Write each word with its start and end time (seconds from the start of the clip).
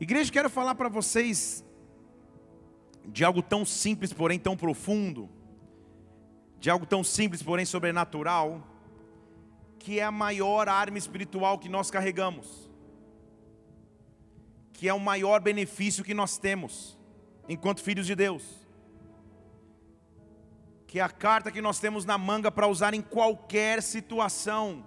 Igreja, 0.00 0.30
quero 0.30 0.48
falar 0.48 0.76
para 0.76 0.88
vocês 0.88 1.64
de 3.04 3.24
algo 3.24 3.42
tão 3.42 3.64
simples, 3.64 4.12
porém 4.12 4.38
tão 4.38 4.56
profundo, 4.56 5.28
de 6.60 6.70
algo 6.70 6.86
tão 6.86 7.02
simples, 7.02 7.42
porém 7.42 7.64
sobrenatural, 7.64 8.64
que 9.78 9.98
é 9.98 10.04
a 10.04 10.12
maior 10.12 10.68
arma 10.68 10.98
espiritual 10.98 11.58
que 11.58 11.68
nós 11.68 11.90
carregamos, 11.90 12.70
que 14.72 14.88
é 14.88 14.94
o 14.94 15.00
maior 15.00 15.40
benefício 15.40 16.04
que 16.04 16.14
nós 16.14 16.38
temos 16.38 16.96
enquanto 17.48 17.82
filhos 17.82 18.06
de 18.06 18.14
Deus, 18.14 18.44
que 20.86 21.00
é 21.00 21.02
a 21.02 21.08
carta 21.08 21.50
que 21.50 21.60
nós 21.60 21.80
temos 21.80 22.04
na 22.04 22.16
manga 22.16 22.52
para 22.52 22.68
usar 22.68 22.94
em 22.94 23.02
qualquer 23.02 23.82
situação 23.82 24.84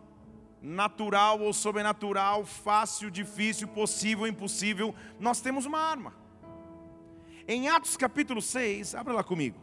natural 0.62 1.42
ou 1.42 1.52
sobrenatural, 1.52 2.46
fácil, 2.46 3.10
difícil, 3.10 3.68
possível, 3.68 4.28
impossível, 4.28 4.94
nós 5.20 5.42
temos 5.42 5.66
uma 5.66 5.80
arma. 5.80 6.14
Em 7.48 7.68
Atos 7.68 7.98
capítulo 7.98 8.42
6, 8.42 8.94
abra 8.94 9.14
lá 9.14 9.24
comigo. 9.24 9.60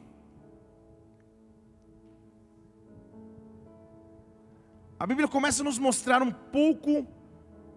A 4.99 5.07
Bíblia 5.07 5.29
começa 5.29 5.63
a 5.63 5.65
nos 5.65 5.79
mostrar 5.79 6.21
um 6.23 6.33
pouco 6.33 7.07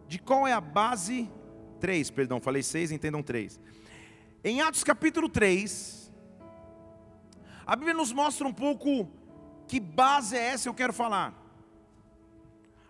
de 0.07 0.17
qual 0.17 0.47
é 0.47 0.53
a 0.53 0.61
base. 0.61 1.29
3, 1.79 2.09
perdão, 2.11 2.41
falei 2.41 2.63
6, 2.63 2.91
entendam 2.91 3.21
3. 3.21 3.59
Em 4.43 4.61
Atos 4.61 4.83
capítulo 4.83 5.29
3, 5.29 6.11
a 7.65 7.75
Bíblia 7.75 7.93
nos 7.93 8.11
mostra 8.11 8.47
um 8.47 8.53
pouco 8.53 9.07
que 9.67 9.79
base 9.79 10.35
é 10.35 10.47
essa 10.47 10.67
eu 10.67 10.73
quero 10.73 10.91
falar. 10.91 11.40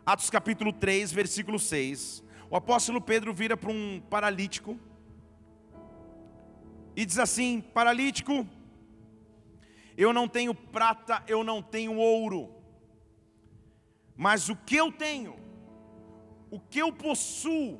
Atos 0.03 0.31
capítulo 0.31 0.73
3, 0.73 1.11
versículo 1.11 1.59
6. 1.59 2.23
O 2.49 2.55
apóstolo 2.55 2.99
Pedro 2.99 3.31
vira 3.33 3.55
para 3.55 3.69
um 3.69 4.01
paralítico 4.09 4.79
e 6.95 7.05
diz 7.05 7.19
assim: 7.19 7.61
Paralítico, 7.61 8.47
eu 9.95 10.11
não 10.11 10.27
tenho 10.27 10.55
prata, 10.55 11.23
eu 11.27 11.43
não 11.43 11.61
tenho 11.61 11.95
ouro, 11.97 12.49
mas 14.17 14.49
o 14.49 14.55
que 14.55 14.75
eu 14.75 14.91
tenho, 14.91 15.35
o 16.49 16.59
que 16.59 16.79
eu 16.79 16.91
possuo, 16.91 17.79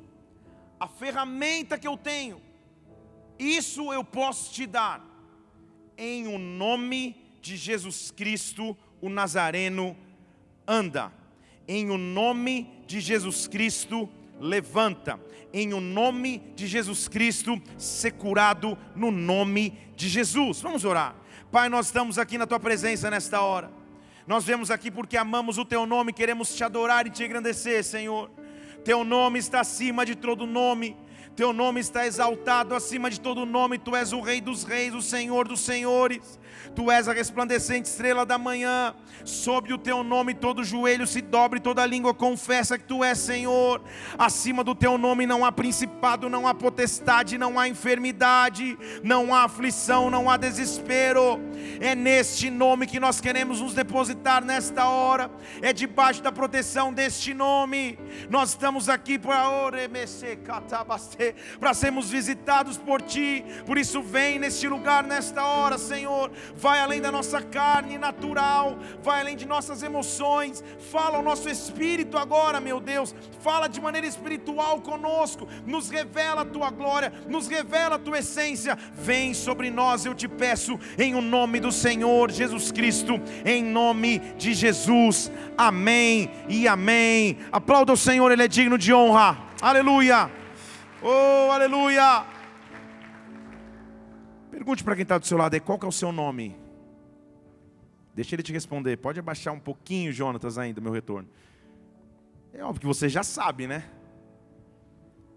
a 0.78 0.86
ferramenta 0.86 1.76
que 1.76 1.88
eu 1.88 1.96
tenho, 1.96 2.40
isso 3.36 3.92
eu 3.92 4.04
posso 4.04 4.52
te 4.54 4.64
dar, 4.64 5.04
em 5.98 6.28
o 6.28 6.38
nome 6.38 7.20
de 7.40 7.56
Jesus 7.56 8.12
Cristo, 8.12 8.76
o 9.00 9.08
Nazareno, 9.08 9.96
anda 10.68 11.20
em 11.66 11.90
o 11.90 11.98
nome 11.98 12.68
de 12.86 13.00
Jesus 13.00 13.46
Cristo, 13.46 14.08
levanta. 14.40 15.18
Em 15.52 15.74
o 15.74 15.80
nome 15.80 16.42
de 16.56 16.66
Jesus 16.66 17.08
Cristo, 17.08 17.60
ser 17.76 18.12
curado 18.12 18.76
no 18.96 19.10
nome 19.10 19.78
de 19.94 20.08
Jesus. 20.08 20.60
Vamos 20.60 20.84
orar. 20.84 21.14
Pai, 21.50 21.68
nós 21.68 21.86
estamos 21.86 22.18
aqui 22.18 22.38
na 22.38 22.46
tua 22.46 22.58
presença 22.58 23.10
nesta 23.10 23.42
hora. 23.42 23.70
Nós 24.26 24.44
vemos 24.44 24.70
aqui 24.70 24.90
porque 24.90 25.16
amamos 25.16 25.58
o 25.58 25.64
teu 25.64 25.84
nome, 25.84 26.12
queremos 26.12 26.54
te 26.54 26.64
adorar 26.64 27.06
e 27.06 27.10
te 27.10 27.24
engrandecer, 27.24 27.84
Senhor. 27.84 28.30
Teu 28.84 29.04
nome 29.04 29.38
está 29.38 29.60
acima 29.60 30.06
de 30.06 30.14
todo 30.14 30.46
nome. 30.46 30.96
Teu 31.34 31.52
nome 31.52 31.80
está 31.80 32.06
exaltado 32.06 32.74
acima 32.74 33.08
de 33.08 33.18
todo 33.18 33.46
nome. 33.46 33.78
Tu 33.78 33.96
és 33.96 34.12
o 34.12 34.20
Rei 34.20 34.40
dos 34.40 34.64
Reis, 34.64 34.94
o 34.94 35.00
Senhor 35.00 35.48
dos 35.48 35.60
Senhores. 35.60 36.38
Tu 36.74 36.90
és 36.90 37.08
a 37.08 37.12
resplandecente 37.12 37.88
estrela 37.88 38.26
da 38.26 38.36
manhã. 38.36 38.94
Sob 39.24 39.72
o 39.72 39.78
teu 39.78 40.02
nome 40.02 40.34
todo 40.34 40.64
joelho 40.64 41.06
se 41.06 41.20
dobre, 41.20 41.60
toda 41.60 41.86
língua 41.86 42.12
confessa 42.12 42.76
que 42.76 42.84
tu 42.84 43.02
és 43.04 43.18
Senhor. 43.18 43.80
Acima 44.18 44.62
do 44.64 44.74
teu 44.74 44.98
nome 44.98 45.26
não 45.26 45.44
há 45.44 45.52
principado, 45.52 46.28
não 46.28 46.46
há 46.46 46.52
potestade, 46.52 47.38
não 47.38 47.58
há 47.58 47.68
enfermidade, 47.68 48.76
não 49.02 49.34
há 49.34 49.44
aflição, 49.44 50.10
não 50.10 50.28
há 50.28 50.36
desespero. 50.36 51.40
É 51.80 51.94
neste 51.94 52.50
nome 52.50 52.86
que 52.86 53.00
nós 53.00 53.20
queremos 53.20 53.60
nos 53.60 53.74
depositar 53.74 54.44
nesta 54.44 54.86
hora. 54.86 55.30
É 55.60 55.72
debaixo 55.72 56.22
da 56.22 56.32
proteção 56.32 56.92
deste 56.92 57.32
nome. 57.32 57.98
Nós 58.28 58.50
estamos 58.50 58.88
aqui 58.88 59.18
para 59.18 59.48
para 61.58 61.74
sermos 61.74 62.10
visitados 62.10 62.76
por 62.76 63.00
ti. 63.00 63.44
Por 63.66 63.78
isso 63.78 64.02
vem 64.02 64.38
neste 64.38 64.68
lugar 64.68 65.04
nesta 65.04 65.44
hora, 65.44 65.78
Senhor. 65.78 66.30
Vai 66.56 66.80
além 66.80 67.00
da 67.00 67.12
nossa 67.12 67.40
carne 67.40 67.98
natural, 67.98 68.78
vai 69.02 69.20
além 69.20 69.36
de 69.36 69.46
nossas 69.46 69.82
emoções, 69.82 70.62
fala 70.90 71.16
ao 71.18 71.22
nosso 71.22 71.48
espírito 71.48 72.16
agora, 72.18 72.60
meu 72.60 72.80
Deus, 72.80 73.14
fala 73.40 73.68
de 73.68 73.80
maneira 73.80 74.06
espiritual 74.06 74.80
conosco, 74.80 75.48
nos 75.66 75.90
revela 75.90 76.42
a 76.42 76.44
tua 76.44 76.70
glória, 76.70 77.12
nos 77.28 77.48
revela 77.48 77.96
a 77.96 77.98
tua 77.98 78.18
essência, 78.18 78.76
vem 78.94 79.34
sobre 79.34 79.70
nós, 79.70 80.04
eu 80.04 80.14
te 80.14 80.28
peço, 80.28 80.78
em 80.98 81.14
o 81.14 81.20
nome 81.20 81.60
do 81.60 81.70
Senhor 81.70 82.30
Jesus 82.30 82.70
Cristo, 82.72 83.20
em 83.44 83.62
nome 83.62 84.18
de 84.36 84.54
Jesus, 84.54 85.30
amém 85.56 86.30
e 86.48 86.66
amém. 86.66 87.38
Aplauda 87.50 87.92
o 87.92 87.96
Senhor, 87.96 88.30
Ele 88.30 88.42
é 88.42 88.48
digno 88.48 88.78
de 88.78 88.92
honra, 88.92 89.38
aleluia, 89.60 90.30
oh, 91.02 91.50
aleluia. 91.50 92.26
Pergunte 94.50 94.84
para 94.84 94.94
quem 94.94 95.02
está 95.02 95.18
do 95.18 95.26
seu 95.26 95.38
lado 95.38 95.54
aí, 95.54 95.60
qual 95.60 95.78
que 95.78 95.84
é 95.84 95.88
o 95.88 95.92
seu 95.92 96.12
nome? 96.12 96.56
Deixa 98.14 98.34
ele 98.34 98.42
te 98.42 98.52
responder. 98.52 98.96
Pode 98.98 99.18
abaixar 99.18 99.54
um 99.54 99.58
pouquinho, 99.58 100.12
Jonatas, 100.12 100.58
ainda, 100.58 100.80
meu 100.80 100.92
retorno. 100.92 101.28
É 102.52 102.62
óbvio 102.62 102.80
que 102.80 102.86
você 102.86 103.08
já 103.08 103.22
sabe, 103.22 103.66
né? 103.66 103.88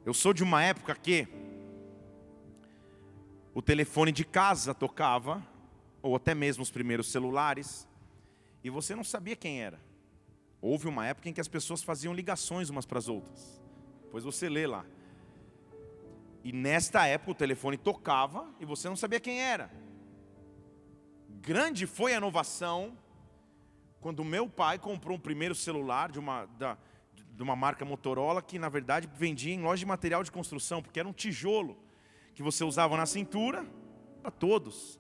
Eu 0.06 0.14
sou 0.14 0.34
de 0.34 0.44
uma 0.44 0.62
época 0.62 0.94
que 0.96 1.28
o 3.54 3.62
telefone 3.62 4.12
de 4.12 4.26
casa 4.26 4.74
tocava, 4.74 5.42
ou 6.02 6.16
até 6.16 6.36
mesmo 6.36 6.62
os 6.62 6.70
primeiros 6.70 7.10
celulares, 7.10 7.88
e 8.64 8.70
você 8.70 8.94
não 8.94 9.04
sabia 9.04 9.36
quem 9.36 9.64
era. 9.64 9.80
Houve 10.62 10.88
uma 10.88 11.08
época 11.08 11.30
em 11.30 11.34
que 11.34 11.40
as 11.40 11.48
pessoas 11.48 11.82
faziam 11.82 12.14
ligações 12.14 12.70
umas 12.70 12.86
para 12.86 13.00
as 13.00 13.08
outras. 13.08 13.62
Pois 14.12 14.24
você 14.24 14.50
lê 14.50 14.68
lá. 14.68 14.86
E 16.46 16.52
nesta 16.52 17.08
época 17.08 17.32
o 17.32 17.36
telefone 17.36 17.76
tocava 17.76 18.48
e 18.60 18.66
você 18.66 18.88
não 18.88 18.96
sabia 18.96 19.20
quem 19.20 19.42
era. 19.42 19.72
Grande 21.42 21.88
foi 21.88 22.14
a 22.14 22.18
inovação 22.18 22.96
quando 24.00 24.24
meu 24.24 24.48
pai 24.48 24.78
comprou 24.78 25.18
um 25.18 25.20
primeiro 25.20 25.56
celular 25.56 26.12
de 26.12 26.20
uma, 26.20 26.46
da, 26.46 26.78
de 27.32 27.42
uma 27.42 27.56
marca 27.56 27.84
Motorola 27.84 28.44
que 28.44 28.60
na 28.60 28.70
verdade 28.70 29.10
vendia 29.16 29.56
em 29.56 29.60
loja 29.60 29.80
de 29.80 29.88
material 29.88 30.24
de 30.24 30.32
construção, 30.32 30.84
porque 30.84 31.00
era 31.00 31.10
um 31.10 31.14
tijolo 31.14 31.76
que 32.36 32.44
você 32.44 32.64
usava 32.64 32.96
na 32.96 33.08
cintura 33.08 33.66
para 34.22 34.30
todos. 34.30 35.00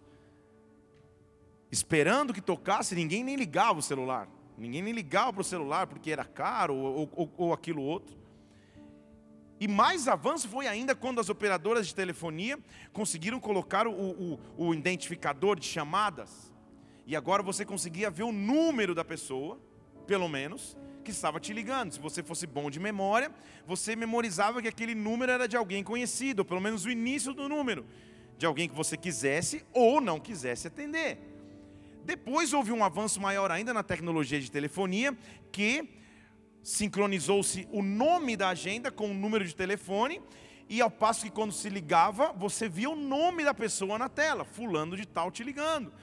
Esperando 1.71 2.33
que 2.33 2.41
tocasse, 2.41 2.95
ninguém 2.95 3.23
nem 3.23 3.35
ligava 3.35 3.77
o 3.77 3.83
celular. 3.83 4.27
Ninguém 4.57 4.81
nem 4.81 4.93
ligava 4.93 5.31
para 5.33 5.41
o 5.41 5.45
celular 5.45 5.85
porque 5.85 6.09
era 6.09 6.25
caro 6.25 6.73
ou, 6.73 7.07
ou, 7.13 7.33
ou 7.37 7.53
aquilo 7.53 7.83
outro. 7.83 8.24
E 9.65 9.67
mais 9.67 10.07
avanço 10.07 10.47
foi 10.47 10.67
ainda 10.67 10.93
quando 10.93 11.19
as 11.19 11.27
operadoras 11.27 11.87
de 11.87 11.95
telefonia 11.95 12.59
conseguiram 12.93 13.39
colocar 13.39 13.87
o, 13.87 13.91
o, 13.91 14.39
o, 14.55 14.75
identificador 14.75 15.59
de 15.59 15.65
chamadas. 15.65 16.53
E 17.03 17.15
agora 17.15 17.41
você 17.41 17.65
conseguia 17.65 18.11
ver 18.11 18.21
o 18.21 18.31
número 18.31 18.93
da 18.93 19.03
pessoa, 19.03 19.59
pelo 20.05 20.29
menos, 20.29 20.77
que 21.03 21.09
estava 21.09 21.39
te 21.39 21.51
ligando. 21.51 21.93
Se 21.93 21.99
você 21.99 22.21
fosse 22.21 22.45
bom 22.45 22.69
de 22.69 22.79
memória, 22.79 23.31
você 23.65 23.95
memorizava 23.95 24.61
que 24.61 24.67
aquele 24.67 24.93
número 24.93 25.31
era 25.31 25.47
de 25.47 25.57
alguém 25.57 25.83
conhecido, 25.83 26.41
ou 26.41 26.45
pelo 26.45 26.61
menos 26.61 26.85
o 26.85 26.91
início 26.91 27.33
do 27.33 27.49
número, 27.49 27.87
de 28.37 28.45
alguém 28.45 28.69
que 28.69 28.75
você 28.75 28.95
quisesse 28.95 29.65
ou 29.73 29.99
não 29.99 30.19
quisesse 30.19 30.67
atender. 30.67 31.17
Depois 32.03 32.53
houve 32.53 32.71
um 32.71 32.83
avanço 32.83 33.19
maior 33.19 33.49
ainda 33.49 33.73
na 33.73 33.81
tecnologia 33.81 34.39
de 34.39 34.51
telefonia, 34.51 35.17
que 35.51 35.89
sincronizou-se 36.65 37.67
o 37.71 37.83
nome 37.83 38.35
da 38.35 38.49
agenda 38.49 38.89
com 38.89 39.11
o 39.11 39.13
número 39.13 39.45
de 39.45 39.55
telefone, 39.55 40.19
e 40.67 40.81
ao 40.81 40.89
passo 40.89 41.23
que 41.23 41.29
quando 41.29 41.53
se 41.53 41.69
ligava, 41.69 42.33
você 42.33 42.67
via 42.67 42.89
o 42.89 42.95
nome 42.95 43.45
da 43.45 43.53
pessoa 43.53 43.99
na 43.99 44.09
tela, 44.09 44.43
fulano 44.43 44.97
de 44.97 45.05
tal 45.05 45.29
te 45.29 45.43
ligando. 45.43 45.93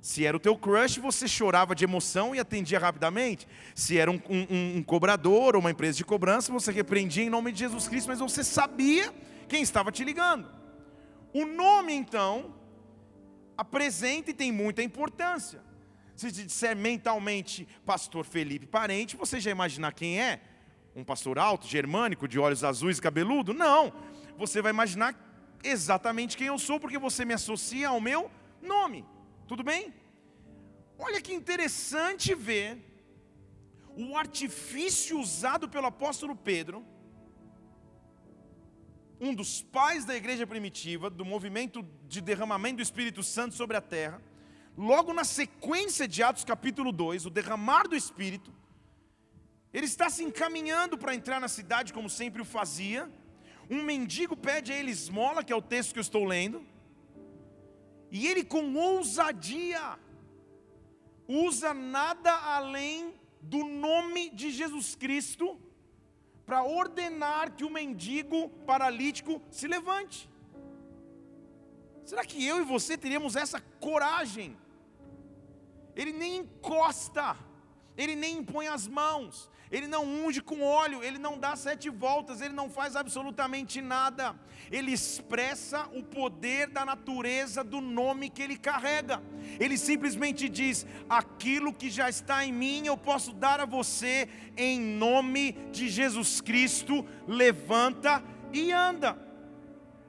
Se 0.00 0.24
era 0.24 0.36
o 0.36 0.40
teu 0.40 0.56
crush, 0.56 1.00
você 1.00 1.26
chorava 1.26 1.74
de 1.74 1.82
emoção 1.82 2.32
e 2.32 2.38
atendia 2.38 2.78
rapidamente. 2.78 3.48
Se 3.74 3.98
era 3.98 4.08
um, 4.08 4.20
um, 4.30 4.76
um 4.76 4.82
cobrador 4.84 5.56
ou 5.56 5.60
uma 5.60 5.72
empresa 5.72 5.98
de 5.98 6.04
cobrança, 6.04 6.52
você 6.52 6.70
repreendia 6.70 7.24
em 7.24 7.30
nome 7.30 7.50
de 7.50 7.58
Jesus 7.58 7.88
Cristo, 7.88 8.06
mas 8.06 8.20
você 8.20 8.44
sabia 8.44 9.12
quem 9.48 9.62
estava 9.62 9.90
te 9.90 10.04
ligando. 10.04 10.48
O 11.32 11.44
nome, 11.44 11.92
então, 11.92 12.54
apresenta 13.56 14.30
e 14.30 14.34
tem 14.34 14.52
muita 14.52 14.80
importância. 14.80 15.60
Se 16.16 16.30
disser 16.30 16.76
mentalmente 16.76 17.66
pastor 17.84 18.24
Felipe 18.24 18.66
Parente, 18.66 19.16
você 19.16 19.40
já 19.40 19.50
imaginar 19.50 19.92
quem 19.92 20.20
é? 20.20 20.40
Um 20.94 21.02
pastor 21.02 21.38
alto, 21.38 21.66
germânico, 21.66 22.28
de 22.28 22.38
olhos 22.38 22.62
azuis, 22.62 23.00
cabeludo? 23.00 23.52
Não. 23.52 23.92
Você 24.36 24.62
vai 24.62 24.70
imaginar 24.70 25.14
exatamente 25.62 26.36
quem 26.36 26.46
eu 26.46 26.58
sou, 26.58 26.78
porque 26.78 26.98
você 26.98 27.24
me 27.24 27.34
associa 27.34 27.88
ao 27.88 28.00
meu 28.00 28.30
nome. 28.62 29.04
Tudo 29.48 29.64
bem? 29.64 29.92
Olha 30.98 31.20
que 31.20 31.34
interessante 31.34 32.34
ver 32.34 32.78
o 33.96 34.16
artifício 34.16 35.18
usado 35.18 35.68
pelo 35.68 35.86
apóstolo 35.86 36.36
Pedro 36.36 36.84
um 39.20 39.34
dos 39.34 39.62
pais 39.62 40.04
da 40.04 40.14
igreja 40.14 40.46
primitiva, 40.46 41.08
do 41.08 41.24
movimento 41.24 41.84
de 42.06 42.20
derramamento 42.20 42.76
do 42.76 42.82
Espírito 42.82 43.22
Santo 43.22 43.54
sobre 43.54 43.76
a 43.76 43.80
terra, 43.80 44.20
logo 44.76 45.12
na 45.12 45.24
sequência 45.24 46.06
de 46.06 46.22
Atos 46.22 46.44
capítulo 46.44 46.90
2, 46.92 47.26
o 47.26 47.30
derramar 47.30 47.88
do 47.88 47.96
Espírito, 47.96 48.52
ele 49.72 49.86
está 49.86 50.08
se 50.08 50.22
encaminhando 50.22 50.96
para 50.96 51.14
entrar 51.14 51.40
na 51.40 51.48
cidade, 51.48 51.92
como 51.92 52.08
sempre 52.08 52.40
o 52.40 52.44
fazia. 52.44 53.10
Um 53.68 53.82
mendigo 53.82 54.36
pede 54.36 54.72
a 54.72 54.78
ele 54.78 54.90
esmola, 54.90 55.42
que 55.42 55.52
é 55.52 55.56
o 55.56 55.62
texto 55.62 55.92
que 55.92 55.98
eu 55.98 56.02
estou 56.02 56.24
lendo, 56.24 56.64
e 58.10 58.28
ele, 58.28 58.44
com 58.44 58.72
ousadia, 58.76 59.98
usa 61.26 61.74
nada 61.74 62.32
além 62.32 63.14
do 63.40 63.64
nome 63.64 64.30
de 64.30 64.50
Jesus 64.52 64.94
Cristo 64.94 65.58
para 66.46 66.62
ordenar 66.62 67.52
que 67.52 67.64
o 67.64 67.70
mendigo 67.70 68.50
paralítico 68.66 69.42
se 69.50 69.66
levante. 69.66 70.30
Será 72.04 72.24
que 72.24 72.46
eu 72.46 72.60
e 72.60 72.64
você 72.64 72.96
teríamos 72.96 73.34
essa 73.34 73.60
coragem? 73.80 74.56
Ele 75.96 76.12
nem 76.12 76.36
encosta, 76.36 77.36
ele 77.96 78.16
nem 78.16 78.38
impõe 78.38 78.68
as 78.68 78.88
mãos, 78.88 79.50
ele 79.70 79.86
não 79.88 80.04
unge 80.04 80.40
com 80.40 80.62
óleo, 80.62 81.02
ele 81.02 81.18
não 81.18 81.38
dá 81.38 81.56
sete 81.56 81.90
voltas, 81.90 82.40
ele 82.40 82.54
não 82.54 82.70
faz 82.70 82.94
absolutamente 82.94 83.80
nada. 83.80 84.34
Ele 84.70 84.92
expressa 84.92 85.88
o 85.92 86.02
poder 86.02 86.68
da 86.68 86.84
natureza 86.84 87.64
do 87.64 87.80
nome 87.80 88.30
que 88.30 88.42
ele 88.42 88.56
carrega. 88.56 89.22
Ele 89.58 89.76
simplesmente 89.76 90.48
diz: 90.48 90.86
aquilo 91.08 91.72
que 91.72 91.90
já 91.90 92.08
está 92.08 92.44
em 92.44 92.52
mim 92.52 92.86
eu 92.86 92.96
posso 92.96 93.32
dar 93.32 93.60
a 93.60 93.66
você, 93.66 94.28
em 94.56 94.78
nome 94.78 95.52
de 95.72 95.88
Jesus 95.88 96.40
Cristo. 96.40 97.04
Levanta 97.26 98.22
e 98.52 98.70
anda. 98.70 99.18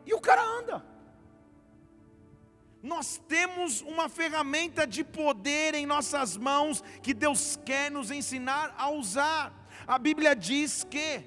E 0.06 0.14
o 0.14 0.22
cara 0.22 0.44
anda. 0.44 0.95
Nós 2.86 3.20
temos 3.28 3.82
uma 3.82 4.08
ferramenta 4.08 4.86
de 4.86 5.04
poder 5.04 5.74
em 5.74 5.88
nossas 5.88 6.38
mãos 6.38 6.84
que 7.02 7.16
Deus 7.16 7.60
quer 7.66 7.90
nos 7.90 8.12
ensinar 8.12 8.76
a 8.78 8.92
usar. 8.92 9.52
A 9.88 9.98
Bíblia 9.98 10.36
diz 10.36 10.84
que, 10.84 11.24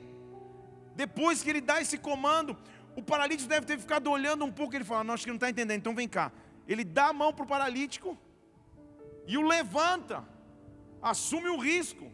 depois 0.94 1.42
que 1.42 1.50
Ele 1.50 1.60
dá 1.60 1.80
esse 1.80 1.98
comando, 1.98 2.56
o 2.94 3.02
paralítico 3.02 3.48
deve 3.48 3.66
ter 3.66 3.76
ficado 3.76 4.08
olhando 4.08 4.44
um 4.44 4.52
pouco. 4.52 4.76
Ele 4.76 4.84
fala: 4.84 5.02
Não, 5.02 5.14
acho 5.14 5.24
que 5.24 5.30
não 5.30 5.34
está 5.34 5.50
entendendo, 5.50 5.80
então 5.80 5.96
vem 5.96 6.06
cá. 6.06 6.30
Ele 6.68 6.84
dá 6.84 7.06
a 7.08 7.12
mão 7.12 7.32
para 7.32 7.44
o 7.44 7.48
paralítico 7.48 8.16
e 9.26 9.36
o 9.36 9.42
levanta, 9.42 10.24
assume 11.02 11.48
o 11.48 11.58
risco 11.58 12.08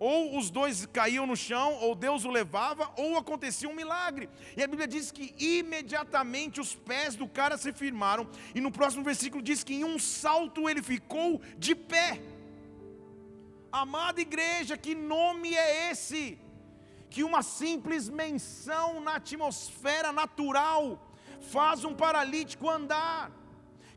ou 0.00 0.38
os 0.38 0.48
dois 0.48 0.86
caíam 0.86 1.26
no 1.26 1.36
chão, 1.36 1.74
ou 1.74 1.94
Deus 1.94 2.24
o 2.24 2.30
levava, 2.30 2.90
ou 2.96 3.18
acontecia 3.18 3.68
um 3.68 3.74
milagre. 3.74 4.30
E 4.56 4.62
a 4.62 4.66
Bíblia 4.66 4.88
diz 4.88 5.12
que 5.12 5.34
imediatamente 5.38 6.58
os 6.58 6.74
pés 6.74 7.14
do 7.14 7.28
cara 7.28 7.58
se 7.58 7.70
firmaram, 7.72 8.26
e 8.54 8.60
no 8.62 8.72
próximo 8.72 9.04
versículo 9.04 9.42
diz 9.42 9.62
que 9.62 9.74
em 9.74 9.84
um 9.84 9.98
salto 9.98 10.68
ele 10.70 10.82
ficou 10.82 11.40
de 11.58 11.74
pé. 11.74 12.18
Amada 13.70 14.20
igreja, 14.20 14.76
que 14.76 14.94
nome 14.94 15.54
é 15.54 15.90
esse? 15.90 16.38
Que 17.10 17.22
uma 17.22 17.42
simples 17.42 18.08
menção 18.08 19.00
na 19.00 19.16
atmosfera 19.16 20.10
natural 20.10 21.14
faz 21.42 21.84
um 21.84 21.94
paralítico 21.94 22.70
andar. 22.70 23.39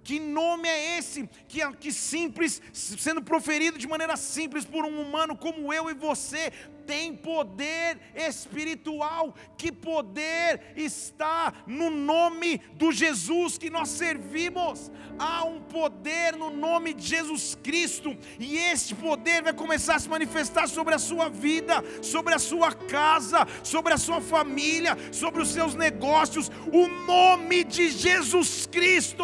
Que 0.04 0.20
nome 0.20 0.68
é 0.68 0.98
esse? 0.98 1.30
Que, 1.48 1.60
que 1.76 1.92
simples, 1.92 2.62
sendo 2.74 3.22
proferido 3.22 3.78
de 3.78 3.88
maneira 3.88 4.18
simples 4.18 4.66
por 4.66 4.86
um 4.86 5.02
humano 5.02 5.36
como 5.36 5.74
eu 5.74 5.90
e 5.90 5.94
você, 5.94 6.52
tem 6.86 7.16
poder 7.16 7.98
espiritual. 8.14 9.34
Que 9.58 9.72
poder 9.72 10.74
está 10.76 11.54
no 11.66 11.90
nome 11.90 12.60
do 12.76 12.92
Jesus 12.92 13.58
que 13.58 13.70
nós 13.70 13.90
servimos? 13.90 14.92
Há 15.18 15.46
um 15.46 15.62
poder 15.62 16.36
no 16.36 16.50
nome 16.50 16.94
de 16.94 17.08
Jesus 17.08 17.58
Cristo, 17.64 18.18
e 18.40 18.58
este 18.58 18.96
poder 18.96 19.44
vai 19.44 19.54
começar 19.54 19.96
a 19.96 20.00
se 20.00 20.10
manifestar 20.10 20.68
sobre 20.68 20.94
a 20.94 21.00
sua 21.00 21.30
vida, 21.30 21.84
sobre 22.02 22.34
a 22.34 22.40
sua 22.40 22.74
casa, 22.74 23.48
sobre 23.64 23.94
a 23.94 23.98
sua 23.98 24.20
família, 24.20 24.98
sobre 25.12 25.42
os 25.42 25.50
seus 25.50 25.76
negócios. 25.76 26.52
O 26.72 26.88
nome 26.88 27.64
de 27.64 27.90
Jesus 27.90 28.68
Cristo 28.68 29.24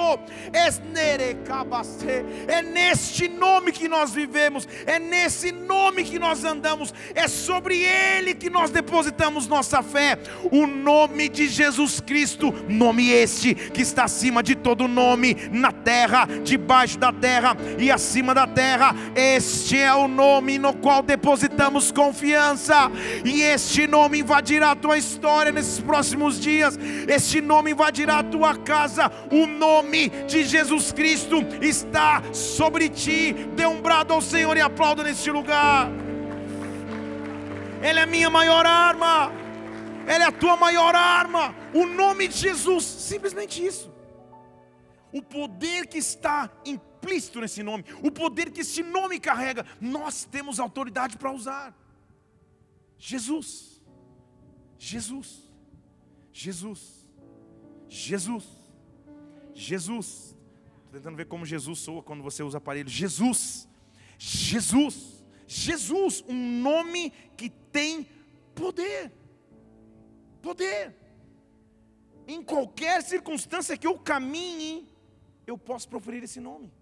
é 0.54 0.69
neste 2.62 3.28
nome 3.28 3.72
que 3.72 3.88
nós 3.88 4.12
vivemos, 4.12 4.68
é 4.86 5.00
nesse 5.00 5.52
nome 5.52 6.04
que 6.04 6.20
nós 6.20 6.44
andamos, 6.44 6.94
é 7.16 7.28
sobre 7.28 7.84
Ele 7.84 8.34
que 8.34 8.50
nós 8.50 8.70
depositamos 8.70 9.48
nossa 9.48 9.82
fé. 9.82 10.18
O 10.52 10.68
nome 10.68 11.28
de 11.30 11.48
Jesus 11.48 12.00
Cristo, 12.00 12.54
nome 12.68 13.10
este 13.10 13.56
que 13.56 13.82
está 13.82 14.04
acima 14.04 14.44
de 14.44 14.56
todo 14.56 14.88
nome, 14.88 15.36
na 15.52 15.72
terra, 15.72 16.28
debaixo 16.44 16.98
da 16.98 17.12
terra 17.12 17.58
e 17.78 17.92
acima 17.92 18.34
da 18.34 18.46
terra. 18.46 18.96
Este 19.16 19.80
é 19.80 19.94
o 19.94 20.08
nome 20.08 20.60
no 20.60 20.74
qual 20.74 21.02
depositamos 21.02 21.92
confiança, 21.92 22.92
e 23.26 23.42
este 23.42 23.88
nome 23.88 24.20
invadirá 24.20 24.72
a 24.72 24.76
tua 24.76 24.98
história 24.98 25.52
nesses 25.52 25.80
próximos 25.80 26.40
dias. 26.40 26.78
Este 27.08 27.42
nome 27.42 27.72
invadirá 27.72 28.20
a 28.20 28.24
tua 28.24 28.56
casa. 28.56 29.12
O 29.32 29.46
nome 29.48 30.10
de 30.28 30.44
Jesus 30.44 30.59
Cristo 30.92 31.38
está 31.62 32.22
sobre 32.34 32.90
ti. 32.90 33.34
Dê 33.56 33.66
um 33.66 33.82
brado 33.82 34.14
ao 34.14 34.22
Senhor 34.22 34.56
e 34.58 34.62
aplauda 34.62 35.04
neste 35.04 35.32
lugar. 35.32 35.90
Ele 37.82 38.00
é 38.00 38.04
a 38.04 38.06
minha 38.06 38.30
maior 38.30 38.66
arma. 38.66 39.32
Ele 40.06 40.24
é 40.24 40.28
a 40.28 40.32
tua 40.32 40.58
maior 40.58 40.96
arma. 40.96 41.56
O 41.74 41.86
nome 41.86 42.28
de 42.28 42.38
Jesus, 42.38 42.84
simplesmente 42.84 43.66
isso. 43.66 43.92
O 45.12 45.22
poder 45.22 45.88
que 45.88 45.98
está 45.98 46.50
implícito 46.66 47.40
nesse 47.40 47.64
nome, 47.64 47.86
o 48.04 48.12
poder 48.12 48.52
que 48.52 48.62
esse 48.62 48.84
nome 48.84 49.20
carrega, 49.20 49.66
nós 49.80 50.26
temos 50.26 50.60
autoridade 50.60 51.18
para 51.18 51.32
usar. 51.32 51.74
Jesus, 52.98 53.82
Jesus, 54.78 55.50
Jesus, 56.34 57.08
Jesus, 57.88 58.46
Jesus. 59.54 60.39
Estou 60.90 61.00
tentando 61.00 61.18
ver 61.18 61.26
como 61.26 61.46
Jesus 61.46 61.78
soa 61.80 62.02
quando 62.02 62.24
você 62.24 62.42
usa 62.42 62.58
aparelho. 62.58 62.90
Jesus, 62.90 63.70
Jesus. 64.18 65.24
Jesus, 65.48 66.24
um 66.28 66.62
nome 66.62 67.12
que 67.38 67.48
tem 67.48 68.08
poder. 68.56 69.12
Poder. 70.42 70.96
Em 72.28 72.42
qualquer 72.42 73.04
circunstância 73.04 73.78
que 73.78 73.86
eu 73.86 74.00
caminhe, 74.00 74.88
eu 75.46 75.60
posso 75.60 75.88
proferir 75.88 76.24
esse 76.24 76.40
nome. 76.40 76.74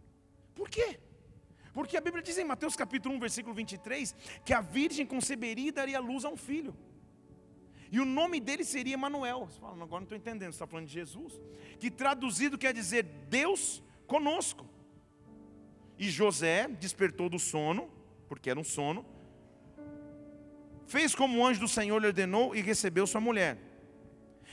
Por 0.55 0.69
quê? 0.69 1.01
Porque 1.73 1.97
a 1.97 2.01
Bíblia 2.01 2.23
diz 2.23 2.37
em 2.37 2.45
Mateus 2.45 2.77
capítulo 2.77 3.13
1, 3.15 3.19
versículo 3.19 3.53
23, 3.53 4.15
que 4.45 4.53
a 4.53 4.61
virgem 4.61 5.05
conceberia 5.05 5.67
e 5.67 5.71
daria 5.71 5.99
luz 5.99 6.23
a 6.23 6.29
um 6.29 6.37
filho. 6.37 6.73
E 7.91 7.99
o 7.99 8.05
nome 8.05 8.39
dele 8.39 8.63
seria 8.63 8.93
Emanuel. 8.93 9.47
Você 9.47 9.59
fala, 9.59 9.73
agora 9.73 9.99
não 9.99 10.03
estou 10.03 10.17
entendendo, 10.17 10.51
você 10.51 10.55
está 10.55 10.67
falando 10.67 10.87
de 10.87 10.93
Jesus. 10.93 11.33
Que 11.77 11.91
traduzido 11.91 12.57
quer 12.57 12.73
dizer 12.73 13.03
Deus 13.29 13.83
conosco. 14.07 14.65
E 15.99 16.09
José 16.09 16.67
despertou 16.67 17.29
do 17.29 17.37
sono 17.37 17.89
porque 18.27 18.49
era 18.49 18.59
um 18.59 18.63
sono. 18.63 19.05
Fez 20.85 21.13
como 21.13 21.39
o 21.39 21.45
anjo 21.45 21.59
do 21.59 21.67
Senhor 21.67 21.99
lhe 21.99 22.07
ordenou 22.07 22.55
e 22.55 22.61
recebeu 22.61 23.05
sua 23.05 23.21
mulher. 23.21 23.57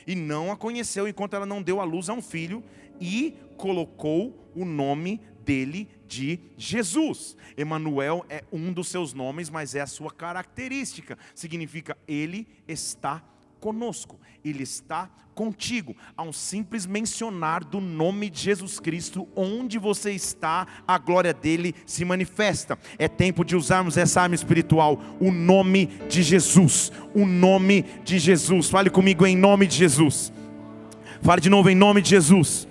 E 0.06 0.14
não 0.14 0.50
a 0.50 0.56
conheceu 0.56 1.06
enquanto 1.06 1.34
ela 1.34 1.46
não 1.46 1.62
deu 1.62 1.80
à 1.80 1.84
luz 1.84 2.08
a 2.08 2.12
um 2.12 2.23
filho 2.23 2.62
e 3.00 3.37
colocou 3.56 4.50
o 4.54 4.64
nome 4.64 5.20
dele 5.44 5.88
de 6.06 6.40
Jesus. 6.56 7.37
Emanuel 7.56 8.25
é 8.28 8.42
um 8.52 8.73
dos 8.73 8.88
seus 8.88 9.12
nomes, 9.12 9.49
mas 9.49 9.75
é 9.75 9.80
a 9.80 9.87
sua 9.87 10.11
característica. 10.11 11.16
Significa 11.34 11.96
ele 12.06 12.49
está 12.66 13.23
conosco, 13.64 14.21
Ele 14.44 14.62
está 14.62 15.09
contigo. 15.35 15.97
Há 16.14 16.23
um 16.23 16.35
simples 16.35 16.85
mencionar 16.85 17.64
do 17.64 17.80
nome 17.80 18.28
de 18.28 18.42
Jesus 18.42 18.78
Cristo, 18.78 19.26
onde 19.35 19.78
você 19.78 20.12
está, 20.12 20.66
a 20.87 20.99
glória 20.99 21.33
dele 21.33 21.75
se 21.87 22.04
manifesta. 22.04 22.78
É 22.99 23.09
tempo 23.09 23.42
de 23.42 23.56
usarmos 23.56 23.97
essa 23.97 24.21
arma 24.21 24.35
espiritual, 24.35 25.00
o 25.18 25.33
nome 25.33 25.87
de 26.11 26.23
Jesus. 26.23 26.92
O 27.14 27.25
nome 27.25 27.87
de 28.04 28.18
Jesus. 28.18 28.68
Fale 28.68 28.90
comigo 28.90 29.26
em 29.26 29.35
nome 29.35 29.66
de 29.66 29.76
Jesus. 29.76 30.30
Fale 31.23 31.40
de 31.40 31.49
novo 31.49 31.71
em 31.71 31.75
nome 31.75 32.02
de 32.02 32.11
Jesus. 32.11 32.68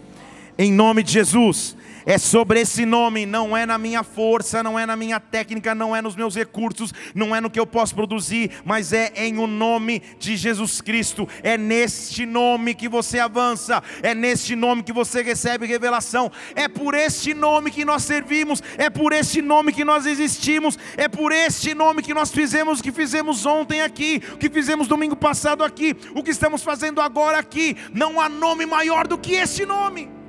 Em 0.60 0.72
nome 0.72 1.02
de 1.02 1.12
Jesus 1.12 1.76
é 2.06 2.18
sobre 2.18 2.60
esse 2.62 2.86
nome, 2.86 3.26
não 3.26 3.56
é 3.56 3.66
na 3.66 3.78
minha 3.78 4.04
força, 4.04 4.62
não 4.62 4.78
é 4.78 4.86
na 4.86 4.96
minha 4.96 5.20
técnica, 5.20 5.74
não 5.74 5.96
é 5.96 6.02
nos 6.02 6.16
meus 6.16 6.36
recursos, 6.36 6.94
não 7.14 7.36
é 7.36 7.42
no 7.42 7.50
que 7.50 7.60
eu 7.60 7.66
posso 7.66 7.96
produzir, 7.96 8.52
mas 8.66 8.94
é 8.94 9.12
em 9.16 9.38
o 9.38 9.48
nome 9.48 10.02
de 10.20 10.36
Jesus 10.36 10.82
Cristo. 10.82 11.28
É 11.42 11.58
neste 11.58 12.26
nome 12.26 12.74
que 12.74 12.90
você 12.90 13.20
avança, 13.20 13.82
é 14.02 14.14
neste 14.14 14.56
nome 14.56 14.84
que 14.84 14.94
você 14.94 15.22
recebe 15.22 15.66
revelação, 15.66 16.32
é 16.56 16.68
por 16.68 16.94
este 16.94 17.34
nome 17.34 17.72
que 17.72 17.86
nós 17.86 18.04
servimos, 18.04 18.62
é 18.78 18.90
por 18.90 19.14
este 19.14 19.42
nome 19.42 19.72
que 19.72 19.86
nós 19.86 20.06
existimos, 20.06 20.78
é 20.98 21.08
por 21.08 21.32
este 21.32 21.74
nome 21.74 22.02
que 22.02 22.14
nós 22.14 22.32
fizemos 22.32 22.80
o 22.80 22.84
que 22.84 22.92
fizemos 22.92 23.46
ontem 23.46 23.82
aqui, 23.82 24.22
o 24.34 24.38
que 24.38 24.50
fizemos 24.50 24.88
domingo 24.88 25.16
passado 25.16 25.64
aqui, 25.64 25.96
o 26.16 26.24
que 26.24 26.32
estamos 26.32 26.62
fazendo 26.64 27.02
agora 27.02 27.38
aqui. 27.38 27.76
Não 27.94 28.20
há 28.20 28.28
nome 28.30 28.66
maior 28.66 29.08
do 29.08 29.18
que 29.18 29.34
este 29.34 29.66
nome. 29.66 30.23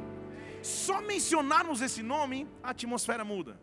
Só 0.64 1.02
mencionarmos 1.02 1.82
esse 1.82 2.02
nome, 2.02 2.48
a 2.62 2.70
atmosfera 2.70 3.22
muda. 3.22 3.60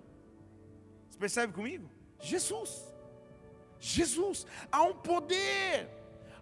Você 1.10 1.18
percebe 1.18 1.52
comigo? 1.52 1.90
Jesus. 2.20 2.94
Jesus. 3.80 4.46
Há 4.72 4.84
um 4.84 4.94
poder. 4.94 5.90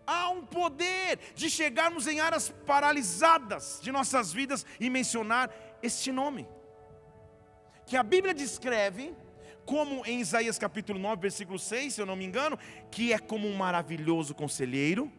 Há 0.05 0.29
um 0.29 0.45
poder 0.45 1.17
de 1.33 1.49
chegarmos 1.49 2.07
em 2.07 2.19
áreas 2.19 2.49
paralisadas 2.65 3.79
de 3.81 3.89
nossas 3.89 4.33
vidas 4.33 4.65
e 4.81 4.89
mencionar 4.89 5.49
este 5.81 6.11
nome. 6.11 6.45
Que 7.85 7.95
a 7.95 8.03
Bíblia 8.03 8.33
descreve 8.33 9.15
como 9.65 10.05
em 10.05 10.19
Isaías 10.19 10.57
capítulo 10.57 10.99
9, 10.99 11.21
versículo 11.21 11.57
6, 11.57 11.93
se 11.93 12.01
eu 12.01 12.05
não 12.05 12.17
me 12.17 12.25
engano, 12.25 12.59
que 12.91 13.13
é 13.13 13.19
como 13.19 13.47
um 13.47 13.55
maravilhoso 13.55 14.35
conselheiro, 14.35 15.09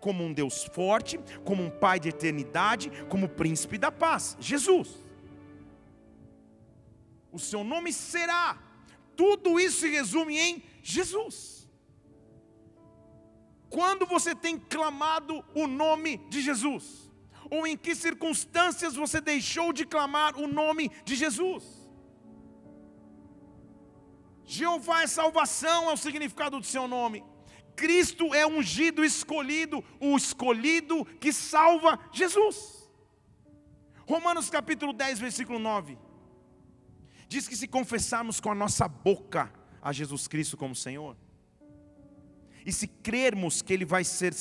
como 0.00 0.24
um 0.24 0.32
Deus 0.32 0.64
forte, 0.64 1.20
como 1.44 1.62
um 1.62 1.70
Pai 1.70 2.00
de 2.00 2.08
eternidade, 2.08 2.90
como 3.08 3.28
príncipe 3.28 3.78
da 3.78 3.92
paz, 3.92 4.36
Jesus. 4.40 4.88
O 7.30 7.38
seu 7.38 7.62
nome 7.62 7.92
será, 7.92 8.58
tudo 9.16 9.60
isso 9.60 9.80
se 9.80 9.88
resume 9.88 10.38
em 10.38 10.62
Jesus. 10.82 11.68
Quando 13.68 14.04
você 14.04 14.34
tem 14.34 14.58
clamado 14.58 15.44
o 15.54 15.66
nome 15.66 16.18
de 16.28 16.40
Jesus? 16.40 17.08
Ou 17.48 17.66
em 17.66 17.76
que 17.76 17.94
circunstâncias 17.94 18.96
você 18.96 19.20
deixou 19.20 19.72
de 19.72 19.84
clamar 19.84 20.36
o 20.36 20.48
nome 20.48 20.90
de 21.04 21.14
Jesus? 21.14 21.64
Jeová 24.44 25.02
é 25.02 25.06
salvação, 25.06 25.88
é 25.88 25.92
o 25.92 25.96
significado 25.96 26.58
do 26.58 26.66
seu 26.66 26.88
nome. 26.88 27.24
Cristo 27.76 28.34
é 28.34 28.46
ungido, 28.46 29.04
escolhido, 29.04 29.84
o 30.00 30.16
escolhido 30.16 31.04
que 31.04 31.32
salva 31.32 31.98
Jesus. 32.12 32.88
Romanos 34.06 34.50
capítulo 34.50 34.92
10, 34.92 35.18
versículo 35.18 35.58
9. 35.58 35.96
Diz 37.28 37.46
que 37.46 37.56
se 37.56 37.68
confessarmos 37.68 38.40
com 38.40 38.50
a 38.50 38.54
nossa 38.54 38.88
boca 38.88 39.52
a 39.80 39.92
Jesus 39.92 40.26
Cristo 40.26 40.56
como 40.56 40.74
Senhor, 40.74 41.16
e 42.66 42.72
se 42.72 42.86
crermos 42.86 43.62
que 43.62 43.72
Ele 43.72 43.84
vai 43.84 44.04
ser, 44.04 44.34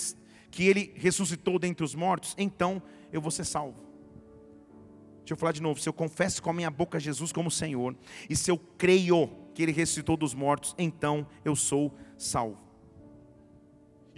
que 0.52 0.68
Ele 0.68 0.94
ressuscitou 0.96 1.58
dentre 1.58 1.84
os 1.84 1.96
mortos, 1.96 2.36
então 2.38 2.82
eu 3.12 3.22
vou 3.22 3.32
ser 3.32 3.46
salvo. 3.46 3.90
Deixa 5.20 5.34
eu 5.34 5.38
falar 5.38 5.52
de 5.52 5.62
novo. 5.62 5.80
Se 5.80 5.88
eu 5.88 5.94
confesso 5.94 6.42
com 6.42 6.50
a 6.50 6.54
minha 6.54 6.72
boca 6.72 7.00
Jesus 7.00 7.32
como 7.32 7.52
Senhor, 7.52 7.96
e 8.30 8.36
se 8.36 8.50
eu 8.50 8.58
creio 8.58 9.30
que 9.54 9.62
Ele 9.62 9.72
ressuscitou 9.72 10.18
dos 10.18 10.34
mortos, 10.34 10.74
então 10.78 11.28
eu 11.46 11.56
sou 11.56 11.96
salvo. 12.18 12.69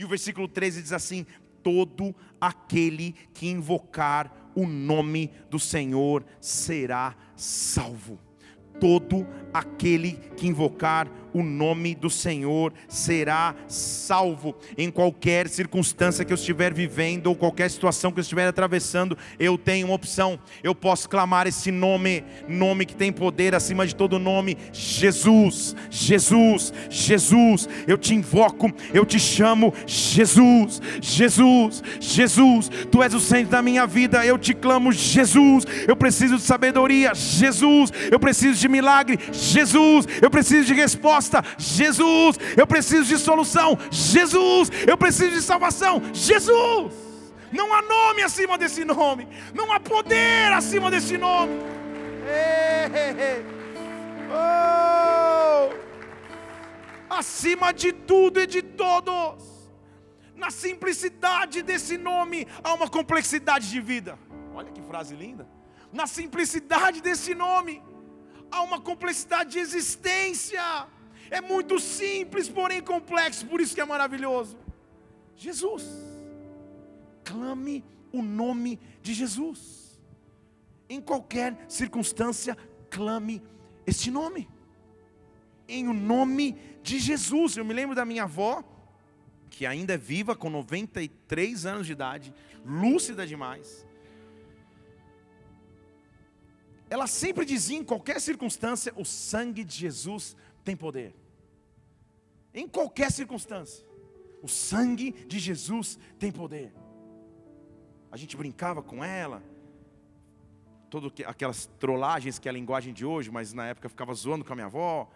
E 0.01 0.03
o 0.03 0.07
versículo 0.07 0.47
13 0.47 0.81
diz 0.81 0.93
assim: 0.93 1.27
Todo 1.61 2.15
aquele 2.39 3.13
que 3.35 3.47
invocar 3.47 4.49
o 4.55 4.65
nome 4.65 5.29
do 5.47 5.59
Senhor 5.59 6.25
será 6.39 7.15
salvo. 7.35 8.19
Todo 8.79 9.27
aquele 9.53 10.13
que 10.35 10.47
invocar 10.47 11.07
o 11.33 11.43
nome 11.43 11.95
do 11.95 12.09
Senhor 12.09 12.73
será 12.87 13.55
salvo. 13.67 14.55
Em 14.77 14.89
qualquer 14.89 15.47
circunstância 15.47 16.25
que 16.25 16.33
eu 16.33 16.35
estiver 16.35 16.73
vivendo, 16.73 17.27
ou 17.27 17.35
qualquer 17.35 17.69
situação 17.69 18.11
que 18.11 18.19
eu 18.19 18.21
estiver 18.21 18.47
atravessando, 18.47 19.17
eu 19.39 19.57
tenho 19.57 19.87
uma 19.87 19.95
opção. 19.95 20.39
Eu 20.63 20.75
posso 20.75 21.07
clamar 21.07 21.47
esse 21.47 21.71
nome, 21.71 22.23
nome 22.47 22.85
que 22.85 22.95
tem 22.95 23.11
poder 23.11 23.55
acima 23.55 23.85
de 23.85 23.95
todo 23.95 24.19
nome: 24.19 24.57
Jesus, 24.73 25.75
Jesus, 25.89 26.73
Jesus. 26.89 27.67
Eu 27.87 27.97
te 27.97 28.13
invoco, 28.13 28.71
eu 28.93 29.05
te 29.05 29.19
chamo, 29.19 29.73
Jesus, 29.85 30.81
Jesus, 31.01 31.83
Jesus. 31.99 32.69
Tu 32.91 33.03
és 33.03 33.13
o 33.13 33.19
centro 33.19 33.51
da 33.51 33.61
minha 33.61 33.85
vida, 33.85 34.25
eu 34.25 34.37
te 34.37 34.53
clamo, 34.53 34.91
Jesus. 34.91 35.65
Eu 35.87 35.95
preciso 35.95 36.37
de 36.37 36.43
sabedoria, 36.43 37.13
Jesus. 37.13 37.91
Eu 38.11 38.19
preciso 38.19 38.59
de 38.59 38.67
milagre, 38.67 39.19
Jesus. 39.31 40.07
Eu 40.21 40.29
preciso 40.29 40.65
de 40.65 40.73
resposta 40.73 41.20
resposta: 41.21 41.43
Jesus. 41.57 42.37
Eu 42.57 42.65
preciso 42.65 43.05
de 43.05 43.17
solução: 43.17 43.77
Jesus. 43.91 44.69
Eu 44.87 44.97
preciso 44.97 45.31
de 45.31 45.41
salvação: 45.41 46.01
Jesus. 46.13 46.93
Não 47.51 47.73
há 47.73 47.81
nome 47.81 48.23
acima 48.23 48.57
desse 48.57 48.85
nome, 48.85 49.27
não 49.53 49.73
há 49.73 49.79
poder 49.79 50.53
acima 50.53 50.89
desse 50.89 51.17
nome. 51.17 51.53
Oh. 54.33 55.69
Acima 57.09 57.73
de 57.73 57.91
tudo 57.91 58.39
e 58.39 58.47
de 58.47 58.61
todos, 58.61 59.43
na 60.33 60.49
simplicidade 60.49 61.61
desse 61.61 61.97
nome 61.97 62.47
há 62.63 62.73
uma 62.73 62.87
complexidade 62.87 63.69
de 63.69 63.81
vida. 63.81 64.17
Olha 64.55 64.71
que 64.71 64.81
frase 64.83 65.17
linda. 65.17 65.45
Na 65.91 66.07
simplicidade 66.07 67.01
desse 67.01 67.35
nome 67.35 67.83
há 68.49 68.61
uma 68.61 68.79
complexidade 68.79 69.51
de 69.51 69.59
existência. 69.59 70.63
É 71.31 71.39
muito 71.39 71.79
simples, 71.79 72.49
porém 72.49 72.81
complexo, 72.81 73.47
por 73.47 73.61
isso 73.61 73.73
que 73.73 73.79
é 73.79 73.85
maravilhoso. 73.85 74.57
Jesus. 75.37 75.85
Clame 77.23 77.85
o 78.11 78.21
nome 78.21 78.77
de 79.01 79.13
Jesus. 79.13 79.97
Em 80.89 80.99
qualquer 80.99 81.57
circunstância, 81.69 82.57
clame 82.89 83.41
este 83.87 84.11
nome. 84.11 84.49
Em 85.69 85.87
o 85.87 85.93
nome 85.93 86.57
de 86.83 86.99
Jesus. 86.99 87.55
Eu 87.55 87.63
me 87.63 87.73
lembro 87.73 87.95
da 87.95 88.03
minha 88.03 88.23
avó, 88.23 88.61
que 89.49 89.65
ainda 89.65 89.93
é 89.93 89.97
viva, 89.97 90.35
com 90.35 90.49
93 90.49 91.65
anos 91.65 91.87
de 91.87 91.93
idade, 91.93 92.33
lúcida 92.65 93.25
demais. 93.25 93.87
Ela 96.89 97.07
sempre 97.07 97.45
dizia 97.45 97.77
em 97.77 97.85
qualquer 97.85 98.19
circunstância: 98.19 98.91
o 98.97 99.05
sangue 99.05 99.63
de 99.63 99.73
Jesus 99.73 100.35
tem 100.65 100.75
poder 100.75 101.20
em 102.53 102.67
qualquer 102.67 103.11
circunstância. 103.11 103.85
O 104.41 104.47
sangue 104.47 105.11
de 105.27 105.39
Jesus 105.39 105.99
tem 106.17 106.31
poder. 106.31 106.73
A 108.11 108.17
gente 108.17 108.35
brincava 108.35 108.81
com 108.81 109.03
ela, 109.03 109.41
todas 110.89 111.11
aquelas 111.25 111.67
trollagens 111.79 112.37
que 112.37 112.49
é 112.49 112.51
a 112.51 112.53
linguagem 112.53 112.93
de 112.93 113.05
hoje, 113.05 113.31
mas 113.31 113.53
na 113.53 113.67
época 113.67 113.85
eu 113.85 113.89
ficava 113.89 114.13
zoando 114.13 114.43
com 114.43 114.51
a 114.51 114.55
minha 114.55 114.65
avó. 114.65 115.09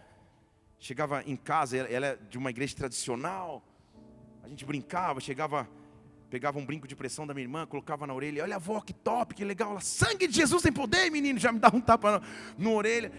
Chegava 0.80 1.24
em 1.24 1.36
casa, 1.36 1.78
ela 1.78 2.08
é 2.08 2.16
de 2.16 2.38
uma 2.38 2.50
igreja 2.50 2.76
tradicional. 2.76 3.62
A 4.44 4.48
gente 4.48 4.64
brincava, 4.64 5.20
chegava, 5.20 5.68
pegava 6.30 6.60
um 6.60 6.66
brinco 6.66 6.88
de 6.88 6.96
pressão 6.96 7.28
da 7.28 7.34
minha 7.34 7.44
irmã, 7.44 7.66
colocava 7.66 8.08
na 8.08 8.14
orelha. 8.14 8.44
Olha 8.44 8.56
a 8.56 8.58
avó, 8.58 8.80
que 8.80 8.94
top, 8.94 9.34
que 9.34 9.44
legal. 9.44 9.72
Ela, 9.72 9.82
sangue 9.82 10.28
de 10.28 10.36
Jesus 10.36 10.62
tem 10.62 10.72
poder, 10.72 11.10
menino. 11.12 11.40
Já 11.40 11.52
me 11.52 11.60
dava 11.60 11.76
um 11.76 11.82
tapa 11.82 12.20
na, 12.20 12.28
na 12.58 12.70
orelha. 12.70 13.12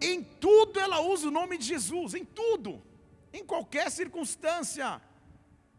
Em 0.00 0.22
tudo 0.22 0.80
ela 0.80 1.00
usa 1.02 1.28
o 1.28 1.30
nome 1.30 1.58
de 1.58 1.64
Jesus, 1.64 2.14
em 2.14 2.24
tudo. 2.24 2.80
Em 3.32 3.44
qualquer 3.44 3.90
circunstância. 3.90 5.00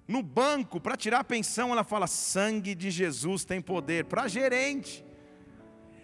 No 0.08 0.22
banco, 0.22 0.80
para 0.80 0.98
tirar 0.98 1.20
a 1.20 1.24
pensão, 1.24 1.72
ela 1.72 1.84
fala: 1.84 2.08
sangue 2.08 2.74
de 2.76 2.90
Jesus 2.90 3.46
tem 3.46 3.62
poder. 3.62 4.06
Para 4.06 4.28
gerente, 4.28 5.06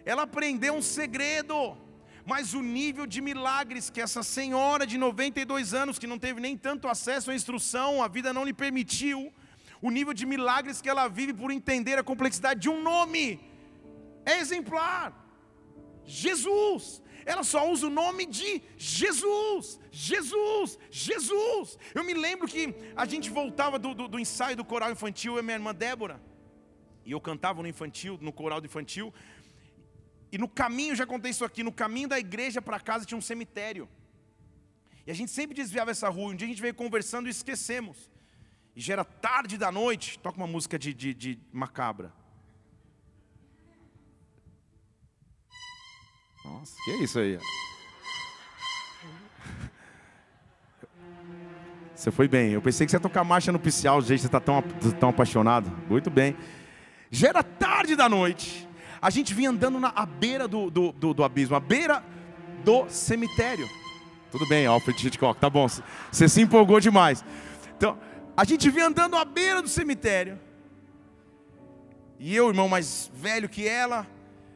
ela 0.06 0.24
aprendeu 0.24 0.74
um 0.74 0.82
segredo. 0.82 1.78
Mas 2.26 2.54
o 2.54 2.62
nível 2.62 3.06
de 3.08 3.22
milagres 3.22 3.90
que 3.90 4.02
essa 4.02 4.22
senhora 4.22 4.86
de 4.86 4.98
92 4.98 5.74
anos, 5.74 5.98
que 5.98 6.06
não 6.06 6.20
teve 6.20 6.42
nem 6.42 6.58
tanto 6.58 6.90
acesso 6.90 7.32
à 7.32 7.36
instrução, 7.36 8.04
a 8.04 8.08
vida 8.10 8.34
não 8.34 8.44
lhe 8.44 8.54
permitiu, 8.54 9.34
o 9.82 9.90
nível 9.90 10.14
de 10.14 10.26
milagres 10.26 10.82
que 10.82 10.90
ela 10.90 11.08
vive 11.08 11.34
por 11.34 11.52
entender 11.52 11.98
a 11.98 12.04
complexidade 12.04 12.60
de 12.60 12.70
um 12.70 12.84
nome, 12.84 13.40
é 14.26 14.40
exemplar. 14.40 15.14
Jesus, 16.04 17.02
ela 17.28 17.44
só 17.44 17.70
usa 17.70 17.88
o 17.88 17.90
nome 17.90 18.26
de 18.26 18.62
Jesus, 18.78 19.78
Jesus, 19.92 20.80
Jesus. 20.90 21.78
Eu 21.94 22.04
me 22.06 22.14
lembro 22.14 22.48
que 22.48 22.74
a 22.96 23.06
gente 23.06 23.30
voltava 23.30 23.78
do, 23.78 23.94
do, 23.94 24.08
do 24.08 24.18
ensaio 24.18 24.56
do 24.56 24.64
coral 24.64 24.92
infantil, 24.92 25.34
eu 25.34 25.40
e 25.40 25.44
minha 25.44 25.58
irmã 25.58 25.76
Débora, 25.76 26.22
e 27.06 27.12
eu 27.12 27.20
cantava 27.20 27.62
no 27.62 27.68
infantil, 27.68 28.18
no 28.22 28.32
coral 28.32 28.62
do 28.62 28.68
infantil, 28.68 29.14
e 30.32 30.38
no 30.38 30.48
caminho, 30.48 30.96
já 30.96 31.06
contei 31.06 31.32
isso 31.32 31.44
aqui, 31.44 31.64
no 31.64 31.72
caminho 31.72 32.08
da 32.08 32.18
igreja 32.18 32.62
para 32.62 32.80
casa 32.80 33.06
tinha 33.06 33.18
um 33.18 33.22
cemitério. 33.22 33.90
E 35.06 35.12
a 35.12 35.14
gente 35.14 35.32
sempre 35.32 35.54
desviava 35.54 35.92
essa 35.92 36.08
rua. 36.08 36.32
Um 36.32 36.36
dia 36.36 36.48
a 36.48 36.50
gente 36.50 36.62
veio 36.62 36.74
conversando 36.74 37.28
e 37.28 37.30
esquecemos. 37.30 38.10
E 38.74 38.80
já 38.80 38.94
era 38.94 39.06
tarde 39.06 39.58
da 39.58 39.70
noite. 39.72 40.18
Toca 40.20 40.38
uma 40.38 40.48
música 40.48 40.80
de, 40.80 40.94
de, 40.94 41.14
de 41.14 41.40
macabra. 41.52 42.14
Nossa, 46.48 46.76
que 46.86 46.92
é 46.92 47.04
isso 47.04 47.20
aí? 47.20 47.40
Você 51.94 52.12
foi 52.12 52.28
bem. 52.28 52.52
Eu 52.52 52.62
pensei 52.62 52.86
que 52.86 52.92
você 52.92 52.96
ia 52.96 53.02
tocar 53.02 53.24
marcha 53.24 53.52
no 53.52 53.58
nupcial, 53.58 54.02
gente, 54.02 54.22
você 54.22 54.28
está 54.28 54.40
tão, 54.40 54.62
tão 55.00 55.10
apaixonado. 55.10 55.72
Muito 55.90 56.10
bem. 56.10 56.36
Já 57.10 57.30
era 57.30 57.44
tarde 57.44 57.96
da 57.96 58.08
noite. 58.08 58.68
A 59.02 59.10
gente 59.10 59.34
vinha 59.34 59.50
andando 59.50 59.80
na 59.80 59.90
à 59.90 60.06
beira 60.06 60.48
do, 60.48 60.70
do, 60.70 60.92
do, 60.92 61.14
do 61.14 61.24
abismo, 61.24 61.56
à 61.56 61.60
beira 61.60 62.04
do 62.64 62.88
cemitério. 62.90 63.68
Tudo 64.32 64.48
bem, 64.48 64.66
Alfred 64.66 65.08
Hitchcock, 65.08 65.40
tá 65.40 65.50
bom. 65.50 65.68
Você 66.12 66.30
se 66.30 66.42
empolgou 66.42 66.80
demais. 66.80 67.24
Então, 67.76 67.98
a 68.36 68.44
gente 68.44 68.70
vinha 68.70 68.88
andando 68.88 69.16
à 69.16 69.26
beira 69.26 69.62
do 69.62 69.68
cemitério. 69.68 70.40
E 72.20 72.36
eu, 72.36 72.48
irmão 72.50 72.68
mais 72.68 73.12
velho 73.14 73.48
que 73.48 73.68
ela, 73.68 74.08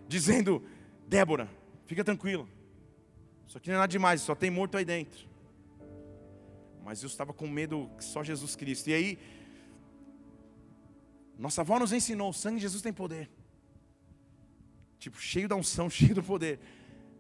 dizendo: 0.07 0.63
Débora, 1.07 1.49
fica 1.91 2.05
tranquila. 2.05 2.47
Isso 3.45 3.57
aqui 3.57 3.67
não 3.67 3.75
é 3.75 3.79
nada 3.79 3.91
demais, 3.91 4.21
só 4.21 4.33
tem 4.33 4.49
morto 4.49 4.77
aí 4.77 4.85
dentro. 4.85 5.27
Mas 6.85 7.03
eu 7.03 7.07
estava 7.07 7.33
com 7.33 7.47
medo 7.49 7.89
só 7.99 8.23
Jesus 8.23 8.55
Cristo. 8.55 8.89
E 8.89 8.93
aí, 8.93 9.19
nossa 11.37 11.59
avó 11.59 11.77
nos 11.77 11.91
ensinou: 11.91 12.29
o 12.29 12.33
sangue 12.33 12.55
de 12.55 12.61
Jesus 12.61 12.81
tem 12.81 12.93
poder. 12.93 13.29
Tipo, 14.99 15.19
cheio 15.19 15.49
da 15.49 15.55
unção, 15.57 15.89
cheio 15.91 16.15
do 16.15 16.23
poder. 16.23 16.59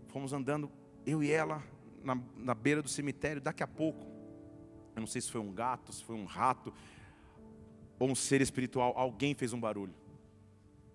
Fomos 0.07 0.31
andando, 0.31 0.71
eu 1.05 1.21
e 1.21 1.29
ela, 1.29 1.61
na, 2.01 2.17
na 2.37 2.55
beira 2.55 2.81
do 2.81 2.87
cemitério. 2.87 3.41
Daqui 3.41 3.63
a 3.63 3.67
pouco, 3.67 4.05
eu 4.95 5.01
não 5.01 5.07
sei 5.07 5.19
se 5.19 5.29
foi 5.29 5.41
um 5.41 5.51
gato, 5.51 5.91
se 5.91 6.01
foi 6.01 6.15
um 6.15 6.25
rato, 6.25 6.73
ou 7.99 8.09
um 8.09 8.15
ser 8.15 8.39
espiritual, 8.39 8.93
alguém 8.95 9.35
fez 9.35 9.51
um 9.51 9.59
barulho. 9.59 9.93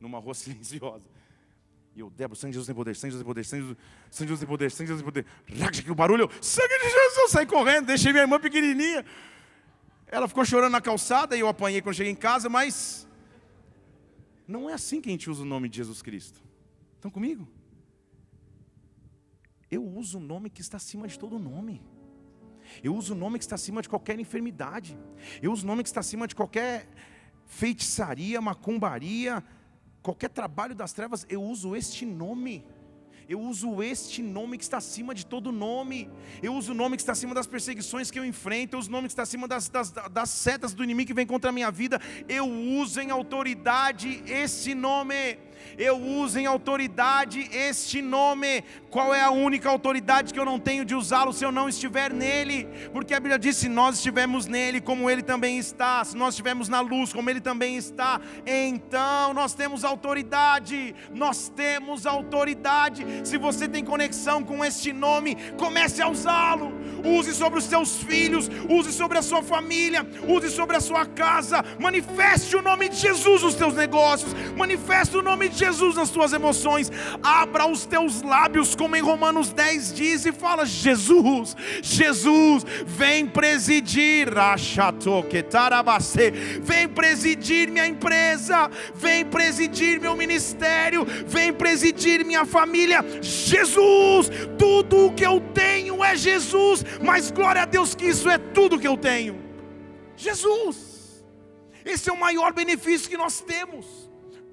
Numa 0.00 0.18
rua 0.18 0.33
silenciosa. 0.35 1.15
E 1.96 2.00
eu, 2.00 2.10
Débora, 2.10 2.38
sangue 2.38 2.50
de 2.50 2.56
Jesus 2.56 2.66
tem 2.66 2.74
poder, 2.74 2.94
sangue 2.94 3.12
de 3.12 3.16
Jesus 3.16 3.24
tem 3.24 3.26
poder, 3.26 3.44
sangue 3.46 3.64
de 4.10 4.26
Jesus 4.26 4.40
tem 4.40 4.46
poder, 4.46 4.70
sangue 4.70 4.86
de 4.86 4.98
Jesus 4.98 5.02
tem 5.02 5.24
poder. 5.24 5.90
O 5.90 5.94
barulho, 5.94 6.30
sangue 6.42 6.78
de 6.78 6.90
Jesus, 6.90 7.30
saí 7.30 7.46
correndo, 7.46 7.86
deixei 7.86 8.12
minha 8.12 8.24
irmã 8.24 8.38
pequenininha. 8.38 9.02
Ela 10.06 10.28
ficou 10.28 10.44
chorando 10.44 10.72
na 10.72 10.80
calçada 10.82 11.34
e 11.34 11.40
eu 11.40 11.48
apanhei 11.48 11.80
quando 11.80 11.94
cheguei 11.94 12.12
em 12.12 12.16
casa, 12.16 12.50
mas 12.50 13.08
não 14.46 14.68
é 14.68 14.74
assim 14.74 15.00
que 15.00 15.08
a 15.08 15.12
gente 15.12 15.30
usa 15.30 15.42
o 15.42 15.46
nome 15.46 15.70
de 15.70 15.78
Jesus 15.78 16.02
Cristo. 16.02 16.42
Estão 16.96 17.10
comigo? 17.10 17.48
Eu 19.70 19.82
uso 19.82 20.18
o 20.18 20.20
nome 20.20 20.50
que 20.50 20.60
está 20.60 20.76
acima 20.76 21.08
de 21.08 21.18
todo 21.18 21.38
nome. 21.38 21.82
Eu 22.84 22.94
uso 22.94 23.14
o 23.14 23.16
nome 23.16 23.38
que 23.38 23.44
está 23.44 23.54
acima 23.54 23.80
de 23.80 23.88
qualquer 23.88 24.20
enfermidade. 24.20 24.98
Eu 25.40 25.50
uso 25.50 25.64
o 25.64 25.66
nome 25.66 25.82
que 25.82 25.88
está 25.88 26.00
acima 26.00 26.28
de 26.28 26.34
qualquer 26.34 26.86
feitiçaria, 27.46 28.38
macumbaria, 28.38 29.42
qualquer 30.06 30.30
trabalho 30.30 30.75
das 30.75 30.92
trevas. 30.92 31.26
Eu 31.28 31.42
uso 31.42 31.75
este 31.75 32.06
nome. 32.06 32.64
Eu 33.28 33.40
uso 33.40 33.82
este 33.82 34.22
nome 34.22 34.56
que 34.56 34.62
está 34.62 34.76
acima 34.76 35.12
de 35.12 35.26
todo 35.26 35.50
nome. 35.50 36.08
Eu 36.40 36.54
uso 36.54 36.70
o 36.70 36.75
nome 36.75 36.96
que 36.96 37.02
está 37.02 37.10
acima 37.10 37.34
das 37.34 37.48
perseguições 37.48 38.08
que 38.08 38.18
eu 38.20 38.25
enfrento. 38.25 38.76
Eu 38.76 38.78
uso 38.78 38.88
o 38.88 38.92
nome 38.92 39.08
que 39.08 39.12
está 39.12 39.25
acima 39.25 39.48
das, 39.48 39.68
das, 39.68 39.90
das 39.90 40.30
setas 40.30 40.72
do 40.72 40.84
inimigo 40.84 41.08
que 41.08 41.14
vem 41.14 41.26
contra 41.26 41.50
a 41.50 41.52
minha 41.52 41.72
vida. 41.72 42.00
Eu 42.28 42.46
uso 42.48 43.00
em 43.00 43.10
autoridade 43.10 44.22
esse 44.26 44.76
nome 44.76 45.38
eu 45.78 45.96
uso 45.96 46.38
em 46.38 46.46
autoridade 46.46 47.48
este 47.52 48.00
nome. 48.00 48.64
Qual 48.90 49.14
é 49.14 49.20
a 49.20 49.30
única 49.30 49.68
autoridade 49.68 50.32
que 50.32 50.40
eu 50.40 50.44
não 50.44 50.58
tenho 50.58 50.84
de 50.84 50.94
usá-lo 50.94 51.32
se 51.32 51.44
eu 51.44 51.52
não 51.52 51.68
estiver 51.68 52.12
nele? 52.12 52.66
Porque 52.92 53.14
a 53.14 53.20
Bíblia 53.20 53.38
diz: 53.38 53.56
se 53.56 53.68
nós 53.68 53.96
estivermos 53.96 54.46
nele, 54.46 54.80
como 54.80 55.10
ele 55.10 55.22
também 55.22 55.58
está, 55.58 56.04
se 56.04 56.16
nós 56.16 56.34
estivermos 56.34 56.68
na 56.68 56.80
luz, 56.80 57.12
como 57.12 57.28
ele 57.28 57.40
também 57.40 57.76
está, 57.76 58.20
então 58.46 59.34
nós 59.34 59.54
temos 59.54 59.84
autoridade. 59.84 60.94
Nós 61.12 61.48
temos 61.48 62.06
autoridade. 62.06 63.04
Se 63.25 63.36
você 63.36 63.68
tem 63.68 63.84
conexão 63.84 64.42
com 64.42 64.64
este 64.64 64.92
nome, 64.92 65.36
comece 65.56 66.00
a 66.02 66.08
usá-lo. 66.08 66.72
Use 67.04 67.34
sobre 67.34 67.58
os 67.58 67.64
seus 67.64 68.02
filhos, 68.02 68.48
use 68.68 68.92
sobre 68.92 69.18
a 69.18 69.22
sua 69.22 69.42
família, 69.42 70.06
use 70.26 70.50
sobre 70.50 70.76
a 70.76 70.80
sua 70.80 71.06
casa. 71.06 71.64
Manifeste 71.78 72.56
o 72.56 72.62
nome 72.62 72.88
de 72.88 72.96
Jesus 72.96 73.42
nos 73.42 73.54
teus 73.54 73.75
negócios, 73.75 74.32
manifeste 74.56 75.16
o 75.16 75.22
nome 75.22 75.45
de 75.48 75.58
Jesus 75.58 75.94
nas 75.94 76.10
tuas 76.10 76.32
emoções. 76.32 76.90
Abra 77.22 77.66
os 77.66 77.84
teus 77.84 78.22
lábios, 78.22 78.74
como 78.74 78.96
em 78.96 79.00
Romanos 79.00 79.52
10 79.52 79.92
diz, 79.94 80.26
e 80.26 80.32
fala: 80.32 80.64
Jesus, 80.64 81.56
Jesus, 81.82 82.64
vem 82.86 83.26
presidir, 83.26 84.28
vem 86.62 86.88
presidir 86.88 87.70
minha 87.70 87.86
empresa, 87.86 88.70
vem 88.94 89.24
presidir 89.24 90.00
meu 90.00 90.16
ministério, 90.16 91.06
vem 91.26 91.52
presidir 91.52 92.24
minha 92.24 92.44
família. 92.44 93.04
Jesus, 93.20 94.30
tudo 94.59 95.06
o 95.06 95.12
que 95.12 95.24
eu 95.24 95.40
tenho 95.54 96.02
é 96.02 96.16
Jesus, 96.16 96.85
mas 97.02 97.30
glória 97.30 97.62
a 97.62 97.66
Deus 97.66 97.94
que 97.94 98.06
isso 98.06 98.28
é 98.28 98.38
tudo 98.38 98.78
que 98.78 98.88
eu 98.88 98.96
tenho. 98.96 99.44
Jesus, 100.16 101.24
esse 101.85 102.09
é 102.09 102.12
o 102.12 102.18
maior 102.18 102.52
benefício 102.52 103.09
que 103.09 103.16
nós 103.16 103.40
temos 103.40 104.06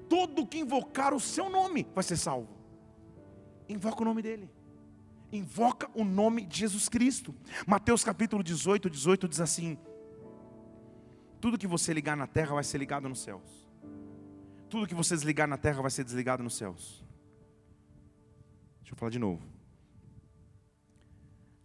todo 0.08 0.46
que 0.46 0.58
invocar 0.58 1.12
o 1.14 1.20
seu 1.20 1.48
nome 1.48 1.86
vai 1.94 2.04
ser 2.04 2.16
salvo. 2.16 2.48
Invoca 3.68 4.02
o 4.02 4.04
nome 4.04 4.22
dele. 4.22 4.50
Invoca 5.32 5.90
o 5.94 6.04
nome 6.04 6.46
de 6.46 6.58
Jesus 6.58 6.88
Cristo. 6.88 7.34
Mateus 7.66 8.04
capítulo 8.04 8.42
18, 8.42 8.88
18 8.88 9.28
diz 9.28 9.40
assim: 9.40 9.78
Tudo 11.40 11.58
que 11.58 11.66
você 11.66 11.92
ligar 11.92 12.16
na 12.16 12.26
terra 12.26 12.54
vai 12.54 12.64
ser 12.64 12.78
ligado 12.78 13.08
nos 13.08 13.20
céus. 13.20 13.68
Tudo 14.68 14.86
que 14.86 14.94
você 14.94 15.14
desligar 15.14 15.46
na 15.46 15.56
terra 15.56 15.82
vai 15.82 15.90
ser 15.90 16.04
desligado 16.04 16.42
nos 16.42 16.56
céus. 16.56 17.04
Deixa 18.80 18.92
eu 18.92 18.96
falar 18.96 19.10
de 19.10 19.18
novo. 19.18 19.42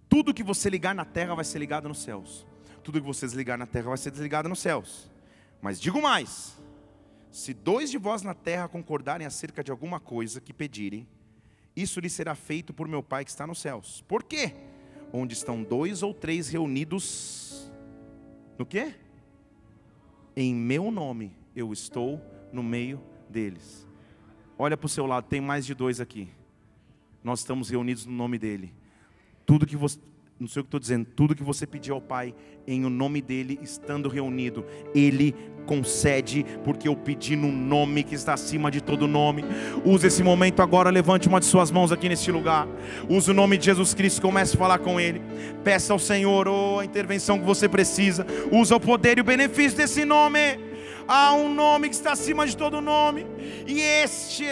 Tudo 0.07 0.33
que 0.33 0.43
você 0.43 0.69
ligar 0.69 0.95
na 0.95 1.05
terra 1.05 1.35
vai 1.35 1.45
ser 1.45 1.59
ligado 1.59 1.87
nos 1.87 2.01
céus. 2.01 2.45
Tudo 2.83 2.99
que 2.99 3.07
você 3.07 3.25
desligar 3.25 3.57
na 3.57 3.67
terra 3.67 3.89
vai 3.89 3.97
ser 3.97 4.11
desligado 4.11 4.49
nos 4.49 4.59
céus. 4.59 5.09
Mas 5.61 5.79
digo 5.79 6.01
mais: 6.01 6.57
se 7.31 7.53
dois 7.53 7.91
de 7.91 7.97
vós 7.97 8.21
na 8.21 8.33
terra 8.33 8.67
concordarem 8.67 9.25
acerca 9.25 9.63
de 9.63 9.71
alguma 9.71 9.99
coisa 9.99 10.41
que 10.41 10.53
pedirem, 10.53 11.07
isso 11.75 11.99
lhe 11.99 12.09
será 12.09 12.35
feito 12.35 12.73
por 12.73 12.87
meu 12.87 13.03
Pai 13.03 13.23
que 13.23 13.29
está 13.29 13.45
nos 13.45 13.59
céus. 13.61 14.03
Por 14.07 14.23
quê? 14.23 14.53
Onde 15.13 15.33
estão 15.33 15.63
dois 15.63 16.03
ou 16.03 16.13
três 16.13 16.49
reunidos, 16.49 17.71
no 18.57 18.65
quê? 18.65 18.95
Em 20.35 20.53
meu 20.53 20.91
nome 20.91 21.35
eu 21.55 21.71
estou 21.71 22.21
no 22.51 22.63
meio 22.63 23.01
deles. 23.29 23.87
Olha 24.57 24.75
para 24.75 24.85
o 24.85 24.89
seu 24.89 25.05
lado, 25.05 25.27
tem 25.27 25.39
mais 25.39 25.65
de 25.65 25.73
dois 25.73 26.01
aqui. 26.01 26.29
Nós 27.23 27.39
estamos 27.39 27.69
reunidos 27.69 28.05
no 28.05 28.13
nome 28.13 28.37
dele. 28.37 28.73
Tudo 29.45 29.65
que 29.65 29.75
você, 29.75 29.99
não 30.39 30.47
sei 30.47 30.61
o 30.61 30.63
que 30.63 30.67
estou 30.67 30.79
dizendo, 30.79 31.05
tudo 31.15 31.35
que 31.35 31.43
você 31.43 31.67
pediu 31.67 31.95
ao 31.95 32.01
Pai 32.01 32.33
em 32.65 32.85
o 32.85 32.89
nome 32.89 33.21
dele, 33.21 33.59
estando 33.61 34.07
reunido, 34.07 34.65
ele 34.95 35.35
concede, 35.65 36.45
porque 36.63 36.87
eu 36.87 36.95
pedi 36.95 37.35
no 37.35 37.51
nome 37.51 38.03
que 38.03 38.15
está 38.15 38.33
acima 38.33 38.71
de 38.71 38.81
todo 38.81 39.07
nome. 39.07 39.43
Use 39.85 40.07
esse 40.07 40.23
momento 40.23 40.61
agora, 40.61 40.89
levante 40.89 41.27
uma 41.27 41.39
de 41.39 41.45
suas 41.45 41.69
mãos 41.69 41.91
aqui 41.91 42.09
neste 42.09 42.31
lugar. 42.31 42.67
Use 43.07 43.29
o 43.29 43.33
nome 43.33 43.57
de 43.57 43.65
Jesus 43.65 43.93
Cristo, 43.93 44.21
comece 44.21 44.55
a 44.55 44.59
falar 44.59 44.79
com 44.79 44.99
ele. 44.99 45.21
Peça 45.63 45.93
ao 45.93 45.99
Senhor 45.99 46.47
oh, 46.47 46.79
a 46.79 46.85
intervenção 46.85 47.37
que 47.37 47.45
você 47.45 47.67
precisa. 47.67 48.25
Usa 48.51 48.75
o 48.75 48.79
poder 48.79 49.17
e 49.17 49.21
o 49.21 49.23
benefício 49.23 49.77
desse 49.77 50.05
nome. 50.05 50.68
Há 51.11 51.33
um 51.33 51.51
nome 51.51 51.89
que 51.89 51.95
está 51.95 52.11
acima 52.11 52.45
de 52.45 52.55
todo 52.55 52.79
nome, 52.79 53.25
e 53.65 53.81
este 53.81 54.45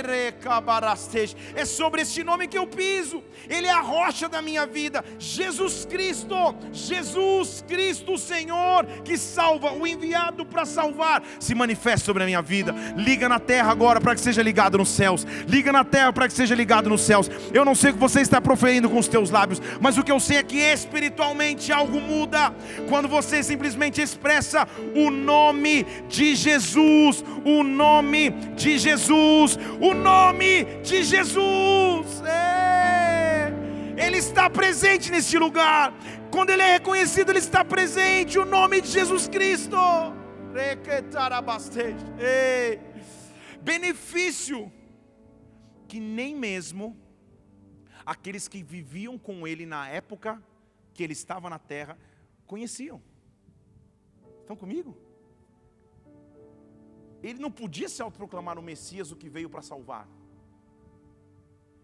é 1.56 1.66
sobre 1.66 2.02
este 2.02 2.24
nome 2.24 2.48
que 2.48 2.58
eu 2.58 2.66
piso, 2.66 3.24
Ele 3.48 3.68
é 3.68 3.72
a 3.72 3.80
rocha 3.80 4.28
da 4.28 4.42
minha 4.42 4.66
vida, 4.66 5.06
Jesus 5.20 5.86
Cristo, 5.86 6.56
Jesus 6.74 7.64
Cristo, 7.68 8.14
o 8.14 8.18
Senhor 8.18 8.88
que 9.06 9.20
salva, 9.20 9.72
o 9.72 9.86
enviado 9.86 10.48
para 10.48 10.66
salvar, 10.66 11.22
se 11.40 11.54
manifesta 11.54 12.08
sobre 12.08 12.24
a 12.24 12.26
minha 12.26 12.42
vida. 12.42 12.74
Liga 12.96 13.30
na 13.30 13.40
terra 13.40 13.72
agora 13.72 14.02
para 14.02 14.16
que 14.16 14.22
seja 14.22 14.42
ligado 14.42 14.80
nos 14.80 14.90
céus, 14.90 15.28
liga 15.48 15.72
na 15.72 15.84
terra 15.84 16.12
para 16.12 16.28
que 16.28 16.34
seja 16.34 16.56
ligado 16.56 16.90
nos 16.90 17.02
céus. 17.02 17.30
Eu 17.54 17.64
não 17.64 17.76
sei 17.76 17.92
o 17.92 17.94
que 17.94 18.00
você 18.00 18.22
está 18.22 18.42
proferindo 18.42 18.90
com 18.90 18.98
os 18.98 19.08
teus 19.08 19.30
lábios, 19.30 19.62
mas 19.80 19.96
o 19.96 20.04
que 20.04 20.12
eu 20.12 20.20
sei 20.20 20.38
é 20.38 20.44
que 20.44 20.58
espiritualmente 20.58 21.72
algo 21.72 22.02
muda 22.02 22.52
quando 22.90 23.08
você 23.08 23.44
simplesmente 23.44 24.02
expressa 24.02 24.68
o 24.96 25.12
nome 25.12 25.86
de 26.10 26.34
Jesus. 26.36 26.47
Jesus, 26.48 27.24
o 27.46 27.62
nome 27.64 28.30
de 28.56 28.78
Jesus, 28.78 29.58
o 29.82 29.94
nome 29.94 30.64
de 30.82 31.04
Jesus. 31.04 32.22
É. 32.24 33.52
Ele 33.98 34.18
está 34.18 34.50
presente 34.50 35.12
neste 35.12 35.38
lugar. 35.38 35.94
Quando 36.32 36.52
ele 36.52 36.62
é 36.62 36.74
reconhecido, 36.74 37.30
ele 37.32 37.40
está 37.40 37.66
presente. 37.66 38.40
O 38.40 38.46
nome 38.46 38.80
de 38.80 38.88
Jesus 38.88 39.28
Cristo. 39.28 39.78
É. 42.18 42.80
Benefício 43.62 44.72
que 45.88 46.00
nem 46.00 46.34
mesmo 46.36 46.98
aqueles 48.06 48.48
que 48.48 48.64
viviam 48.64 49.18
com 49.18 49.46
ele 49.46 49.66
na 49.66 49.90
época 49.90 50.42
que 50.94 51.04
ele 51.04 51.14
estava 51.14 51.50
na 51.50 51.60
terra 51.60 51.98
conheciam. 52.46 53.02
Estão 54.42 54.56
comigo? 54.56 55.07
Ele 57.30 57.40
não 57.40 57.52
podia 57.52 57.90
se 57.90 58.02
autoproclamar 58.02 58.58
o 58.58 58.62
Messias, 58.62 59.12
o 59.12 59.16
que 59.16 59.30
veio 59.30 59.50
para 59.50 59.62
salvar. 59.62 60.08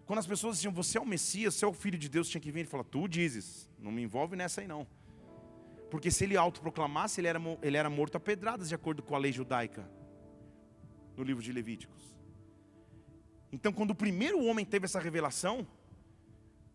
Quando 0.06 0.20
as 0.20 0.28
pessoas 0.28 0.58
diziam, 0.58 0.74
você 0.74 0.98
é 0.98 1.02
o 1.02 1.06
Messias, 1.06 1.56
você 1.56 1.66
é 1.66 1.68
o 1.68 1.74
Filho 1.74 1.98
de 1.98 2.10
Deus, 2.10 2.30
tinha 2.30 2.42
que 2.42 2.52
vir, 2.52 2.62
ele 2.62 2.70
fala, 2.70 2.84
tu 2.84 3.08
dizes, 3.08 3.70
não 3.80 3.92
me 3.92 4.02
envolve 4.02 4.36
nessa 4.36 4.62
aí 4.62 4.68
não. 4.68 4.86
Porque 5.90 6.10
se 6.10 6.24
ele 6.24 6.36
autoproclamasse, 6.36 7.22
ele 7.22 7.28
era, 7.28 7.40
ele 7.62 7.78
era 7.78 7.90
morto 7.90 8.16
a 8.16 8.20
pedradas, 8.20 8.70
de 8.70 8.76
acordo 8.76 9.04
com 9.04 9.16
a 9.16 9.20
lei 9.20 9.32
judaica, 9.32 9.90
no 11.16 11.24
livro 11.24 11.42
de 11.42 11.52
Levíticos. 11.52 12.14
Então, 13.52 13.72
quando 13.72 13.92
o 13.92 13.96
primeiro 13.96 14.44
homem 14.44 14.66
teve 14.66 14.86
essa 14.86 15.00
revelação, 15.00 15.68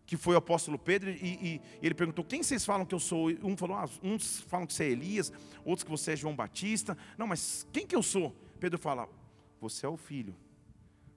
que 0.07 0.17
foi 0.17 0.35
o 0.35 0.39
apóstolo 0.39 0.79
Pedro, 0.79 1.11
e, 1.11 1.15
e, 1.15 1.47
e, 1.55 1.61
ele 1.83 1.95
perguntou: 1.95 2.25
Quem 2.25 2.43
vocês 2.43 2.65
falam 2.65 2.87
que 2.87 2.95
eu 2.95 3.01
sou? 3.01 3.29
Um 3.43 3.57
falou: 3.57 3.77
ah, 3.77 3.89
Uns 4.03 4.41
falam 4.43 4.67
que 4.67 4.73
você 4.73 4.85
é 4.85 4.91
Elias, 4.91 5.33
outros 5.65 5.85
que 5.85 5.91
você 5.91 6.13
é 6.13 6.17
João 6.17 6.35
Batista. 6.35 6.97
Não, 7.19 7.27
mas 7.27 7.67
quem 7.73 7.87
que 7.87 7.97
eu 7.97 8.03
sou? 8.03 8.35
Pedro 8.59 8.79
fala: 8.79 9.09
Você 9.61 9.87
é 9.87 9.89
o 9.89 9.97
filho, 9.97 10.35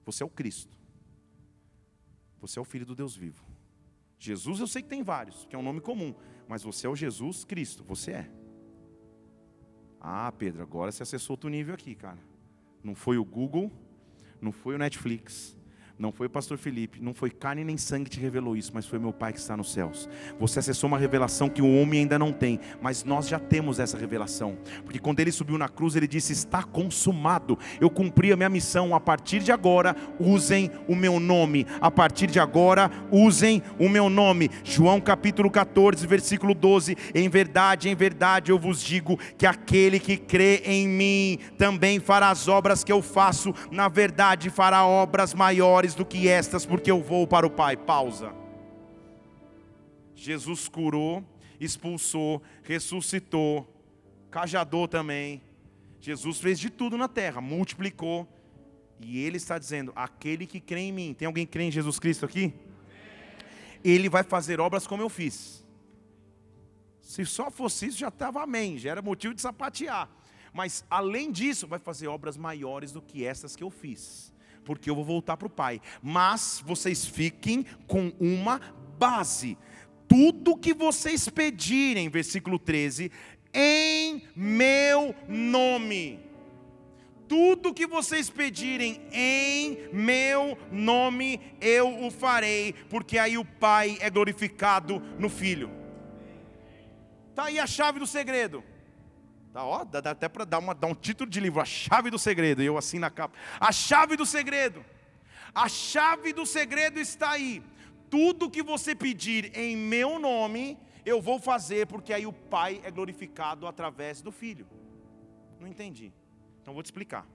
você 0.04 0.22
é 0.22 0.26
o 0.26 0.30
Cristo, 0.30 0.76
você 2.40 2.58
é 2.58 2.62
o 2.62 2.64
filho 2.64 2.86
do 2.86 2.94
Deus 2.94 3.14
vivo. 3.14 3.44
Jesus 4.18 4.60
eu 4.60 4.66
sei 4.66 4.82
que 4.82 4.88
tem 4.88 5.02
vários, 5.02 5.44
que 5.46 5.56
é 5.56 5.58
um 5.58 5.62
nome 5.62 5.80
comum, 5.80 6.14
mas 6.46 6.62
você 6.62 6.86
é 6.86 6.90
o 6.90 6.94
Jesus 6.94 7.44
Cristo, 7.44 7.82
você 7.82 8.12
é. 8.12 8.30
Ah, 10.00 10.32
Pedro, 10.32 10.62
agora 10.62 10.90
você 10.90 11.02
acessou 11.02 11.34
outro 11.34 11.48
nível 11.48 11.74
aqui, 11.74 11.94
cara. 11.94 12.18
Não 12.82 12.94
foi 12.94 13.18
o 13.18 13.24
Google, 13.24 13.70
não 14.40 14.50
foi 14.50 14.74
o 14.74 14.78
Netflix, 14.78 15.56
não 16.02 16.10
foi 16.10 16.26
o 16.26 16.30
pastor 16.30 16.58
Felipe, 16.58 16.98
não 17.00 17.14
foi 17.14 17.30
carne 17.30 17.62
nem 17.62 17.76
sangue 17.76 18.10
que 18.10 18.16
te 18.16 18.20
revelou 18.20 18.56
isso, 18.56 18.72
mas 18.74 18.84
foi 18.84 18.98
meu 18.98 19.12
Pai 19.12 19.32
que 19.32 19.38
está 19.38 19.56
nos 19.56 19.72
céus. 19.72 20.08
Você 20.40 20.58
acessou 20.58 20.88
uma 20.88 20.98
revelação 20.98 21.48
que 21.48 21.62
o 21.62 21.76
homem 21.76 22.00
ainda 22.00 22.18
não 22.18 22.32
tem, 22.32 22.58
mas 22.80 23.04
nós 23.04 23.28
já 23.28 23.38
temos 23.38 23.78
essa 23.78 23.96
revelação. 23.96 24.58
Porque 24.84 24.98
quando 24.98 25.20
ele 25.20 25.30
subiu 25.30 25.56
na 25.56 25.68
cruz, 25.68 25.94
ele 25.94 26.08
disse: 26.08 26.32
Está 26.32 26.64
consumado. 26.64 27.56
Eu 27.80 27.88
cumpri 27.88 28.32
a 28.32 28.36
minha 28.36 28.48
missão. 28.48 28.96
A 28.96 29.00
partir 29.00 29.44
de 29.44 29.52
agora, 29.52 29.94
usem 30.18 30.72
o 30.88 30.96
meu 30.96 31.20
nome. 31.20 31.68
A 31.80 31.88
partir 31.88 32.26
de 32.26 32.40
agora, 32.40 32.90
usem 33.08 33.62
o 33.78 33.88
meu 33.88 34.10
nome. 34.10 34.50
João 34.64 35.00
capítulo 35.00 35.52
14, 35.52 36.04
versículo 36.04 36.52
12: 36.52 36.96
Em 37.14 37.28
verdade, 37.28 37.88
em 37.88 37.94
verdade 37.94 38.50
eu 38.50 38.58
vos 38.58 38.82
digo 38.82 39.16
que 39.38 39.46
aquele 39.46 40.00
que 40.00 40.16
crê 40.16 40.62
em 40.64 40.88
mim 40.88 41.38
também 41.56 42.00
fará 42.00 42.30
as 42.30 42.48
obras 42.48 42.82
que 42.82 42.90
eu 42.90 43.00
faço, 43.00 43.54
na 43.70 43.86
verdade, 43.86 44.50
fará 44.50 44.84
obras 44.84 45.32
maiores 45.32 45.91
maiores 45.92 45.94
do 45.94 46.04
que 46.04 46.28
estas, 46.28 46.66
porque 46.66 46.90
eu 46.90 47.02
vou 47.02 47.26
para 47.26 47.46
o 47.46 47.50
Pai. 47.50 47.76
Pausa. 47.76 48.34
Jesus 50.14 50.68
curou, 50.68 51.24
expulsou, 51.60 52.42
ressuscitou, 52.62 53.66
cajadou 54.30 54.88
também. 54.88 55.42
Jesus 56.00 56.40
fez 56.40 56.58
de 56.58 56.70
tudo 56.70 56.96
na 56.96 57.08
terra, 57.08 57.40
multiplicou. 57.40 58.26
E 59.00 59.18
ele 59.18 59.36
está 59.36 59.58
dizendo: 59.58 59.92
aquele 59.94 60.46
que 60.46 60.60
crê 60.60 60.80
em 60.80 60.92
mim, 60.92 61.14
tem 61.14 61.26
alguém 61.26 61.46
que 61.46 61.52
crê 61.52 61.64
em 61.64 61.70
Jesus 61.70 61.98
Cristo 61.98 62.24
aqui? 62.24 62.54
Ele 63.84 64.08
vai 64.08 64.22
fazer 64.22 64.60
obras 64.60 64.86
como 64.86 65.02
eu 65.02 65.08
fiz. 65.08 65.64
Se 67.00 67.26
só 67.26 67.50
fosse 67.50 67.86
isso, 67.86 67.98
já 67.98 68.08
estava 68.08 68.42
amém, 68.42 68.78
já 68.78 68.90
era 68.90 69.02
motivo 69.02 69.34
de 69.34 69.40
sapatear. 69.40 70.08
Mas 70.52 70.84
além 70.88 71.32
disso, 71.32 71.66
vai 71.66 71.78
fazer 71.78 72.06
obras 72.06 72.36
maiores 72.36 72.92
do 72.92 73.02
que 73.02 73.24
essas 73.24 73.56
que 73.56 73.64
eu 73.64 73.70
fiz 73.70 74.31
porque 74.64 74.88
eu 74.88 74.94
vou 74.94 75.04
voltar 75.04 75.36
para 75.36 75.46
o 75.46 75.50
Pai. 75.50 75.80
Mas 76.02 76.62
vocês 76.64 77.04
fiquem 77.04 77.64
com 77.86 78.12
uma 78.20 78.60
base. 78.98 79.56
Tudo 80.08 80.56
que 80.56 80.74
vocês 80.74 81.28
pedirem, 81.28 82.08
versículo 82.08 82.58
13, 82.58 83.10
em 83.54 84.22
meu 84.34 85.14
nome. 85.28 86.20
Tudo 87.28 87.72
que 87.72 87.86
vocês 87.86 88.28
pedirem 88.28 89.00
em 89.10 89.88
meu 89.92 90.58
nome, 90.70 91.40
eu 91.60 92.04
o 92.04 92.10
farei, 92.10 92.74
porque 92.90 93.16
aí 93.16 93.38
o 93.38 93.44
Pai 93.44 93.96
é 94.00 94.10
glorificado 94.10 95.00
no 95.18 95.30
Filho. 95.30 95.70
Está 97.30 97.44
aí 97.44 97.58
a 97.58 97.66
chave 97.66 97.98
do 97.98 98.06
segredo. 98.06 98.62
Tá, 99.52 99.64
ó, 99.64 99.84
dá, 99.84 100.00
dá 100.00 100.10
até 100.12 100.28
para 100.28 100.44
dar, 100.44 100.58
uma, 100.58 100.74
dar 100.74 100.86
um 100.86 100.94
título 100.94 101.28
de 101.28 101.38
livro, 101.38 101.60
A 101.60 101.64
Chave 101.64 102.08
do 102.10 102.18
Segredo, 102.18 102.62
eu 102.62 102.78
assim 102.78 102.98
na 102.98 103.10
capa. 103.10 103.36
A 103.60 103.70
chave 103.70 104.16
do 104.16 104.24
segredo. 104.24 104.82
A 105.54 105.68
chave 105.68 106.32
do 106.32 106.46
segredo 106.46 106.98
está 106.98 107.32
aí. 107.32 107.62
Tudo 108.08 108.50
que 108.50 108.62
você 108.62 108.94
pedir 108.94 109.54
em 109.54 109.76
meu 109.76 110.18
nome, 110.18 110.78
eu 111.04 111.20
vou 111.20 111.38
fazer, 111.38 111.86
porque 111.86 112.14
aí 112.14 112.26
o 112.26 112.32
Pai 112.32 112.80
é 112.82 112.90
glorificado 112.90 113.66
através 113.66 114.22
do 114.22 114.32
Filho. 114.32 114.66
Não 115.60 115.68
entendi. 115.68 116.12
Então 116.62 116.72
vou 116.72 116.82
te 116.82 116.86
explicar. 116.86 117.26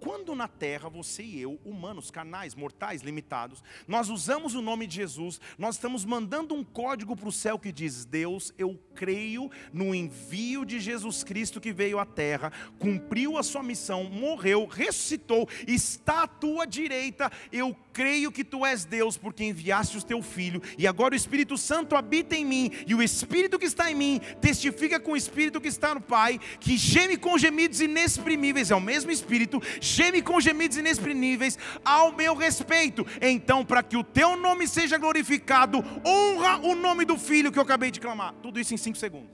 Quando 0.00 0.34
na 0.34 0.48
terra, 0.48 0.88
você 0.88 1.22
e 1.22 1.40
eu, 1.40 1.60
humanos, 1.64 2.10
carnais, 2.10 2.54
mortais, 2.54 3.02
limitados, 3.02 3.62
nós 3.86 4.08
usamos 4.08 4.54
o 4.54 4.62
nome 4.62 4.86
de 4.86 4.96
Jesus, 4.96 5.40
nós 5.58 5.76
estamos 5.76 6.04
mandando 6.04 6.54
um 6.54 6.64
código 6.64 7.14
para 7.14 7.28
o 7.28 7.32
céu 7.32 7.58
que 7.58 7.70
diz: 7.70 8.04
Deus, 8.04 8.52
eu 8.58 8.78
creio 8.94 9.50
no 9.72 9.94
envio 9.94 10.64
de 10.64 10.80
Jesus 10.80 11.22
Cristo 11.22 11.60
que 11.60 11.72
veio 11.72 11.98
à 11.98 12.06
terra, 12.06 12.52
cumpriu 12.78 13.36
a 13.36 13.42
sua 13.42 13.62
missão, 13.62 14.04
morreu, 14.04 14.66
ressuscitou, 14.66 15.48
está 15.66 16.22
à 16.22 16.26
tua 16.26 16.66
direita, 16.66 17.30
eu 17.52 17.74
creio 17.74 17.89
que 18.32 18.44
tu 18.44 18.64
és 18.64 18.84
Deus 18.84 19.16
porque 19.16 19.44
enviaste 19.44 19.98
o 19.98 20.02
teu 20.02 20.22
filho, 20.22 20.62
e 20.78 20.86
agora 20.86 21.14
o 21.14 21.16
Espírito 21.16 21.56
Santo 21.58 21.96
habita 21.96 22.36
em 22.36 22.44
mim, 22.44 22.70
e 22.86 22.94
o 22.94 23.02
Espírito 23.02 23.58
que 23.58 23.66
está 23.66 23.90
em 23.90 23.94
mim 23.94 24.20
testifica 24.40 24.98
com 24.98 25.12
o 25.12 25.16
Espírito 25.16 25.60
que 25.60 25.68
está 25.68 25.94
no 25.94 26.00
Pai, 26.00 26.40
que 26.58 26.76
geme 26.76 27.16
com 27.16 27.36
gemidos 27.36 27.80
inexprimíveis, 27.80 28.70
é 28.70 28.74
o 28.74 28.80
mesmo 28.80 29.10
Espírito 29.10 29.60
geme 29.80 30.22
com 30.22 30.40
gemidos 30.40 30.76
inexprimíveis 30.76 31.58
ao 31.84 32.12
meu 32.12 32.34
respeito. 32.34 33.06
Então, 33.20 33.64
para 33.64 33.82
que 33.82 33.96
o 33.96 34.04
teu 34.04 34.36
nome 34.36 34.66
seja 34.66 34.98
glorificado, 34.98 35.78
honra 36.04 36.58
o 36.58 36.74
nome 36.74 37.04
do 37.04 37.18
filho 37.18 37.52
que 37.52 37.58
eu 37.58 37.62
acabei 37.62 37.90
de 37.90 38.00
clamar. 38.00 38.34
Tudo 38.42 38.58
isso 38.58 38.74
em 38.74 38.76
5 38.76 38.96
segundos. 38.96 39.30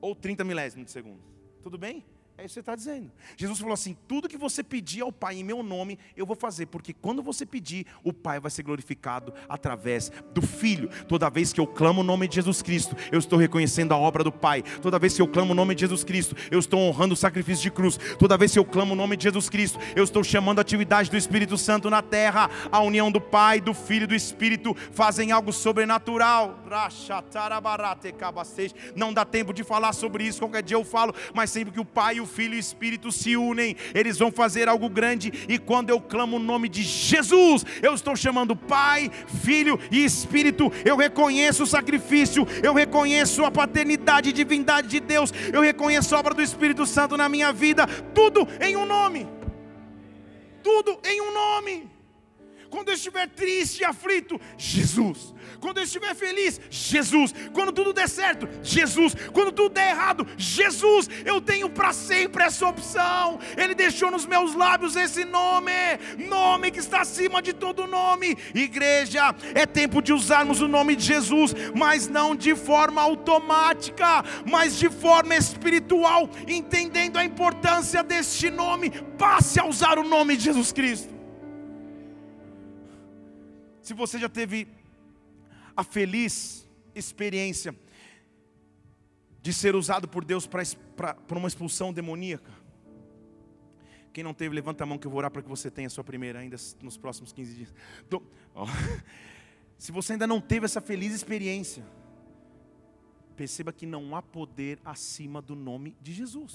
Ou 0.00 0.14
30 0.14 0.44
milésimos 0.44 0.86
de 0.86 0.92
segundo. 0.92 1.20
Tudo 1.62 1.76
bem? 1.76 2.04
É 2.40 2.44
isso 2.44 2.50
que 2.50 2.54
você 2.54 2.60
está 2.60 2.76
dizendo. 2.76 3.10
Jesus 3.36 3.58
falou 3.58 3.74
assim: 3.74 3.96
tudo 4.06 4.28
que 4.28 4.38
você 4.38 4.62
pedir 4.62 5.00
ao 5.00 5.10
Pai 5.10 5.34
em 5.34 5.42
meu 5.42 5.60
nome, 5.60 5.98
eu 6.16 6.24
vou 6.24 6.36
fazer, 6.36 6.66
porque 6.66 6.92
quando 6.92 7.20
você 7.20 7.44
pedir, 7.44 7.84
o 8.04 8.12
Pai 8.12 8.38
vai 8.38 8.48
ser 8.48 8.62
glorificado 8.62 9.34
através 9.48 10.12
do 10.32 10.40
Filho. 10.40 10.88
Toda 11.08 11.28
vez 11.28 11.52
que 11.52 11.58
eu 11.58 11.66
clamo 11.66 12.00
o 12.00 12.04
nome 12.04 12.28
de 12.28 12.36
Jesus 12.36 12.62
Cristo, 12.62 12.94
eu 13.10 13.18
estou 13.18 13.36
reconhecendo 13.40 13.90
a 13.90 13.96
obra 13.96 14.22
do 14.22 14.30
Pai. 14.30 14.62
Toda 14.80 15.00
vez 15.00 15.16
que 15.16 15.20
eu 15.20 15.26
clamo 15.26 15.50
o 15.50 15.54
nome 15.54 15.74
de 15.74 15.80
Jesus 15.80 16.04
Cristo, 16.04 16.36
eu 16.48 16.60
estou 16.60 16.78
honrando 16.78 17.14
o 17.14 17.16
sacrifício 17.16 17.64
de 17.64 17.72
cruz. 17.72 17.98
Toda 18.20 18.38
vez 18.38 18.52
que 18.52 18.58
eu 18.60 18.64
clamo 18.64 18.92
o 18.92 18.96
nome 18.96 19.16
de 19.16 19.24
Jesus 19.24 19.50
Cristo, 19.50 19.80
eu 19.96 20.04
estou 20.04 20.22
chamando 20.22 20.60
a 20.60 20.62
atividade 20.62 21.10
do 21.10 21.16
Espírito 21.16 21.58
Santo 21.58 21.90
na 21.90 22.02
terra. 22.02 22.48
A 22.70 22.80
união 22.80 23.10
do 23.10 23.20
Pai, 23.20 23.60
do 23.60 23.74
Filho 23.74 24.04
e 24.04 24.06
do 24.06 24.14
Espírito 24.14 24.76
fazem 24.92 25.32
algo 25.32 25.52
sobrenatural. 25.52 26.56
Não 28.94 29.12
dá 29.12 29.24
tempo 29.24 29.52
de 29.52 29.64
falar 29.64 29.92
sobre 29.92 30.22
isso, 30.22 30.38
qualquer 30.38 30.62
dia 30.62 30.76
eu 30.76 30.84
falo, 30.84 31.12
mas 31.34 31.50
sempre 31.50 31.72
que 31.72 31.80
o 31.80 31.84
Pai 31.84 32.16
e 32.16 32.20
o 32.20 32.27
Filho 32.28 32.54
e 32.54 32.58
o 32.58 32.60
Espírito 32.60 33.10
se 33.10 33.36
unem, 33.36 33.74
eles 33.94 34.18
vão 34.18 34.30
fazer 34.30 34.68
algo 34.68 34.88
grande. 34.88 35.32
E 35.48 35.58
quando 35.58 35.90
eu 35.90 36.00
clamo 36.00 36.36
o 36.36 36.40
nome 36.40 36.68
de 36.68 36.82
Jesus, 36.82 37.64
eu 37.82 37.94
estou 37.94 38.14
chamando 38.14 38.54
Pai, 38.54 39.10
Filho 39.42 39.78
e 39.90 40.04
Espírito. 40.04 40.70
Eu 40.84 40.96
reconheço 40.96 41.64
o 41.64 41.66
sacrifício, 41.66 42.46
eu 42.62 42.74
reconheço 42.74 43.44
a 43.44 43.50
paternidade 43.50 44.30
e 44.30 44.32
divindade 44.32 44.88
de 44.88 45.00
Deus, 45.00 45.32
eu 45.52 45.60
reconheço 45.60 46.14
a 46.14 46.20
obra 46.20 46.34
do 46.34 46.42
Espírito 46.42 46.86
Santo 46.86 47.16
na 47.16 47.28
minha 47.28 47.52
vida, 47.52 47.86
tudo 48.14 48.46
em 48.60 48.76
um 48.76 48.86
nome. 48.86 49.26
Tudo 50.62 50.98
em 51.04 51.20
um 51.20 51.32
nome. 51.32 51.97
Quando 52.70 52.88
eu 52.88 52.94
estiver 52.94 53.28
triste 53.28 53.80
e 53.80 53.84
aflito, 53.84 54.40
Jesus. 54.56 55.34
Quando 55.60 55.78
eu 55.78 55.84
estiver 55.84 56.14
feliz, 56.14 56.60
Jesus. 56.70 57.34
Quando 57.52 57.72
tudo 57.72 57.92
der 57.92 58.08
certo, 58.08 58.48
Jesus. 58.62 59.14
Quando 59.32 59.52
tudo 59.52 59.74
der 59.74 59.90
errado, 59.90 60.26
Jesus. 60.36 61.08
Eu 61.24 61.40
tenho 61.40 61.70
para 61.70 61.92
sempre 61.92 62.44
essa 62.44 62.66
opção. 62.66 63.38
Ele 63.56 63.74
deixou 63.74 64.10
nos 64.10 64.26
meus 64.26 64.54
lábios 64.54 64.96
esse 64.96 65.24
nome, 65.24 65.72
nome 66.28 66.70
que 66.70 66.78
está 66.78 67.00
acima 67.00 67.40
de 67.40 67.52
todo 67.52 67.86
nome. 67.86 68.36
Igreja, 68.54 69.34
é 69.54 69.66
tempo 69.66 70.02
de 70.02 70.12
usarmos 70.12 70.60
o 70.60 70.68
nome 70.68 70.94
de 70.94 71.04
Jesus, 71.04 71.54
mas 71.74 72.08
não 72.08 72.36
de 72.36 72.54
forma 72.54 73.00
automática, 73.00 74.24
mas 74.48 74.78
de 74.78 74.90
forma 74.90 75.34
espiritual, 75.34 76.28
entendendo 76.46 77.16
a 77.16 77.24
importância 77.24 78.02
deste 78.02 78.50
nome. 78.50 78.90
Passe 79.18 79.58
a 79.58 79.64
usar 79.64 79.98
o 79.98 80.04
nome 80.04 80.36
de 80.36 80.44
Jesus 80.44 80.72
Cristo. 80.72 81.17
Se 83.88 83.94
você 83.94 84.18
já 84.18 84.28
teve 84.28 84.68
a 85.74 85.82
feliz 85.82 86.68
experiência 86.94 87.74
de 89.40 89.50
ser 89.50 89.74
usado 89.74 90.06
por 90.06 90.26
Deus 90.26 90.46
para 90.46 91.16
uma 91.30 91.48
expulsão 91.48 91.90
demoníaca. 91.90 92.52
Quem 94.12 94.22
não 94.22 94.34
teve, 94.34 94.54
levanta 94.54 94.84
a 94.84 94.86
mão 94.86 94.98
que 94.98 95.06
eu 95.06 95.10
vou 95.10 95.16
orar 95.16 95.30
para 95.30 95.40
que 95.40 95.48
você 95.48 95.70
tenha 95.70 95.86
a 95.86 95.90
sua 95.90 96.04
primeira 96.04 96.38
ainda 96.38 96.58
nos 96.82 96.98
próximos 96.98 97.32
15 97.32 97.54
dias. 97.54 97.74
Se 99.78 99.90
você 99.90 100.12
ainda 100.12 100.26
não 100.26 100.38
teve 100.38 100.66
essa 100.66 100.82
feliz 100.82 101.14
experiência, 101.14 101.82
perceba 103.36 103.72
que 103.72 103.86
não 103.86 104.14
há 104.14 104.20
poder 104.20 104.78
acima 104.84 105.40
do 105.40 105.56
nome 105.56 105.96
de 106.02 106.12
Jesus. 106.12 106.54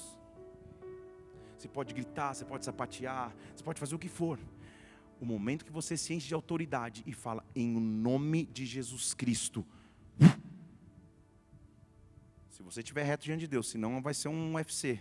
Você 1.58 1.66
pode 1.66 1.92
gritar, 1.94 2.32
você 2.32 2.44
pode 2.44 2.64
sapatear, 2.64 3.34
você 3.56 3.64
pode 3.64 3.80
fazer 3.80 3.96
o 3.96 3.98
que 3.98 4.08
for, 4.08 4.38
o 5.24 5.26
momento 5.26 5.64
que 5.64 5.72
você 5.72 5.96
se 5.96 6.12
enche 6.12 6.28
de 6.28 6.34
autoridade 6.34 7.02
e 7.06 7.12
fala 7.12 7.42
em 7.56 7.80
nome 7.80 8.44
de 8.44 8.66
Jesus 8.66 9.14
Cristo. 9.14 9.66
Se 12.50 12.62
você 12.62 12.80
estiver 12.80 13.04
reto 13.04 13.24
diante 13.24 13.40
de 13.40 13.48
Deus, 13.48 13.70
senão 13.70 14.02
vai 14.02 14.12
ser 14.12 14.28
um 14.28 14.54
UFC. 14.54 15.00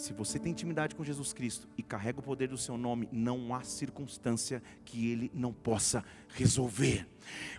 Se 0.00 0.14
você 0.14 0.38
tem 0.38 0.52
intimidade 0.52 0.94
com 0.94 1.04
Jesus 1.04 1.34
Cristo 1.34 1.68
e 1.76 1.82
carrega 1.82 2.20
o 2.20 2.22
poder 2.22 2.48
do 2.48 2.56
seu 2.56 2.78
nome, 2.78 3.06
não 3.12 3.54
há 3.54 3.62
circunstância 3.62 4.62
que 4.82 5.10
ele 5.10 5.30
não 5.34 5.52
possa 5.52 6.02
resolver. 6.34 7.06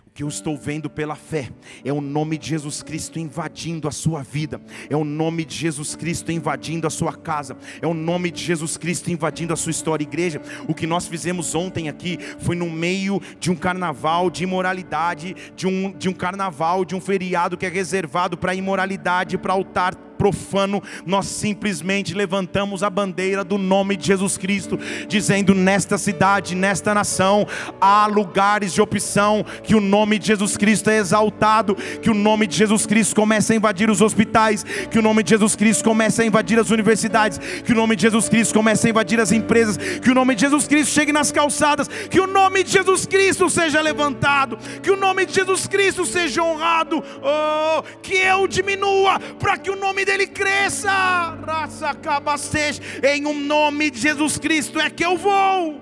O 0.04 0.10
que 0.10 0.24
eu 0.24 0.28
estou 0.28 0.58
vendo 0.58 0.90
pela 0.90 1.14
fé 1.14 1.50
é 1.84 1.92
o 1.92 2.00
nome 2.00 2.36
de 2.36 2.48
Jesus 2.48 2.82
Cristo 2.82 3.16
invadindo 3.16 3.86
a 3.86 3.92
sua 3.92 4.24
vida, 4.24 4.60
é 4.90 4.96
o 4.96 5.04
nome 5.04 5.44
de 5.44 5.54
Jesus 5.54 5.94
Cristo 5.94 6.32
invadindo 6.32 6.84
a 6.84 6.90
sua 6.90 7.14
casa, 7.14 7.56
é 7.80 7.86
o 7.86 7.94
nome 7.94 8.28
de 8.32 8.42
Jesus 8.42 8.76
Cristo 8.76 9.08
invadindo 9.08 9.52
a 9.52 9.56
sua 9.56 9.70
história. 9.70 10.02
Igreja, 10.02 10.42
o 10.68 10.74
que 10.74 10.86
nós 10.86 11.06
fizemos 11.06 11.54
ontem 11.54 11.88
aqui 11.88 12.18
foi 12.40 12.56
no 12.56 12.68
meio 12.68 13.20
de 13.38 13.52
um 13.52 13.56
carnaval 13.56 14.28
de 14.28 14.42
imoralidade, 14.42 15.36
de 15.54 15.68
um, 15.68 15.92
de 15.92 16.08
um 16.08 16.12
carnaval, 16.12 16.84
de 16.84 16.96
um 16.96 17.00
feriado 17.00 17.56
que 17.56 17.64
é 17.64 17.68
reservado 17.68 18.36
para 18.36 18.52
imoralidade, 18.52 19.38
para 19.38 19.52
altar 19.52 19.94
profano, 20.22 20.80
nós 21.04 21.26
simplesmente 21.26 22.14
levantamos 22.14 22.84
a 22.84 22.88
bandeira 22.88 23.42
do 23.42 23.58
nome 23.58 23.96
de 23.96 24.06
Jesus 24.06 24.38
Cristo, 24.38 24.78
dizendo: 25.08 25.52
nesta 25.52 25.98
cidade, 25.98 26.54
nesta 26.54 26.94
nação, 26.94 27.44
há 27.80 28.06
lugares 28.06 28.72
de 28.72 28.80
opção 28.80 29.44
que 29.64 29.74
o 29.74 29.80
nome 29.80 30.20
de 30.20 30.28
Jesus 30.28 30.56
Cristo 30.56 30.88
é 30.90 30.98
exaltado, 30.98 31.74
que 31.74 32.08
o 32.08 32.14
nome 32.14 32.46
de 32.46 32.56
Jesus 32.56 32.86
Cristo 32.86 33.16
começa 33.16 33.52
a 33.52 33.56
invadir 33.56 33.90
os 33.90 34.00
hospitais, 34.00 34.62
que 34.62 34.96
o 35.00 35.02
nome 35.02 35.24
de 35.24 35.30
Jesus 35.30 35.56
Cristo 35.56 35.82
começa 35.82 36.22
a 36.22 36.24
invadir 36.24 36.56
as 36.60 36.70
universidades, 36.70 37.38
que 37.64 37.72
o 37.72 37.74
nome 37.74 37.96
de 37.96 38.02
Jesus 38.02 38.28
Cristo 38.28 38.54
começa 38.54 38.86
a 38.86 38.90
invadir 38.90 39.18
as 39.18 39.32
empresas, 39.32 39.76
que 39.76 40.08
o 40.08 40.14
nome 40.14 40.36
de 40.36 40.42
Jesus 40.42 40.68
Cristo 40.68 40.92
chegue 40.92 41.12
nas 41.12 41.32
calçadas, 41.32 41.88
que 41.88 42.20
o 42.20 42.28
nome 42.28 42.62
de 42.62 42.70
Jesus 42.70 43.06
Cristo 43.06 43.50
seja 43.50 43.80
levantado, 43.80 44.56
que 44.80 44.90
o 44.92 44.96
nome 44.96 45.26
de 45.26 45.34
Jesus 45.34 45.66
Cristo 45.66 46.06
seja 46.06 46.44
honrado, 46.44 47.02
oh, 47.20 47.82
que 48.00 48.14
eu 48.14 48.46
diminua 48.46 49.18
para 49.40 49.56
que 49.56 49.68
o 49.68 49.74
nome 49.74 50.04
dele 50.12 50.26
cresça. 50.26 50.90
Raça 50.90 51.94
cabastej, 51.94 52.80
em 53.02 53.26
um 53.26 53.38
nome 53.38 53.90
de 53.90 53.98
Jesus 53.98 54.38
Cristo 54.38 54.78
é 54.78 54.90
que 54.90 55.04
eu 55.04 55.16
vou. 55.16 55.80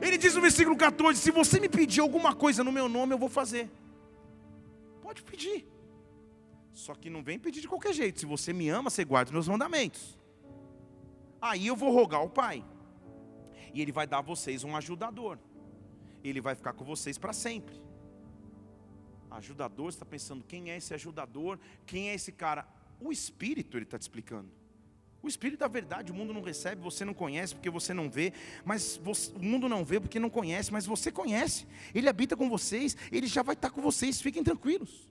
Ele 0.00 0.16
diz 0.16 0.34
no 0.34 0.40
versículo 0.40 0.76
14: 0.76 1.20
Se 1.20 1.30
você 1.30 1.58
me 1.58 1.68
pedir 1.68 2.00
alguma 2.00 2.34
coisa 2.34 2.62
no 2.62 2.72
meu 2.72 2.88
nome, 2.88 3.14
eu 3.14 3.18
vou 3.18 3.28
fazer. 3.28 3.70
Pode 5.00 5.22
pedir. 5.22 5.66
Só 6.72 6.94
que 6.94 7.10
não 7.10 7.22
vem 7.22 7.38
pedir 7.38 7.60
de 7.60 7.68
qualquer 7.68 7.92
jeito. 7.92 8.20
Se 8.20 8.26
você 8.26 8.52
me 8.52 8.68
ama, 8.68 8.90
você 8.90 9.04
guarda 9.04 9.28
os 9.28 9.32
meus 9.32 9.48
mandamentos. 9.48 10.18
Aí 11.40 11.66
eu 11.66 11.76
vou 11.76 11.92
rogar 11.92 12.20
ao 12.20 12.30
Pai. 12.30 12.64
E 13.74 13.82
Ele 13.82 13.92
vai 13.92 14.06
dar 14.06 14.18
a 14.18 14.22
vocês 14.22 14.64
um 14.64 14.76
ajudador. 14.76 15.38
Ele 16.22 16.40
vai 16.40 16.54
ficar 16.54 16.72
com 16.72 16.84
vocês 16.84 17.18
para 17.18 17.32
sempre. 17.32 17.74
Ajudador, 19.30 19.90
você 19.90 19.96
está 19.96 20.04
pensando, 20.04 20.44
quem 20.44 20.70
é 20.70 20.76
esse 20.76 20.92
ajudador? 20.94 21.58
Quem 21.86 22.10
é 22.10 22.14
esse 22.14 22.30
cara? 22.30 22.66
O 23.02 23.10
Espírito, 23.10 23.76
ele 23.76 23.84
está 23.84 23.98
te 23.98 24.02
explicando. 24.02 24.48
O 25.22 25.28
Espírito 25.28 25.60
da 25.60 25.68
verdade, 25.68 26.10
o 26.10 26.14
mundo 26.14 26.32
não 26.32 26.42
recebe, 26.42 26.82
você 26.82 27.04
não 27.04 27.14
conhece 27.14 27.54
porque 27.54 27.70
você 27.70 27.94
não 27.94 28.10
vê, 28.10 28.32
mas 28.64 28.96
você, 28.96 29.32
o 29.32 29.42
mundo 29.42 29.68
não 29.68 29.84
vê 29.84 30.00
porque 30.00 30.18
não 30.18 30.28
conhece, 30.28 30.72
mas 30.72 30.84
você 30.84 31.12
conhece. 31.12 31.66
Ele 31.94 32.08
habita 32.08 32.36
com 32.36 32.50
vocês, 32.50 32.96
ele 33.10 33.28
já 33.28 33.42
vai 33.42 33.54
estar 33.54 33.70
com 33.70 33.80
vocês, 33.80 34.20
fiquem 34.20 34.42
tranquilos. 34.42 35.08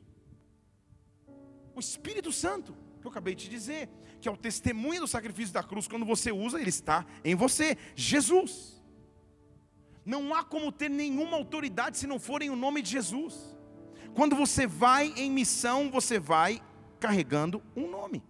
O 1.74 1.80
Espírito 1.80 2.32
Santo, 2.32 2.76
que 3.00 3.08
eu 3.08 3.12
acabei 3.12 3.34
de 3.36 3.48
dizer, 3.48 3.90
que 4.20 4.28
é 4.28 4.32
o 4.32 4.36
testemunho 4.36 5.02
do 5.02 5.08
sacrifício 5.08 5.54
da 5.54 5.64
cruz, 5.64 5.88
quando 5.88 6.06
você 6.06 6.32
usa, 6.32 6.60
ele 6.60 6.70
está 6.70 7.06
em 7.24 7.34
você. 7.34 7.78
Jesus. 7.96 8.84
Não 10.06 10.34
há 10.34 10.44
como 10.44 10.72
ter 10.74 10.90
nenhuma 10.90 11.38
autoridade 11.38 11.98
se 11.98 12.06
não 12.06 12.20
for 12.20 12.42
em 12.42 12.50
o 12.50 12.56
nome 12.56 12.82
de 12.82 12.92
Jesus. 12.92 13.56
Quando 14.14 14.36
você 14.36 14.68
vai 14.68 15.14
em 15.16 15.32
missão, 15.32 15.90
você 15.90 16.20
vai 16.20 16.62
carregando 17.02 17.64
um 17.76 17.90
nome. 17.90 18.24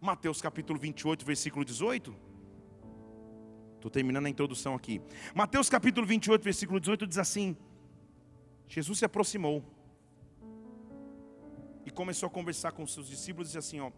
Mateus 0.00 0.42
capítulo 0.42 0.80
28, 0.80 1.24
versículo 1.24 1.64
18. 1.64 2.12
Estou 3.76 3.88
terminando 3.88 4.26
a 4.26 4.28
introdução 4.28 4.74
aqui. 4.74 5.00
Mateus 5.32 5.70
capítulo 5.70 6.04
28, 6.04 6.42
versículo 6.42 6.80
18 6.80 7.06
diz 7.06 7.18
assim: 7.18 7.56
Jesus 8.66 8.98
se 8.98 9.04
aproximou 9.04 9.64
e 11.86 11.90
começou 11.90 12.26
a 12.26 12.30
conversar 12.30 12.72
com 12.72 12.82
os 12.82 12.92
seus 12.92 13.08
discípulos 13.08 13.46
e 13.46 13.50
disse 13.50 13.58
assim: 13.58 13.78
ó, 13.80 13.92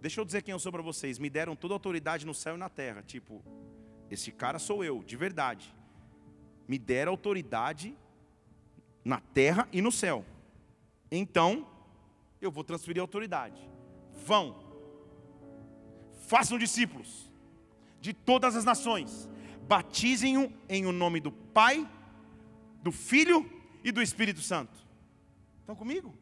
deixa 0.00 0.18
eu 0.18 0.24
dizer 0.24 0.40
quem 0.40 0.52
eu 0.52 0.58
sou 0.58 0.72
para 0.72 0.82
vocês. 0.82 1.18
Me 1.18 1.28
deram 1.28 1.54
toda 1.54 1.74
a 1.74 1.76
autoridade 1.76 2.24
no 2.24 2.32
céu 2.32 2.54
e 2.54 2.58
na 2.58 2.70
terra. 2.70 3.02
Tipo, 3.02 3.44
esse 4.10 4.32
cara 4.32 4.58
sou 4.58 4.82
eu, 4.82 5.04
de 5.04 5.16
verdade. 5.16 5.74
Me 6.66 6.78
deram 6.78 7.12
autoridade 7.12 7.94
na 9.04 9.20
terra 9.20 9.68
e 9.70 9.82
no 9.82 9.92
céu. 9.92 10.24
Então, 11.10 11.66
eu 12.40 12.50
vou 12.50 12.64
transferir 12.64 13.00
a 13.00 13.04
autoridade. 13.04 13.60
Vão, 14.26 14.56
façam 16.26 16.58
discípulos 16.58 17.30
de 18.00 18.12
todas 18.12 18.54
as 18.54 18.64
nações, 18.64 19.28
batizem-o 19.66 20.52
em 20.68 20.86
o 20.86 20.92
nome 20.92 21.20
do 21.20 21.32
Pai, 21.32 21.88
do 22.82 22.92
Filho 22.92 23.50
e 23.82 23.90
do 23.90 24.02
Espírito 24.02 24.40
Santo. 24.40 24.78
Estão 25.60 25.74
comigo? 25.74 26.14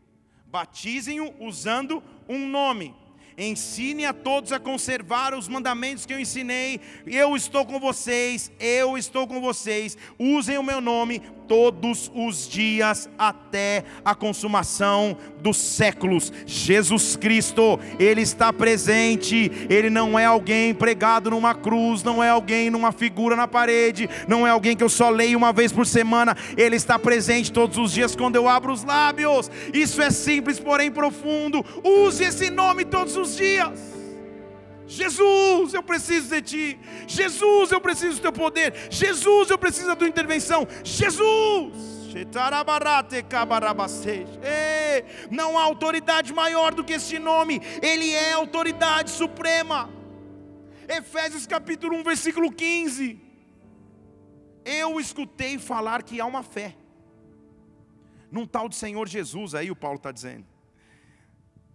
Batizem-o 0.47 1.35
usando 1.45 2.03
um 2.29 2.49
nome. 2.49 2.95
Ensine 3.39 4.07
a 4.07 4.15
todos 4.15 4.51
a 4.51 4.59
conservar 4.59 5.35
os 5.35 5.47
mandamentos 5.47 6.07
que 6.07 6.15
eu 6.15 6.19
ensinei. 6.19 6.81
Eu 7.07 7.37
estou 7.37 7.67
com 7.67 7.79
vocês, 7.79 8.51
eu 8.59 8.97
estou 8.97 9.27
com 9.27 9.41
vocês. 9.41 9.97
Usem 10.19 10.57
o 10.57 10.63
meu 10.63 10.81
nome, 10.81 11.21
todos 11.47 12.11
os 12.15 12.49
dias 12.49 13.09
até 13.19 13.85
a 14.05 14.15
consumação 14.15 15.17
dos 15.41 15.57
séculos. 15.57 16.33
Jesus 16.47 17.17
Cristo, 17.17 17.79
Ele 17.99 18.23
está 18.23 18.53
presente, 18.53 19.51
Ele 19.69 19.91
não 19.91 20.19
é 20.19 20.25
alguém 20.25 20.75
pregado 20.75 21.31
numa 21.31 21.55
cruz, 21.55 22.03
não 22.03 22.23
é 22.23 22.31
alguém 22.31 22.71
numa 22.71 22.93
figura 22.93 23.37
na 23.37 23.49
parede, 23.49 24.09
não 24.29 24.47
é 24.47 24.51
alguém 24.51 24.77
que 24.77 24.85
eu 24.85 24.89
só 24.89 25.11
leio 25.11 25.39
uma 25.39 25.53
vez 25.53 25.73
por 25.73 25.87
semana, 25.87 26.37
Ele 26.57 26.77
está 26.77 26.99
presente 26.99 27.53
todos 27.53 27.79
os 27.79 27.93
dias 27.93 28.15
quando 28.15 28.37
eu 28.37 28.49
abro 28.49 28.73
os 28.73 28.85
lábios. 28.85 29.51
Isso 29.73 30.03
é 30.03 30.11
simples, 30.11 30.59
porém 30.59 30.91
profundo. 30.91 31.65
Use 31.85 32.23
esse 32.23 32.51
nome 32.51 32.85
todos 32.85 33.17
os 33.17 33.37
dias. 33.37 33.96
Jesus, 34.87 35.75
eu 35.75 35.83
preciso 35.83 36.29
de 36.29 36.43
ti. 36.43 36.81
Jesus, 37.07 37.73
eu 37.73 37.81
preciso 37.81 38.17
do 38.17 38.23
teu 38.23 38.33
poder. 38.33 38.89
Jesus, 38.91 39.51
eu 39.51 39.59
preciso 39.59 39.89
da 39.89 39.97
tua 39.97 40.09
intervenção. 40.09 40.67
Jesus. 40.85 41.97
Não 45.31 45.59
há 45.59 45.63
autoridade 45.63 46.33
maior 46.33 46.73
do 46.75 46.83
que 46.83 46.95
este 46.95 47.19
nome, 47.19 47.61
Ele 47.83 48.11
é 48.13 48.33
autoridade 48.33 49.11
suprema. 49.11 49.91
Efésios 50.89 51.47
capítulo 51.47 51.97
1, 51.99 52.03
versículo 52.03 52.51
15. 52.51 53.21
Eu 54.65 54.99
escutei 54.99 55.59
falar 55.59 56.03
que 56.03 56.21
há 56.21 56.27
uma 56.27 56.43
fé, 56.43 56.75
num 58.31 58.47
tal 58.47 58.69
de 58.69 58.77
Senhor 58.77 59.07
Jesus, 59.07 59.55
aí 59.55 59.71
o 59.71 59.77
Paulo 59.77 59.97
está 59.99 60.11
dizendo 60.11 60.56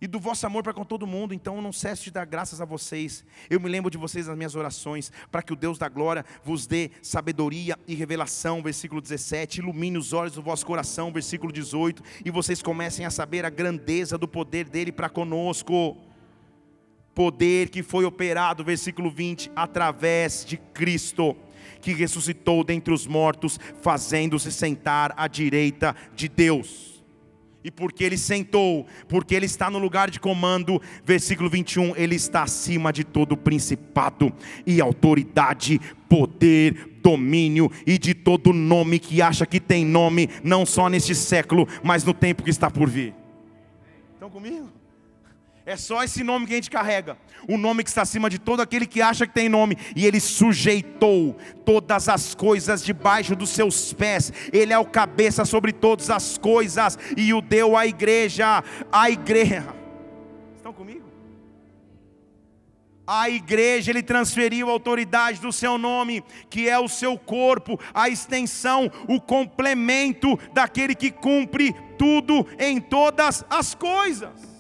e 0.02 0.08
do 0.08 0.20
vosso 0.20 0.48
amor 0.48 0.64
para 0.64 0.74
com 0.74 0.84
todo 0.84 1.06
mundo, 1.06 1.32
então 1.32 1.62
não 1.62 1.72
cesse 1.72 2.06
de 2.06 2.12
dar 2.12 2.26
graças 2.26 2.60
a 2.60 2.66
vocês. 2.66 3.24
Eu 3.48 3.60
me 3.60 3.70
lembro 3.70 3.92
de 3.92 4.00
vocês 4.00 4.26
nas 4.26 4.36
minhas 4.36 4.56
orações, 4.56 5.12
para 5.32 5.44
que 5.44 5.54
o 5.54 5.56
Deus 5.56 5.78
da 5.78 5.88
glória 5.88 6.26
vos 6.44 6.66
dê 6.66 6.90
sabedoria 7.04 7.78
e 7.88 7.94
revelação, 7.94 8.64
versículo 8.64 9.00
17, 9.00 9.60
ilumine 9.60 10.00
os 10.00 10.12
olhos 10.12 10.34
do 10.34 10.42
vosso 10.42 10.66
coração, 10.66 11.14
versículo 11.14 11.54
18, 11.54 12.02
e 12.26 12.32
vocês 12.32 12.64
comecem 12.64 13.06
a 13.06 13.12
saber 13.12 13.46
a 13.46 13.50
grandeza 13.52 14.18
do 14.18 14.28
poder 14.28 14.68
dele 14.68 14.92
para 14.92 15.08
conosco. 15.08 15.96
Poder 17.14 17.70
que 17.70 17.84
foi 17.84 18.04
operado, 18.06 18.64
versículo 18.64 19.12
20, 19.12 19.52
através 19.56 20.44
de 20.44 20.58
Cristo, 20.58 21.36
que 21.80 21.94
ressuscitou 21.94 22.64
dentre 22.64 22.92
os 22.92 23.06
mortos, 23.06 23.60
fazendo-se 23.82 24.52
sentar 24.52 25.14
à 25.16 25.28
direita 25.28 25.96
de 26.16 26.28
Deus 26.28 26.91
e 27.63 27.69
porque 27.69 28.04
ele 28.04 28.17
sentou, 28.17 28.86
porque 29.08 29.36
ele 29.36 29.45
está 29.45 29.69
no 29.69 29.78
lugar 29.78 30.10
de 30.10 30.19
comando, 30.19 30.82
versículo 31.04 31.50
21, 31.50 31.95
ele 31.95 32.15
está 32.15 32.43
acima 32.43 32.91
de 32.91 33.04
todo 33.04 33.38
principado 33.38 34.34
e 34.65 34.82
autoridade, 34.82 35.80
poder, 36.10 36.89
domínio 37.02 37.71
e 37.86 37.97
de 37.97 38.13
todo 38.13 38.54
nome 38.54 39.00
que 39.00 39.21
acha 39.21 39.45
que 39.45 39.60
tem 39.60 39.86
nome, 39.86 40.30
não 40.43 40.65
só 40.65 40.89
neste 40.89 41.15
século, 41.15 41.67
mas 41.84 42.04
no 42.04 42.13
tempo 42.13 42.43
que 42.43 42.50
está 42.50 42.69
por 42.69 42.89
vir. 42.89 43.13
Estão 44.13 44.30
comigo? 44.30 44.69
É 45.65 45.78
só 45.78 46.04
esse 46.04 46.24
nome 46.24 46.47
que 46.47 46.54
a 46.54 46.56
gente 46.56 46.71
carrega. 46.71 47.17
O 47.48 47.58
nome 47.58 47.84
que 47.84 47.90
está 47.90 48.02
acima 48.02 48.30
de 48.30 48.40
todo 48.40 48.62
aquele 48.62 48.86
que 48.86 49.02
acha 49.02 49.26
que 49.26 49.34
tem 49.34 49.50
nome. 49.50 49.78
E 49.96 50.06
ele 50.06 50.20
sujeitou 50.20 51.38
todas 51.66 52.10
as 52.10 52.36
coisas 52.36 52.84
debaixo 52.84 53.36
dos 53.36 53.50
seus 53.50 53.94
pés. 53.94 54.32
Ele 54.52 54.74
é 54.74 54.78
o 54.78 54.86
cabeça 54.86 55.46
sobre 55.46 55.72
todas 55.72 56.10
as 56.10 56.38
coisas. 56.38 56.98
E 57.18 57.34
o 57.34 57.42
deu 57.42 57.76
à 57.78 57.86
igreja. 57.86 58.64
A 58.92 59.10
igreja. 59.10 59.76
Estão 60.56 60.74
comigo? 60.74 61.12
à 63.06 63.30
igreja, 63.30 63.92
ele 63.92 64.02
transferiu 64.02 64.70
a 64.70 64.72
autoridade 64.72 65.42
do 65.42 65.52
seu 65.52 65.78
nome, 65.78 66.24
que 66.50 66.70
é 66.70 66.80
o 66.80 66.88
seu 66.88 67.18
corpo, 67.18 67.78
a 67.94 68.08
extensão, 68.08 68.90
o 69.06 69.20
complemento 69.20 70.40
daquele 70.54 70.96
que 70.96 71.12
cumpre 71.12 71.76
tudo 71.98 72.48
em 72.58 72.80
todas 72.80 73.44
as 73.50 73.76
coisas. 73.76 74.51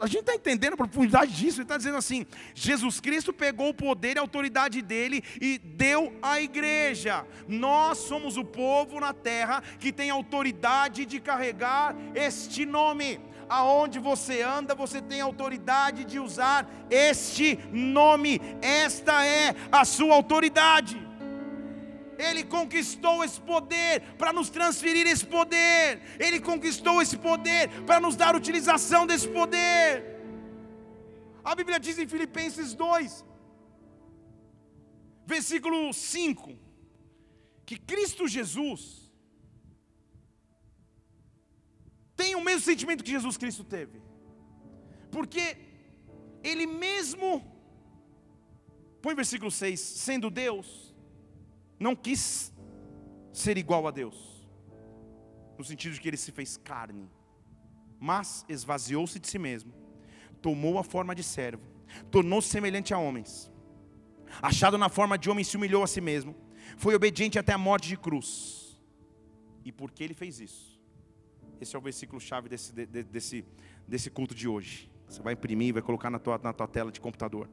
A 0.00 0.06
gente 0.06 0.20
está 0.20 0.34
entendendo 0.34 0.74
a 0.74 0.76
profundidade 0.76 1.32
disso. 1.32 1.58
Ele 1.58 1.64
está 1.64 1.76
dizendo 1.76 1.96
assim: 1.96 2.26
Jesus 2.54 3.00
Cristo 3.00 3.32
pegou 3.32 3.70
o 3.70 3.74
poder 3.74 4.16
e 4.16 4.18
a 4.18 4.22
autoridade 4.22 4.82
dele 4.82 5.22
e 5.40 5.58
deu 5.58 6.16
à 6.22 6.40
igreja. 6.40 7.26
Nós 7.46 7.98
somos 7.98 8.36
o 8.36 8.44
povo 8.44 9.00
na 9.00 9.12
terra 9.12 9.62
que 9.78 9.92
tem 9.92 10.10
autoridade 10.10 11.06
de 11.06 11.20
carregar 11.20 11.94
este 12.14 12.64
nome. 12.64 13.20
Aonde 13.48 14.00
você 14.00 14.42
anda, 14.42 14.74
você 14.74 15.00
tem 15.00 15.20
autoridade 15.20 16.04
de 16.04 16.18
usar 16.18 16.68
este 16.90 17.58
nome. 17.70 18.40
Esta 18.60 19.24
é 19.24 19.54
a 19.70 19.84
sua 19.84 20.14
autoridade. 20.14 21.05
Ele 22.18 22.44
conquistou 22.44 23.22
esse 23.24 23.40
poder 23.40 24.00
para 24.18 24.32
nos 24.32 24.48
transferir 24.50 25.06
esse 25.06 25.26
poder. 25.26 26.02
Ele 26.18 26.40
conquistou 26.40 27.00
esse 27.02 27.16
poder 27.16 27.68
para 27.84 28.00
nos 28.00 28.16
dar 28.16 28.34
utilização 28.34 29.06
desse 29.06 29.28
poder. 29.28 30.16
A 31.44 31.54
Bíblia 31.54 31.78
diz 31.78 31.98
em 31.98 32.08
Filipenses 32.08 32.74
2, 32.74 33.24
versículo 35.24 35.92
5, 35.92 36.58
que 37.64 37.76
Cristo 37.78 38.26
Jesus 38.26 39.12
tem 42.16 42.34
o 42.34 42.40
mesmo 42.40 42.62
sentimento 42.62 43.04
que 43.04 43.10
Jesus 43.10 43.36
Cristo 43.36 43.62
teve, 43.62 44.00
porque 45.10 45.56
Ele 46.42 46.66
mesmo, 46.66 47.44
põe 49.02 49.14
versículo 49.14 49.50
6, 49.50 49.78
sendo 49.78 50.30
Deus, 50.30 50.85
não 51.78 51.94
quis 51.94 52.52
ser 53.32 53.58
igual 53.58 53.86
a 53.86 53.90
Deus, 53.90 54.46
no 55.58 55.64
sentido 55.64 55.94
de 55.94 56.00
que 56.00 56.08
ele 56.08 56.16
se 56.16 56.32
fez 56.32 56.56
carne, 56.56 57.10
mas 57.98 58.44
esvaziou-se 58.48 59.18
de 59.18 59.26
si 59.28 59.38
mesmo, 59.38 59.72
tomou 60.40 60.78
a 60.78 60.84
forma 60.84 61.14
de 61.14 61.22
servo, 61.22 61.62
tornou-se 62.10 62.48
semelhante 62.48 62.92
a 62.92 62.98
homens, 62.98 63.50
achado 64.42 64.76
na 64.76 64.88
forma 64.88 65.16
de 65.18 65.30
homem, 65.30 65.44
se 65.44 65.56
humilhou 65.56 65.82
a 65.82 65.86
si 65.86 66.00
mesmo, 66.00 66.34
foi 66.76 66.94
obediente 66.94 67.38
até 67.38 67.52
a 67.52 67.58
morte 67.58 67.88
de 67.88 67.96
cruz. 67.96 68.78
E 69.64 69.72
por 69.72 69.90
que 69.90 70.04
ele 70.04 70.14
fez 70.14 70.40
isso? 70.40 70.80
Esse 71.60 71.74
é 71.74 71.78
o 71.78 71.82
versículo 71.82 72.20
chave 72.20 72.48
desse, 72.48 72.72
desse, 72.72 73.44
desse 73.86 74.10
culto 74.10 74.34
de 74.34 74.46
hoje. 74.46 74.90
Você 75.08 75.22
vai 75.22 75.32
imprimir, 75.32 75.72
vai 75.72 75.82
colocar 75.82 76.10
na 76.10 76.18
tua, 76.18 76.38
na 76.38 76.52
tua 76.52 76.66
tela 76.66 76.92
de 76.92 77.00
computador. 77.00 77.48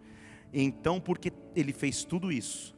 Então, 0.52 1.00
porque 1.00 1.32
ele 1.56 1.72
fez 1.72 2.04
tudo 2.04 2.32
isso, 2.32 2.76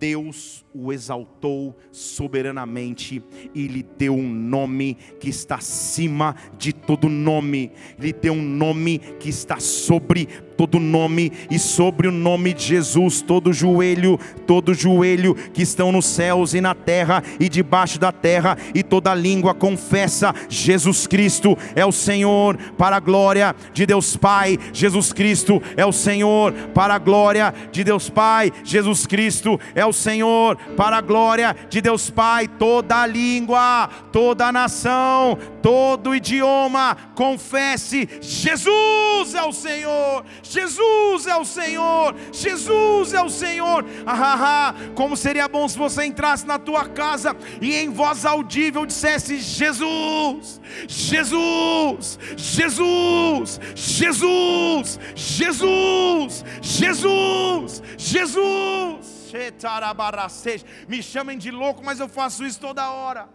Deus 0.00 0.64
o 0.74 0.92
exaltou 0.92 1.76
soberanamente 1.92 3.22
e 3.54 3.66
lhe 3.66 3.82
deu 3.82 4.14
um 4.14 4.28
nome 4.28 4.96
que 5.20 5.28
está 5.28 5.56
acima 5.56 6.34
de 6.56 6.72
todo 6.72 7.06
nome, 7.06 7.70
lhe 7.98 8.10
deu 8.10 8.32
um 8.32 8.42
nome 8.42 8.98
que 8.98 9.28
está 9.28 9.60
sobre 9.60 10.26
todo 10.60 10.78
nome 10.78 11.32
e 11.50 11.58
sobre 11.58 12.06
o 12.06 12.12
nome 12.12 12.52
de 12.52 12.62
Jesus 12.64 13.22
todo 13.22 13.50
joelho, 13.50 14.20
todo 14.46 14.74
joelho 14.74 15.34
que 15.34 15.62
estão 15.62 15.90
nos 15.90 16.04
céus 16.04 16.52
e 16.52 16.60
na 16.60 16.74
terra 16.74 17.22
e 17.40 17.48
debaixo 17.48 17.98
da 17.98 18.12
terra 18.12 18.58
e 18.74 18.82
toda 18.82 19.14
língua 19.14 19.54
confessa 19.54 20.34
Jesus 20.50 21.06
Cristo 21.06 21.56
é 21.74 21.86
o 21.86 21.90
Senhor 21.90 22.58
para 22.76 22.96
a 22.96 23.00
glória 23.00 23.56
de 23.72 23.86
Deus 23.86 24.18
Pai. 24.18 24.58
Jesus 24.70 25.14
Cristo 25.14 25.62
é 25.78 25.86
o 25.86 25.92
Senhor 25.92 26.52
para 26.74 26.92
a 26.92 26.98
glória 26.98 27.54
de 27.72 27.82
Deus 27.82 28.10
Pai. 28.10 28.52
Jesus 28.62 29.06
Cristo 29.06 29.58
é 29.74 29.86
o 29.86 29.94
Senhor 29.94 30.58
para 30.76 30.98
a 30.98 31.00
glória 31.00 31.56
de 31.70 31.80
Deus 31.80 32.10
Pai. 32.10 32.46
Toda 32.46 33.06
língua, 33.06 33.88
toda 34.12 34.52
nação, 34.52 35.38
todo 35.62 36.14
idioma 36.14 36.98
confesse 37.14 38.06
Jesus 38.20 39.34
é 39.34 39.42
o 39.42 39.52
Senhor. 39.52 40.24
Jesus 40.50 41.28
é 41.28 41.36
o 41.36 41.44
Senhor, 41.44 42.16
Jesus 42.32 43.14
é 43.14 43.22
o 43.22 43.28
Senhor. 43.30 43.84
Ah, 44.04 44.72
ah, 44.72 44.74
como 44.96 45.16
seria 45.16 45.46
bom 45.46 45.68
se 45.68 45.78
você 45.78 46.04
entrasse 46.04 46.44
na 46.44 46.58
tua 46.58 46.88
casa 46.88 47.36
e 47.60 47.76
em 47.76 47.88
voz 47.88 48.24
audível 48.24 48.84
dissesse: 48.84 49.38
Jesus, 49.38 50.60
Jesus, 50.88 52.18
Jesus, 52.36 53.60
Jesus, 53.76 54.98
Jesus, 55.14 56.44
Jesus, 56.60 57.82
Jesus. 57.96 59.20
Me 60.88 61.00
chamem 61.00 61.38
de 61.38 61.52
louco, 61.52 61.84
mas 61.84 62.00
eu 62.00 62.08
faço 62.08 62.44
isso 62.44 62.58
toda 62.58 62.90
hora. 62.90 63.28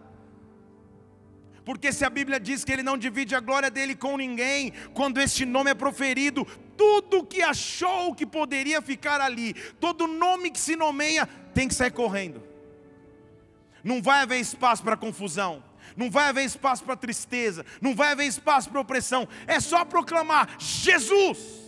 Porque 1.64 1.92
se 1.92 2.04
a 2.04 2.10
Bíblia 2.10 2.38
diz 2.38 2.62
que 2.62 2.70
ele 2.70 2.82
não 2.82 2.98
divide 2.98 3.34
a 3.34 3.40
glória 3.40 3.70
dele 3.70 3.96
com 3.96 4.18
ninguém, 4.18 4.72
quando 4.92 5.18
este 5.18 5.46
nome 5.46 5.70
é 5.70 5.74
proferido, 5.74 6.46
tudo 6.76 7.24
que 7.24 7.42
achou 7.42 8.14
que 8.14 8.26
poderia 8.26 8.82
ficar 8.82 9.20
ali, 9.20 9.54
todo 9.80 10.06
nome 10.06 10.50
que 10.50 10.60
se 10.60 10.76
nomeia, 10.76 11.26
tem 11.54 11.68
que 11.68 11.74
sair 11.74 11.90
correndo. 11.90 12.42
Não 13.82 14.02
vai 14.02 14.22
haver 14.22 14.40
espaço 14.40 14.82
para 14.82 14.96
confusão, 14.96 15.62
não 15.96 16.10
vai 16.10 16.28
haver 16.28 16.44
espaço 16.44 16.84
para 16.84 16.96
tristeza, 16.96 17.64
não 17.80 17.94
vai 17.94 18.12
haver 18.12 18.26
espaço 18.26 18.68
para 18.68 18.80
opressão, 18.80 19.28
é 19.46 19.60
só 19.60 19.84
proclamar: 19.84 20.56
Jesus. 20.58 21.64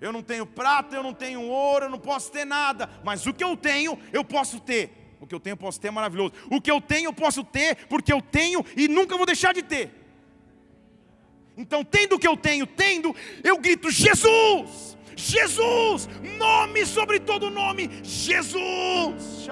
Eu 0.00 0.12
não 0.12 0.22
tenho 0.22 0.46
prata, 0.46 0.94
eu 0.94 1.02
não 1.02 1.12
tenho 1.12 1.42
ouro, 1.42 1.86
eu 1.86 1.90
não 1.90 1.98
posso 1.98 2.30
ter 2.30 2.44
nada, 2.44 2.88
mas 3.02 3.26
o 3.26 3.34
que 3.34 3.42
eu 3.42 3.56
tenho, 3.56 3.98
eu 4.12 4.24
posso 4.24 4.60
ter. 4.60 5.16
O 5.20 5.26
que 5.26 5.34
eu 5.34 5.40
tenho, 5.40 5.54
eu 5.54 5.58
posso 5.58 5.80
ter 5.80 5.88
é 5.88 5.90
maravilhoso. 5.90 6.32
O 6.48 6.60
que 6.60 6.70
eu 6.70 6.80
tenho, 6.80 7.08
eu 7.08 7.12
posso 7.12 7.42
ter, 7.42 7.86
porque 7.88 8.12
eu 8.12 8.22
tenho 8.22 8.64
e 8.76 8.86
nunca 8.86 9.16
vou 9.16 9.26
deixar 9.26 9.52
de 9.52 9.62
ter. 9.62 9.90
Então, 11.58 11.84
tendo 11.84 12.14
o 12.14 12.18
que 12.20 12.28
eu 12.28 12.36
tenho, 12.36 12.64
tendo, 12.66 13.14
eu 13.42 13.58
grito: 13.58 13.90
Jesus! 13.90 14.96
Jesus! 15.16 16.08
Nome 16.38 16.86
sobre 16.86 17.18
todo 17.18 17.50
nome: 17.50 17.90
Jesus! 18.04 19.48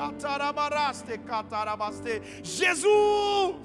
Jesus! 2.44 3.56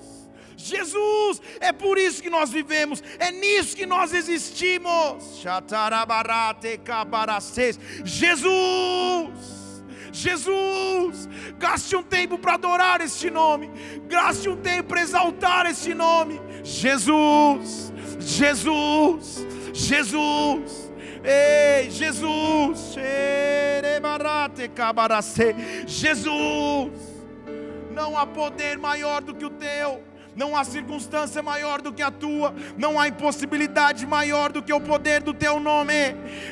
Jesus, 0.58 1.42
é 1.60 1.72
por 1.72 1.98
isso 1.98 2.22
que 2.22 2.30
nós 2.30 2.52
vivemos, 2.52 3.04
é 3.20 3.32
nisso 3.32 3.76
que 3.76 3.86
nós 3.86 4.14
existimos. 4.14 5.44
Jesus! 8.04 9.62
Jesus, 10.14 11.30
gaste 11.58 11.96
um 11.96 12.04
tempo 12.04 12.38
para 12.38 12.56
adorar 12.56 13.00
este 13.02 13.30
nome, 13.30 13.72
gaste 14.08 14.50
um 14.50 14.58
tempo 14.58 14.90
para 14.90 15.02
exaltar 15.02 15.66
este 15.66 15.94
nome. 15.94 16.40
Jesus, 16.64 17.91
Jesus, 18.22 19.46
Jesus. 19.74 20.92
Ei, 21.24 21.92
Jesus, 21.92 22.96
Jesus, 25.86 26.92
não 27.92 28.18
há 28.18 28.26
poder 28.26 28.80
maior 28.80 29.22
do 29.22 29.36
que 29.36 29.46
o 29.46 29.50
teu 29.52 30.02
não 30.36 30.56
há 30.56 30.64
circunstância 30.64 31.44
maior 31.44 31.82
do 31.82 31.92
que 31.92 32.02
a 32.02 32.10
tua, 32.10 32.54
não 32.78 33.00
há 33.00 33.08
impossibilidade 33.08 34.06
maior 34.06 34.52
do 34.52 34.62
que 34.62 34.72
o 34.72 34.80
poder 34.80 35.22
do 35.22 35.34
teu 35.34 35.60
nome. 35.60 35.94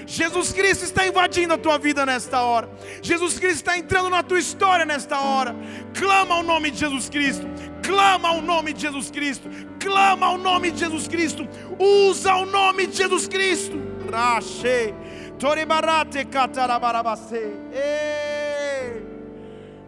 Jesus 0.05 0.51
Cristo 0.51 0.83
está 0.83 1.07
invadindo 1.07 1.53
a 1.53 1.57
tua 1.57 1.77
vida 1.77 2.05
nesta 2.05 2.41
hora, 2.41 2.69
Jesus 3.01 3.39
Cristo 3.39 3.55
está 3.57 3.77
entrando 3.77 4.09
na 4.09 4.21
tua 4.21 4.39
história 4.39 4.85
nesta 4.85 5.19
hora. 5.19 5.55
Clama 5.93 6.35
o 6.35 6.43
nome 6.43 6.71
de 6.71 6.79
Jesus 6.79 7.09
Cristo, 7.09 7.45
clama 7.89 8.33
o 8.33 8.41
nome 8.41 8.71
de 8.71 8.81
Jesus 8.81 9.09
Cristo, 9.09 9.49
clama 9.79 10.29
o 10.29 10.37
nome 10.37 10.69
de 10.69 10.79
Jesus 10.79 11.07
Cristo, 11.07 11.47
usa 11.79 12.35
o 12.35 12.45
nome 12.45 12.85
de 12.85 12.95
Jesus 12.95 13.27
Cristo. 13.27 13.77
Rache, 14.11 14.93
Toribarate 15.39 16.23
Catarabarabase. 16.25 17.41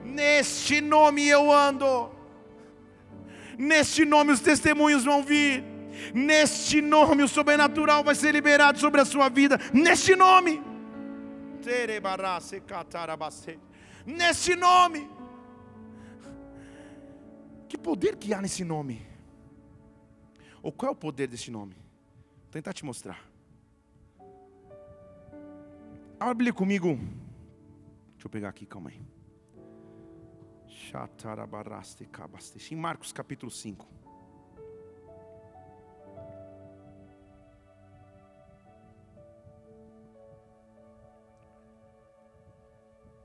Neste 0.04 0.82
nome 0.82 1.28
eu 1.28 1.52
ando. 1.52 2.10
Neste 3.58 4.04
nome 4.04 4.32
os 4.32 4.40
testemunhos 4.40 5.04
vão 5.06 5.22
vir. 5.22 5.64
Neste 6.12 6.82
nome 6.82 7.22
o 7.22 7.28
sobrenatural 7.28 8.04
vai 8.04 8.16
ser 8.16 8.32
liberado 8.34 8.80
sobre 8.80 9.02
a 9.02 9.06
sua 9.06 9.30
vida. 9.30 9.60
Neste 9.72 10.16
nome. 10.16 10.60
Neste 14.08 14.56
nome. 14.56 15.21
Que 17.72 17.78
poder 17.78 18.18
que 18.18 18.34
há 18.34 18.42
nesse 18.42 18.66
nome? 18.66 19.02
Ou 20.62 20.74
qual 20.74 20.90
é 20.90 20.92
o 20.92 20.96
poder 20.96 21.26
desse 21.26 21.50
nome? 21.50 21.74
Vou 21.74 22.52
tentar 22.52 22.74
te 22.74 22.84
mostrar. 22.84 23.26
Abre 26.20 26.52
comigo. 26.52 26.90
Deixa 28.12 28.26
eu 28.26 28.30
pegar 28.30 28.50
aqui, 28.50 28.66
calma 28.66 28.90
aí. 28.90 29.02
Em 32.74 32.76
Marcos 32.76 33.14
capítulo 33.14 33.50
5. 33.50 33.88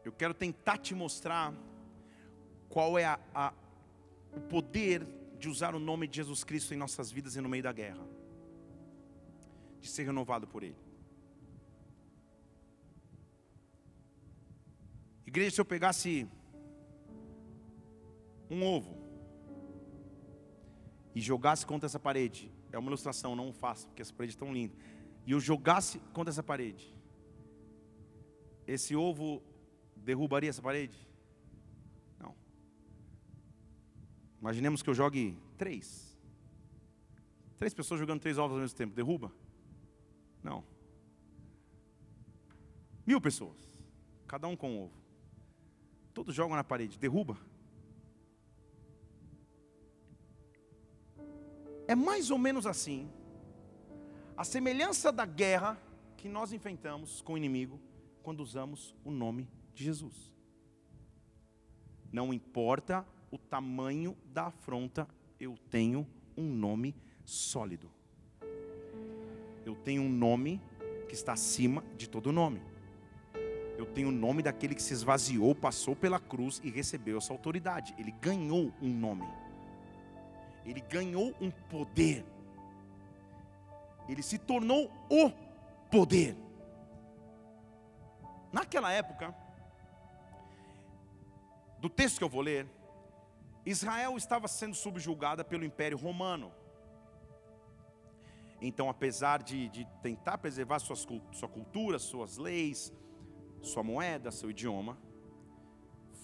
Eu 0.04 0.12
quero 0.12 0.32
tentar 0.32 0.78
te 0.78 0.94
mostrar 0.94 1.52
qual 2.68 2.96
é 2.96 3.06
a, 3.06 3.18
a 3.34 3.52
o 4.36 4.40
poder 4.40 5.06
de 5.38 5.48
usar 5.48 5.74
o 5.74 5.78
nome 5.78 6.06
de 6.06 6.16
Jesus 6.16 6.44
Cristo 6.44 6.72
em 6.74 6.76
nossas 6.76 7.10
vidas 7.10 7.36
e 7.36 7.40
no 7.40 7.48
meio 7.48 7.62
da 7.62 7.72
guerra, 7.72 8.06
de 9.80 9.88
ser 9.88 10.04
renovado 10.04 10.46
por 10.46 10.62
Ele. 10.62 10.76
Igreja, 15.26 15.56
se 15.56 15.60
eu 15.60 15.64
pegasse 15.64 16.28
um 18.50 18.62
ovo 18.62 18.96
e 21.14 21.20
jogasse 21.20 21.66
contra 21.66 21.86
essa 21.86 21.98
parede, 21.98 22.52
é 22.70 22.78
uma 22.78 22.88
ilustração, 22.88 23.34
não 23.34 23.52
faço, 23.52 23.86
porque 23.88 24.02
essa 24.02 24.12
parede 24.12 24.36
é 24.36 24.38
tão 24.38 24.52
linda. 24.52 24.74
E 25.26 25.32
eu 25.32 25.40
jogasse 25.40 25.98
contra 26.12 26.30
essa 26.30 26.42
parede, 26.42 26.94
esse 28.66 28.94
ovo 28.94 29.42
derrubaria 29.96 30.50
essa 30.50 30.62
parede? 30.62 30.96
Imaginemos 34.46 34.80
que 34.80 34.88
eu 34.88 34.94
jogue 34.94 35.36
três. 35.58 36.16
Três 37.58 37.74
pessoas 37.74 37.98
jogando 37.98 38.20
três 38.20 38.38
ovos 38.38 38.54
ao 38.54 38.60
mesmo 38.60 38.78
tempo, 38.78 38.94
derruba? 38.94 39.32
Não. 40.40 40.62
Mil 43.04 43.20
pessoas, 43.20 43.58
cada 44.24 44.46
um 44.46 44.54
com 44.54 44.70
um 44.70 44.82
ovo. 44.84 44.94
Todos 46.14 46.32
jogam 46.32 46.54
na 46.54 46.62
parede, 46.62 46.96
derruba? 46.96 47.36
É 51.88 51.96
mais 51.96 52.30
ou 52.30 52.38
menos 52.38 52.68
assim. 52.68 53.10
A 54.36 54.44
semelhança 54.44 55.10
da 55.10 55.26
guerra 55.26 55.76
que 56.16 56.28
nós 56.28 56.52
enfrentamos 56.52 57.20
com 57.20 57.32
o 57.32 57.36
inimigo 57.36 57.80
quando 58.22 58.44
usamos 58.44 58.94
o 59.04 59.10
nome 59.10 59.50
de 59.74 59.82
Jesus. 59.82 60.32
Não 62.12 62.32
importa 62.32 63.04
o 63.36 63.38
tamanho 63.38 64.16
da 64.32 64.46
afronta, 64.46 65.06
eu 65.38 65.56
tenho 65.70 66.06
um 66.36 66.44
nome 66.44 66.94
sólido. 67.24 67.90
Eu 69.64 69.74
tenho 69.74 70.02
um 70.02 70.08
nome 70.08 70.60
que 71.06 71.14
está 71.14 71.34
acima 71.34 71.84
de 71.96 72.08
todo 72.08 72.32
nome. 72.32 72.62
Eu 73.76 73.84
tenho 73.84 74.08
o 74.08 74.12
nome 74.12 74.42
daquele 74.42 74.74
que 74.74 74.82
se 74.82 74.94
esvaziou, 74.94 75.54
passou 75.54 75.94
pela 75.94 76.18
cruz 76.18 76.60
e 76.64 76.70
recebeu 76.70 77.18
essa 77.18 77.32
autoridade. 77.32 77.94
Ele 77.98 78.10
ganhou 78.10 78.72
um 78.80 78.88
nome. 78.88 79.28
Ele 80.64 80.80
ganhou 80.80 81.34
um 81.38 81.50
poder. 81.50 82.24
Ele 84.08 84.22
se 84.22 84.38
tornou 84.38 84.90
o 85.10 85.30
poder. 85.90 86.36
Naquela 88.50 88.90
época, 88.90 89.34
do 91.78 91.90
texto 91.90 92.18
que 92.18 92.24
eu 92.24 92.28
vou 92.28 92.40
ler, 92.40 92.66
Israel 93.66 94.16
estava 94.16 94.46
sendo 94.46 94.76
subjugada 94.76 95.44
pelo 95.44 95.64
Império 95.64 95.98
Romano. 95.98 96.52
Então, 98.62 98.88
apesar 98.88 99.42
de, 99.42 99.68
de 99.68 99.84
tentar 100.00 100.38
preservar 100.38 100.78
suas, 100.78 101.04
sua 101.32 101.48
cultura, 101.48 101.98
suas 101.98 102.38
leis, 102.38 102.92
sua 103.60 103.82
moeda, 103.82 104.30
seu 104.30 104.50
idioma, 104.50 104.96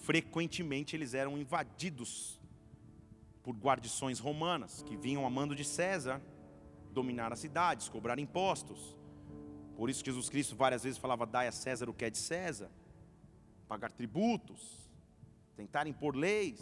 frequentemente 0.01 0.95
eles 0.95 1.13
eram 1.13 1.37
invadidos 1.37 2.39
por 3.43 3.53
guarnições 3.55 4.19
romanas 4.19 4.81
que 4.81 4.95
vinham 4.95 5.25
a 5.25 5.29
mando 5.29 5.53
de 5.53 5.65
César 5.65 6.21
dominar 6.91 7.33
as 7.33 7.39
cidades, 7.39 7.89
cobrar 7.89 8.17
impostos. 8.17 8.97
Por 9.75 9.89
isso 9.89 10.03
Jesus 10.03 10.29
Cristo 10.29 10.55
várias 10.55 10.83
vezes 10.83 10.97
falava: 10.97 11.25
dai 11.25 11.47
a 11.47 11.51
César 11.51 11.89
o 11.89 11.93
que 11.93 12.05
é 12.05 12.09
de 12.09 12.17
César, 12.17 12.71
pagar 13.67 13.91
tributos 13.91 14.83
tentar 15.55 15.87
impor 15.87 16.15
leis, 16.15 16.59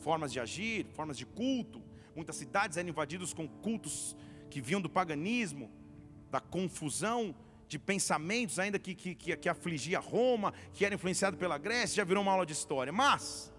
formas 0.00 0.32
de 0.32 0.40
agir, 0.40 0.86
formas 0.92 1.16
de 1.16 1.26
culto. 1.26 1.82
Muitas 2.14 2.36
cidades 2.36 2.76
eram 2.76 2.88
invadidas 2.88 3.32
com 3.32 3.46
cultos 3.46 4.16
que 4.50 4.60
vinham 4.60 4.80
do 4.80 4.90
paganismo, 4.90 5.70
da 6.30 6.40
confusão 6.40 7.34
de 7.68 7.78
pensamentos, 7.78 8.58
ainda 8.58 8.78
que, 8.78 8.94
que, 8.94 9.14
que, 9.14 9.36
que 9.36 9.48
afligia 9.48 10.00
Roma, 10.00 10.52
que 10.74 10.84
era 10.84 10.94
influenciado 10.94 11.36
pela 11.36 11.56
Grécia, 11.56 11.96
já 11.96 12.04
virou 12.04 12.22
uma 12.22 12.32
aula 12.32 12.44
de 12.44 12.52
história. 12.52 12.92
Mas, 12.92 13.52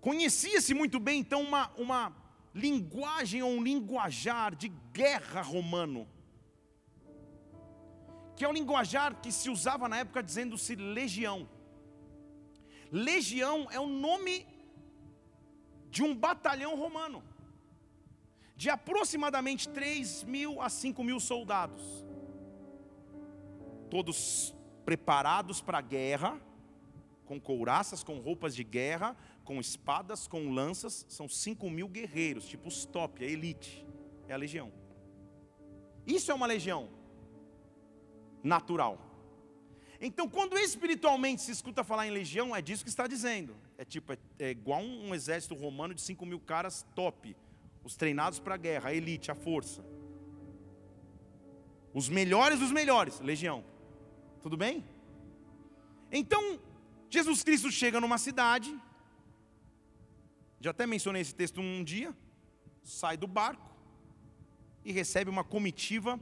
conhecia-se 0.00 0.74
muito 0.74 0.98
bem 0.98 1.20
então 1.20 1.40
uma, 1.42 1.70
uma 1.76 2.16
linguagem 2.54 3.42
ou 3.42 3.50
um 3.50 3.62
linguajar 3.62 4.56
de 4.56 4.68
guerra 4.92 5.42
romano 5.42 6.08
que 8.38 8.44
é 8.44 8.48
o 8.48 8.52
linguajar 8.52 9.20
que 9.20 9.32
se 9.32 9.50
usava 9.50 9.88
na 9.88 9.98
época 9.98 10.22
dizendo-se 10.22 10.76
legião. 10.76 11.48
Legião 12.90 13.68
é 13.70 13.78
o 13.78 13.86
nome 13.86 14.46
de 15.90 16.02
um 16.02 16.14
batalhão 16.14 16.76
romano, 16.76 17.22
de 18.56 18.70
aproximadamente 18.70 19.68
3 19.68 20.24
mil 20.24 20.60
a 20.60 20.68
5 20.68 21.02
mil 21.04 21.20
soldados, 21.20 22.06
todos 23.90 24.54
preparados 24.84 25.60
para 25.60 25.78
a 25.78 25.82
guerra, 25.82 26.40
com 27.26 27.38
couraças, 27.38 28.02
com 28.02 28.18
roupas 28.18 28.54
de 28.54 28.64
guerra, 28.64 29.14
com 29.44 29.60
espadas, 29.60 30.26
com 30.26 30.50
lanças, 30.50 31.04
são 31.08 31.28
5 31.28 31.68
mil 31.68 31.88
guerreiros, 31.88 32.48
tipo 32.48 32.68
os 32.68 32.86
top, 32.86 33.22
a 33.22 33.28
elite, 33.28 33.86
é 34.26 34.32
a 34.32 34.36
legião. 34.36 34.72
Isso 36.06 36.30
é 36.30 36.34
uma 36.34 36.46
legião 36.46 36.88
natural. 38.42 39.07
Então, 40.00 40.28
quando 40.28 40.56
espiritualmente 40.56 41.42
se 41.42 41.50
escuta 41.50 41.82
falar 41.82 42.06
em 42.06 42.10
legião, 42.10 42.54
é 42.54 42.62
disso 42.62 42.84
que 42.84 42.90
está 42.90 43.06
dizendo. 43.06 43.56
É 43.76 43.84
tipo, 43.84 44.12
é, 44.12 44.18
é 44.38 44.50
igual 44.50 44.80
um, 44.80 45.08
um, 45.08 45.14
exército 45.14 45.54
romano 45.54 45.92
de 45.92 46.00
5 46.00 46.24
mil 46.24 46.38
caras 46.38 46.86
top, 46.94 47.36
os 47.82 47.96
treinados 47.96 48.38
para 48.38 48.54
a 48.54 48.58
guerra, 48.58 48.90
a 48.90 48.94
elite, 48.94 49.30
a 49.30 49.34
força. 49.34 49.84
Os 51.92 52.08
melhores 52.08 52.60
dos 52.60 52.70
melhores, 52.70 53.18
legião. 53.20 53.64
Tudo 54.40 54.56
bem? 54.56 54.84
Então, 56.12 56.60
Jesus 57.10 57.42
Cristo 57.42 57.70
chega 57.70 58.00
numa 58.00 58.18
cidade, 58.18 58.78
já 60.60 60.70
até 60.70 60.86
mencionei 60.86 61.22
esse 61.22 61.34
texto 61.34 61.60
um 61.60 61.82
dia, 61.82 62.14
sai 62.84 63.16
do 63.16 63.26
barco 63.26 63.74
e 64.84 64.92
recebe 64.92 65.28
uma 65.30 65.42
comitiva 65.42 66.20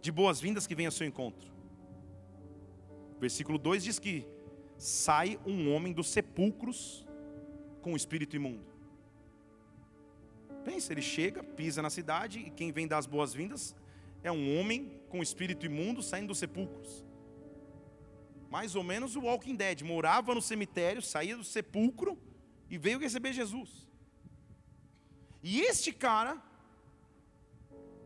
de 0.00 0.12
boas-vindas 0.12 0.66
que 0.66 0.74
vem 0.74 0.86
ao 0.86 0.92
seu 0.92 1.06
encontro. 1.06 1.51
Versículo 3.22 3.56
2 3.56 3.84
diz 3.84 3.98
que 4.00 4.26
sai 4.76 5.38
um 5.46 5.72
homem 5.72 5.92
dos 5.92 6.08
sepulcros 6.08 7.06
com 7.80 7.92
o 7.92 7.96
espírito 7.96 8.34
imundo. 8.34 8.66
Pensa, 10.64 10.92
ele 10.92 11.02
chega, 11.02 11.40
pisa 11.40 11.80
na 11.80 11.88
cidade 11.88 12.40
e 12.40 12.50
quem 12.50 12.72
vem 12.72 12.88
dar 12.88 12.98
as 12.98 13.06
boas-vindas 13.06 13.76
é 14.24 14.32
um 14.32 14.58
homem 14.58 15.00
com 15.08 15.20
o 15.20 15.22
espírito 15.22 15.64
imundo 15.64 16.02
saindo 16.02 16.26
dos 16.30 16.38
sepulcros. 16.38 17.04
Mais 18.50 18.74
ou 18.74 18.82
menos 18.82 19.14
o 19.14 19.20
Walking 19.20 19.54
Dead, 19.54 19.82
morava 19.82 20.34
no 20.34 20.42
cemitério, 20.42 21.00
saía 21.00 21.36
do 21.36 21.44
sepulcro 21.44 22.18
e 22.68 22.76
veio 22.76 22.98
receber 22.98 23.32
Jesus. 23.32 23.88
E 25.44 25.60
este 25.60 25.92
cara 25.92 26.42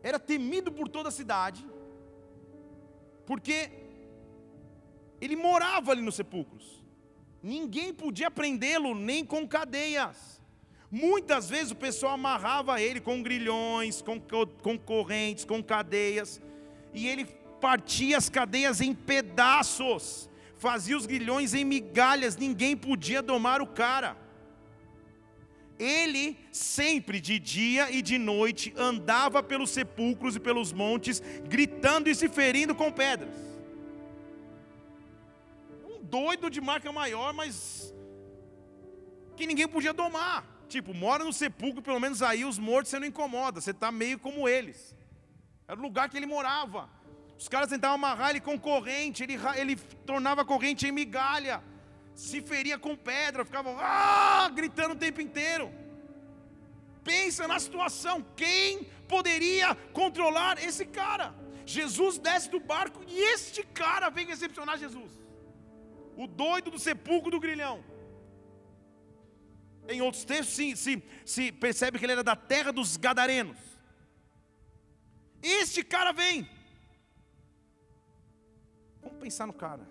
era 0.03 0.19
temido 0.19 0.71
por 0.71 0.87
toda 0.87 1.09
a 1.09 1.11
cidade, 1.11 1.67
porque 3.25 3.86
ele 5.19 5.35
morava 5.35 5.91
ali 5.91 6.01
nos 6.01 6.15
sepulcros. 6.15 6.83
Ninguém 7.41 7.93
podia 7.93 8.29
prendê-lo 8.29 8.93
nem 8.95 9.23
com 9.23 9.47
cadeias. 9.47 10.41
Muitas 10.89 11.49
vezes 11.49 11.71
o 11.71 11.75
pessoal 11.75 12.13
amarrava 12.13 12.81
ele 12.81 12.99
com 12.99 13.21
grilhões, 13.21 14.01
com, 14.01 14.19
com 14.19 14.77
correntes, 14.77 15.43
com 15.43 15.61
cadeias, 15.61 16.41
e 16.93 17.07
ele 17.07 17.25
partia 17.59 18.17
as 18.17 18.29
cadeias 18.29 18.79
em 18.79 18.93
pedaços, 18.93 20.29
fazia 20.57 20.95
os 20.95 21.05
grilhões 21.05 21.53
em 21.53 21.65
migalhas, 21.65 22.37
ninguém 22.37 22.75
podia 22.75 23.21
domar 23.21 23.61
o 23.61 23.67
cara. 23.67 24.17
Ele 25.77 26.37
sempre 26.51 27.19
de 27.19 27.37
dia 27.37 27.91
e 27.91 28.01
de 28.01 28.17
noite 28.17 28.73
andava 28.75 29.43
pelos 29.43 29.69
sepulcros 29.69 30.35
e 30.35 30.39
pelos 30.39 30.73
montes, 30.73 31.21
gritando 31.47 32.09
e 32.09 32.15
se 32.15 32.29
ferindo 32.29 32.73
com 32.73 32.91
pedras. 32.91 33.46
Doido 36.09 36.49
de 36.49 36.61
marca 36.61 36.91
maior, 36.91 37.33
mas 37.33 37.93
que 39.35 39.47
ninguém 39.47 39.67
podia 39.67 39.93
domar. 39.93 40.45
Tipo, 40.67 40.93
mora 40.93 41.23
no 41.23 41.31
sepulcro, 41.31 41.81
pelo 41.81 41.99
menos 41.99 42.21
aí 42.21 42.43
os 42.43 42.59
mortos 42.59 42.89
você 42.89 42.99
não 42.99 43.07
incomoda, 43.07 43.61
você 43.61 43.71
está 43.71 43.91
meio 43.91 44.19
como 44.19 44.47
eles. 44.49 44.95
Era 45.67 45.79
o 45.79 45.83
lugar 45.83 46.09
que 46.09 46.17
ele 46.17 46.25
morava. 46.25 46.89
Os 47.37 47.47
caras 47.47 47.69
tentavam 47.69 47.95
amarrar 47.95 48.31
ele 48.31 48.41
com 48.41 48.59
corrente, 48.59 49.23
ele, 49.23 49.37
ele 49.55 49.75
tornava 50.05 50.41
a 50.41 50.45
corrente 50.45 50.87
em 50.87 50.91
migalha 50.91 51.61
se 52.17 52.41
feria 52.41 52.79
com 52.79 52.95
pedra, 52.95 53.45
ficava 53.45 53.69
ah, 53.79 54.49
gritando 54.49 54.95
o 54.95 54.97
tempo 54.97 55.21
inteiro. 55.21 55.71
Pensa 57.03 57.47
na 57.47 57.59
situação, 57.59 58.25
quem 58.35 58.85
poderia 59.07 59.75
controlar 59.93 60.61
esse 60.61 60.83
cara? 60.83 61.33
Jesus 61.63 62.17
desce 62.17 62.49
do 62.49 62.59
barco 62.59 63.01
e 63.07 63.19
este 63.33 63.61
cara 63.63 64.09
vem 64.09 64.25
recepcionar 64.25 64.79
Jesus. 64.79 65.11
O 66.17 66.25
doido 66.25 66.71
do 66.71 66.79
sepulcro 66.79 67.31
do 67.31 67.39
grilhão. 67.39 67.83
Em 69.87 70.01
outros 70.01 70.25
textos, 70.25 70.55
se, 70.55 70.75
se, 70.75 71.03
se 71.23 71.51
percebe 71.51 71.97
que 71.97 72.05
ele 72.05 72.13
era 72.13 72.23
da 72.23 72.35
terra 72.35 72.73
dos 72.73 72.97
Gadarenos. 72.97 73.57
Este 75.41 75.83
cara 75.83 76.11
vem. 76.11 76.49
Vamos 79.01 79.19
pensar 79.19 79.45
no 79.45 79.53
cara. 79.53 79.87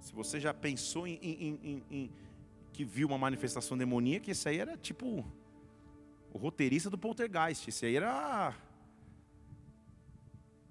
Se 0.00 0.12
você 0.12 0.40
já 0.40 0.52
pensou 0.52 1.06
em, 1.06 1.18
em, 1.22 1.60
em, 1.62 1.84
em 1.90 2.12
que 2.72 2.84
viu 2.84 3.06
uma 3.06 3.18
manifestação 3.18 3.78
demoníaca, 3.78 4.30
esse 4.30 4.48
aí 4.48 4.58
era 4.58 4.76
tipo 4.76 5.24
o 6.32 6.38
roteirista 6.38 6.90
do 6.90 6.98
poltergeist. 6.98 7.68
Esse 7.68 7.86
aí 7.86 7.96
era 7.96 8.56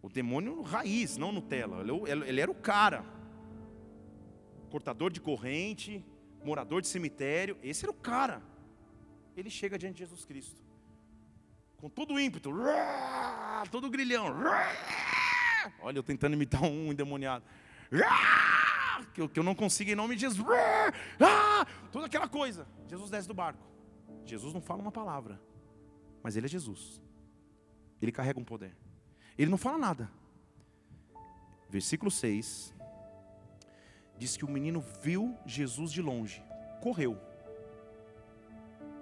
o 0.01 0.09
demônio 0.09 0.61
raiz, 0.61 1.15
não 1.15 1.31
Nutella. 1.31 1.81
Ele, 1.81 2.27
ele 2.27 2.41
era 2.41 2.51
o 2.51 2.55
cara. 2.55 3.05
Cortador 4.73 5.11
de 5.11 5.21
corrente, 5.21 6.03
morador 6.43 6.81
de 6.81 6.87
cemitério. 6.87 7.55
Esse 7.61 7.85
era 7.85 7.91
o 7.91 7.93
cara. 7.93 8.41
Ele 9.37 9.47
chega 9.47 9.77
diante 9.77 9.93
de 9.93 9.99
Jesus 9.99 10.25
Cristo. 10.25 10.59
Com 11.77 11.87
todo 11.87 12.15
o 12.15 12.19
ímpeto, 12.19 12.49
todo 13.69 13.85
o 13.85 13.89
grilhão. 13.91 14.35
Olha, 15.79 15.99
eu 15.99 16.01
tentando 16.01 16.33
imitar 16.33 16.63
um 16.63 16.91
endemoniado. 16.91 17.45
Que 19.13 19.21
eu, 19.21 19.29
que 19.29 19.39
eu 19.39 19.43
não 19.43 19.53
consigo 19.53 19.91
em 19.91 19.95
nome 19.95 20.15
de 20.15 20.21
Jesus. 20.21 20.47
Toda 21.91 22.07
aquela 22.07 22.27
coisa. 22.27 22.67
Jesus 22.87 23.11
desce 23.11 23.27
do 23.27 23.33
barco. 23.35 23.63
Jesus 24.25 24.55
não 24.55 24.61
fala 24.61 24.81
uma 24.81 24.91
palavra. 24.91 25.39
Mas 26.23 26.35
ele 26.35 26.47
é 26.47 26.49
Jesus. 26.49 26.99
Ele 28.01 28.11
carrega 28.11 28.39
um 28.39 28.43
poder. 28.43 28.75
Ele 29.37 29.51
não 29.51 29.57
fala 29.59 29.77
nada. 29.77 30.09
Versículo 31.69 32.09
6 32.09 32.72
diz 34.23 34.37
que 34.37 34.45
o 34.45 34.49
menino 34.49 34.79
viu 35.01 35.37
Jesus 35.45 35.91
de 35.91 36.01
longe, 36.01 36.41
correu. 36.81 37.19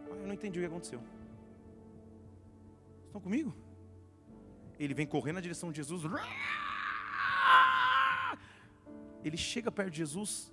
Eu 0.10 0.26
não 0.28 0.34
entendi 0.34 0.58
o 0.58 0.62
que 0.64 0.68
aconteceu. 0.68 1.02
Estão 3.06 3.22
comigo? 3.22 3.54
Ele 4.80 4.96
vem 4.96 5.06
correndo 5.06 5.36
na 5.36 5.42
direção 5.42 5.72
de 5.72 5.78
Jesus. 5.78 6.02
Ele 9.24 9.38
chega 9.38 9.72
perto 9.72 9.92
de 9.92 9.98
Jesus, 9.98 10.52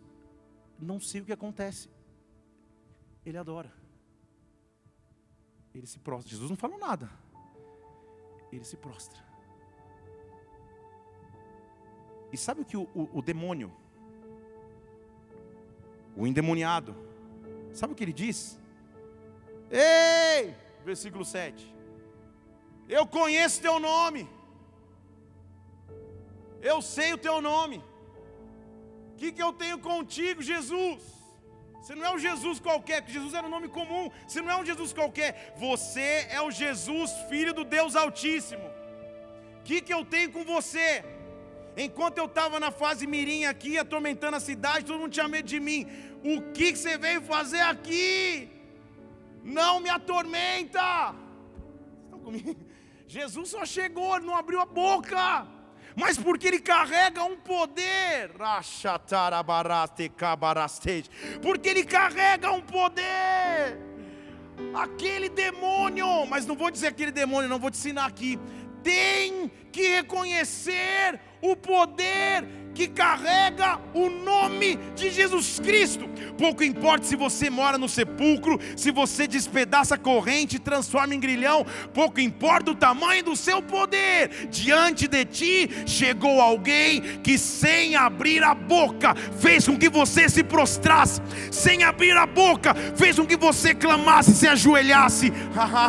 não 0.79 1.01
sei 1.01 1.23
o 1.23 1.25
que 1.25 1.33
acontece. 1.33 1.89
Ele 3.25 3.39
adora. 3.39 3.73
Ele 5.75 5.87
se 5.87 5.99
prostra. 5.99 6.31
Jesus 6.31 6.51
não 6.51 6.59
falou 6.59 6.79
nada. 6.79 7.11
Ele 8.53 8.65
se 8.65 8.77
prostra. 8.77 9.25
E 12.31 12.37
sabe 12.37 12.61
o 12.61 12.67
que 12.67 12.77
o, 12.77 12.83
o, 12.95 13.19
o 13.19 13.23
demônio, 13.23 13.75
o 16.19 16.27
endemoniado, 16.27 16.97
sabe 17.73 17.93
o 17.93 17.97
que 17.97 18.05
ele 18.05 18.13
diz? 18.13 18.59
Ei, 19.71 20.55
versículo 20.85 21.25
7. 21.25 21.75
Eu 22.89 23.07
conheço 23.07 23.63
teu 23.67 23.79
nome. 23.79 24.29
Eu 26.61 26.79
sei 26.83 27.13
o 27.13 27.19
teu 27.27 27.41
nome. 27.41 27.79
O 29.13 29.17
que, 29.17 29.31
que 29.31 29.43
eu 29.43 29.53
tenho 29.53 29.79
contigo, 29.79 30.43
Jesus? 30.43 31.01
Você 31.81 31.95
não 31.95 32.07
é 32.07 32.11
um 32.15 32.19
Jesus 32.19 32.59
qualquer, 32.59 33.01
porque 33.01 33.19
Jesus 33.19 33.35
era 33.35 33.47
um 33.47 33.55
nome 33.57 33.69
comum. 33.69 34.11
Você 34.27 34.41
não 34.41 34.51
é 34.51 34.57
um 34.57 34.67
Jesus 34.71 34.93
qualquer. 34.93 35.55
Você 35.57 36.27
é 36.31 36.41
o 36.41 36.51
Jesus, 36.51 37.13
filho 37.29 37.55
do 37.55 37.65
Deus 37.65 37.95
Altíssimo. 37.95 38.67
O 39.61 39.63
que, 39.63 39.81
que 39.81 39.95
eu 39.95 40.05
tenho 40.05 40.33
com 40.33 40.45
você? 40.45 41.05
Enquanto 41.77 42.19
eu 42.19 42.25
estava 42.25 42.59
na 42.59 42.73
fase 42.73 43.07
mirim 43.07 43.45
aqui, 43.45 43.79
atormentando 43.79 44.37
a 44.37 44.41
cidade, 44.41 44.85
todo 44.85 44.99
mundo 44.99 45.13
tinha 45.13 45.29
medo 45.29 45.47
de 45.47 45.61
mim. 45.61 45.87
O 46.25 46.53
que, 46.53 46.75
você 46.75 46.99
veio 46.99 47.23
fazer 47.23 47.61
aqui? 47.61 48.51
Não 49.43 49.81
me 49.81 49.89
atormenta. 49.89 51.15
Estão 52.05 52.19
comigo? 52.21 52.57
Jesus 53.07 53.49
só 53.49 53.65
chegou, 53.65 54.21
não 54.21 54.37
abriu 54.37 54.61
a 54.61 54.67
boca. 54.67 55.47
Mas 55.97 56.17
porque 56.19 56.47
ele 56.47 56.61
carrega 56.61 57.25
um 57.25 57.37
poder. 57.37 58.31
Porque 61.43 61.69
ele 61.69 61.85
carrega 61.85 62.53
um 62.53 62.61
poder. 62.61 63.79
Aquele 64.75 65.29
demônio, 65.29 66.27
mas 66.27 66.47
não 66.47 66.55
vou 66.55 66.71
dizer 66.71 66.89
aquele 66.89 67.11
demônio, 67.11 67.49
não 67.49 67.59
vou 67.59 67.71
te 67.71 67.79
ensinar 67.79 68.07
aqui. 68.07 68.39
Tem 68.83 69.51
que 69.73 69.89
reconhecer 69.97 71.21
o 71.41 71.57
poder 71.57 72.45
que 72.79 72.87
carrega 72.87 73.81
o 73.93 74.09
nome 74.09 74.79
de 74.95 75.11
Jesus 75.11 75.59
Cristo. 75.59 76.09
Pouco 76.39 76.63
importa 76.63 77.05
se 77.05 77.17
você 77.17 77.51
mora 77.51 77.77
no 77.77 77.89
sepulcro, 77.89 78.57
se 78.77 78.93
você 78.93 79.27
despedaça 79.27 79.97
a 79.97 79.99
corrente 79.99 80.61
transforma 80.61 81.13
em 81.13 81.19
grilhão, 81.19 81.67
pouco 81.93 82.21
importa 82.21 82.71
o 82.71 82.77
tamanho 82.77 83.25
do 83.25 83.35
seu 83.35 83.61
poder. 83.61 84.47
Diante 84.49 85.09
de 85.09 85.25
ti 85.25 85.69
chegou 85.87 86.41
alguém 86.41 87.01
que, 87.21 87.37
sem 87.37 87.97
abrir 87.97 88.45
a 88.45 88.55
boca, 88.55 89.13
fez 89.41 89.67
com 89.67 89.77
que 89.77 89.89
você 89.89 90.29
se 90.29 90.45
prostrasse, 90.45 91.21
sem 91.51 91.83
abrir 91.83 92.17
a 92.17 92.27
boca, 92.27 92.77
fez 92.95 93.19
com 93.19 93.27
que 93.27 93.37
você 93.37 93.75
clamasse, 93.75 94.37
se 94.37 94.47
ajoelhasse. 94.47 95.33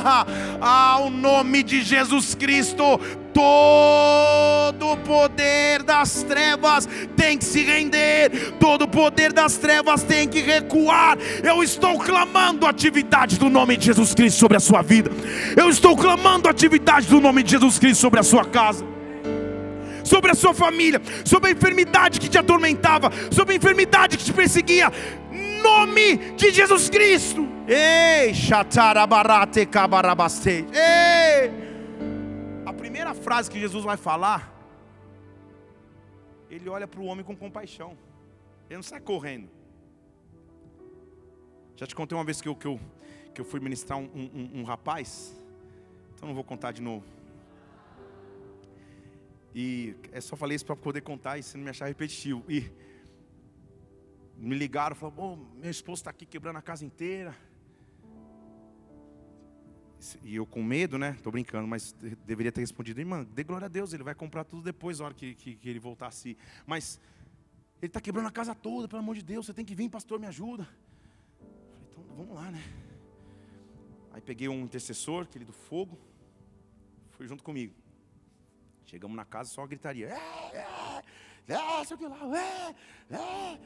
Ao 0.60 1.12
nome 1.12 1.62
de 1.62 1.84
Jesus 1.84 2.34
Cristo, 2.34 3.00
todo 3.34 4.94
o 4.94 4.98
poder 4.98 5.84
das 5.84 6.24
trevas 6.24 6.88
tem 7.16 7.38
que 7.38 7.46
se 7.46 7.64
render, 7.64 8.54
todo 8.60 8.84
o 8.84 8.88
poder 8.88 9.34
das 9.34 9.58
trevas 9.58 10.04
tem 10.04 10.28
que 10.28 10.42
recuar. 10.42 11.18
Eu 11.44 11.64
estou 11.64 12.00
clamando 12.00 12.66
a 12.66 12.70
atividade 12.70 13.38
do 13.38 13.50
nome 13.50 13.78
de 13.78 13.86
Jesus 13.86 14.14
Cristo 14.14 14.40
sobre 14.40 14.58
a 14.58 14.60
sua 14.60 14.82
vida, 14.82 15.12
eu 15.56 15.70
estou 15.70 15.96
clamando 15.96 16.48
a 16.48 16.52
atividade 16.52 17.08
do 17.08 17.20
nome 17.20 17.44
de 17.44 17.52
Jesus 17.52 17.80
Cristo 17.80 18.02
sobre 18.02 18.20
a 18.20 18.24
sua 18.24 18.46
casa. 18.46 18.86
Sobre 20.04 20.32
a 20.32 20.34
sua 20.34 20.56
família, 20.56 21.00
sobre 21.24 21.50
a 21.50 21.54
enfermidade 21.54 22.20
que 22.20 22.28
te 22.28 22.38
atormentava, 22.38 23.12
sobre 23.30 23.54
a 23.54 23.58
enfermidade 23.58 24.18
que 24.18 24.24
te 24.24 24.34
perseguia, 24.34 24.92
nome 25.62 26.18
de 26.36 26.52
Jesus 26.52 26.90
Cristo. 26.90 27.48
Ei, 27.68 28.34
chatarabarate. 28.34 29.70
Ei 30.74 31.69
primeira 33.10 33.14
frase 33.14 33.50
que 33.50 33.60
Jesus 33.60 33.84
vai 33.84 33.98
falar, 33.98 34.54
ele 36.50 36.70
olha 36.70 36.88
para 36.88 37.00
o 37.00 37.06
homem 37.06 37.24
com 37.24 37.36
compaixão. 37.36 37.98
Ele 38.68 38.76
não 38.76 38.84
sai 38.84 39.00
correndo. 39.00 39.50
Já 41.76 41.88
te 41.88 41.96
contei 41.96 42.18
uma 42.18 42.24
vez 42.24 42.42
que 42.42 42.48
eu, 42.48 42.56
que 42.56 42.68
eu, 42.68 42.80
que 43.34 43.42
eu 43.42 43.46
fui 43.46 43.60
ministrar 43.60 43.98
um, 43.98 44.06
um, 44.14 44.60
um 44.60 44.64
rapaz, 44.64 45.36
então 46.14 46.28
não 46.28 46.36
vou 46.36 46.44
contar 46.44 46.72
de 46.72 46.82
novo. 46.82 47.06
E 49.56 49.96
é 50.12 50.22
só 50.22 50.36
falei 50.36 50.56
isso 50.56 50.66
para 50.66 50.76
poder 50.76 51.02
contar 51.02 51.38
e 51.38 51.44
você 51.44 51.58
não 51.58 51.64
me 51.64 51.70
achar 51.70 51.88
repetitivo. 51.88 52.44
E 52.48 52.72
me 54.38 54.56
ligaram, 54.56 54.96
falaram: 54.96 55.18
oh, 55.20 55.60
meu 55.60 55.72
esposo 55.72 56.02
está 56.02 56.12
aqui 56.12 56.26
quebrando 56.26 56.58
a 56.58 56.62
casa 56.62 56.86
inteira. 56.86 57.36
E 60.24 60.36
eu 60.36 60.46
com 60.46 60.64
medo, 60.64 60.98
né? 60.98 61.18
Tô 61.22 61.30
brincando, 61.30 61.68
mas 61.68 61.94
deveria 62.26 62.52
ter 62.52 62.62
respondido, 62.62 63.00
irmã, 63.00 63.26
dê 63.34 63.44
glória 63.44 63.66
a 63.66 63.70
Deus, 63.70 63.94
ele 63.94 64.04
vai 64.04 64.16
comprar 64.16 64.44
tudo 64.46 64.64
depois, 64.64 65.00
na 65.00 65.06
hora 65.06 65.14
que, 65.14 65.36
que, 65.36 65.56
que 65.56 65.70
ele 65.70 65.80
voltasse. 65.80 66.38
Mas 66.66 67.00
ele 67.82 67.88
está 67.90 68.00
quebrando 68.00 68.28
a 68.28 68.32
casa 68.32 68.56
toda, 68.56 68.88
pelo 68.88 69.02
amor 69.02 69.16
de 69.16 69.24
Deus, 69.24 69.46
você 69.46 69.54
tem 69.54 69.66
que 69.66 69.76
vir, 69.76 69.90
pastor, 69.90 70.20
me 70.20 70.28
ajuda. 70.28 70.68
Falei, 71.92 72.06
então 72.08 72.16
vamos 72.16 72.36
lá, 72.36 72.50
né? 72.50 72.64
Aí 74.12 74.22
peguei 74.22 74.48
um 74.48 74.64
intercessor, 74.64 75.24
aquele 75.24 75.46
do 75.46 75.54
fogo, 75.54 75.98
foi 77.12 77.28
junto 77.28 77.44
comigo. 77.44 77.74
Chegamos 78.86 79.16
na 79.16 79.26
casa, 79.26 79.50
só 79.50 79.68
gritaria. 79.68 80.08
É, 80.08 80.58
é, 80.58 81.54
é, 81.54 81.86
sei 81.86 81.96
o 81.96 82.00
que 82.00 82.08
lá, 82.08 82.20
é, 82.38 83.16
é. 83.16 83.60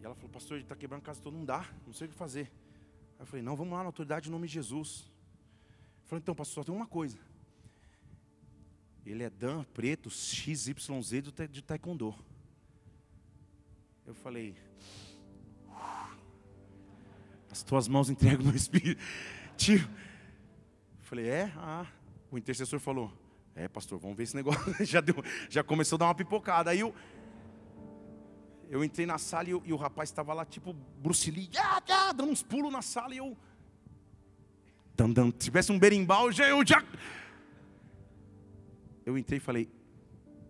E 0.00 0.04
ela 0.04 0.14
falou, 0.14 0.30
pastor, 0.30 0.56
ele 0.56 0.64
está 0.64 0.74
quebrando 0.74 1.00
a 1.00 1.04
casa 1.04 1.20
toda, 1.20 1.36
não 1.36 1.44
dá, 1.44 1.66
não 1.86 1.92
sei 1.92 2.06
o 2.06 2.10
que 2.10 2.16
fazer. 2.16 2.50
Eu 3.20 3.26
falei, 3.26 3.42
não, 3.42 3.54
vamos 3.54 3.74
lá 3.74 3.80
na 3.80 3.84
autoridade 3.84 4.28
em 4.28 4.32
nome 4.32 4.46
de 4.46 4.54
Jesus. 4.54 5.04
Eu 6.02 6.08
falei, 6.08 6.22
então, 6.22 6.34
pastor, 6.34 6.54
só 6.54 6.64
tem 6.64 6.74
uma 6.74 6.86
coisa. 6.86 7.18
Ele 9.04 9.22
é 9.22 9.28
Dan 9.28 9.62
Preto 9.74 10.08
XYZ 10.08 10.72
de 11.50 11.62
Taekwondo. 11.62 12.14
Eu 14.06 14.14
falei, 14.14 14.56
as 17.50 17.62
tuas 17.62 17.86
mãos 17.86 18.08
entregam 18.08 18.46
meu 18.46 18.56
espírito. 18.56 19.02
Tio. 19.56 19.80
Eu 19.80 21.04
falei, 21.04 21.28
é? 21.28 21.52
Ah. 21.56 21.86
O 22.30 22.38
intercessor 22.38 22.80
falou, 22.80 23.12
é, 23.54 23.68
pastor, 23.68 23.98
vamos 23.98 24.16
ver 24.16 24.22
esse 24.22 24.34
negócio. 24.34 24.74
já, 24.86 25.02
deu, 25.02 25.16
já 25.50 25.62
começou 25.62 25.96
a 25.96 25.98
dar 25.98 26.06
uma 26.06 26.14
pipocada. 26.14 26.70
Aí 26.70 26.80
eu, 26.80 26.94
eu 28.70 28.84
entrei 28.84 29.04
na 29.04 29.18
sala 29.18 29.48
e, 29.48 29.50
eu, 29.50 29.62
e 29.66 29.72
o 29.72 29.76
rapaz 29.76 30.08
estava 30.08 30.32
lá, 30.32 30.44
tipo, 30.44 30.72
Bruce 30.72 31.28
Lee, 31.28 31.50
ah, 31.58 31.82
ah, 31.88 32.12
dando 32.12 32.30
uns 32.30 32.40
pulos 32.40 32.72
na 32.72 32.80
sala 32.80 33.12
e 33.12 33.18
eu. 33.18 33.36
Dan, 34.94 35.10
dan, 35.10 35.32
se 35.32 35.38
tivesse 35.38 35.72
um 35.72 35.78
berimbau, 35.78 36.30
já, 36.30 36.48
eu 36.48 36.64
já. 36.64 36.80
Eu 39.04 39.18
entrei 39.18 39.38
e 39.38 39.40
falei, 39.40 39.68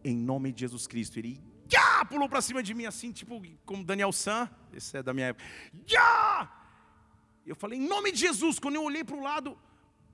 em 0.04 0.14
nome 0.14 0.52
de 0.52 0.60
Jesus 0.60 0.86
Cristo. 0.86 1.18
Ele 1.18 1.40
já 1.66 2.04
pulou 2.04 2.28
para 2.28 2.42
cima 2.42 2.62
de 2.62 2.74
mim 2.74 2.84
assim, 2.84 3.10
tipo 3.10 3.40
como 3.64 3.82
Daniel 3.82 4.12
San, 4.12 4.50
esse 4.74 4.98
é 4.98 5.02
da 5.02 5.14
minha 5.14 5.28
época. 5.28 5.44
Já! 5.86 6.52
Eu 7.46 7.56
falei, 7.56 7.78
em 7.78 7.88
nome 7.88 8.12
de 8.12 8.18
Jesus. 8.18 8.58
Quando 8.58 8.74
eu 8.74 8.84
olhei 8.84 9.02
para 9.02 9.16
o 9.16 9.22
lado, 9.22 9.56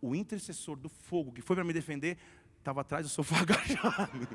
o 0.00 0.14
intercessor 0.14 0.76
do 0.76 0.88
fogo 0.88 1.32
que 1.32 1.42
foi 1.42 1.56
para 1.56 1.64
me 1.64 1.72
defender 1.72 2.16
estava 2.56 2.82
atrás 2.82 3.04
do 3.04 3.08
sofá 3.08 3.38
agachado. 3.42 4.28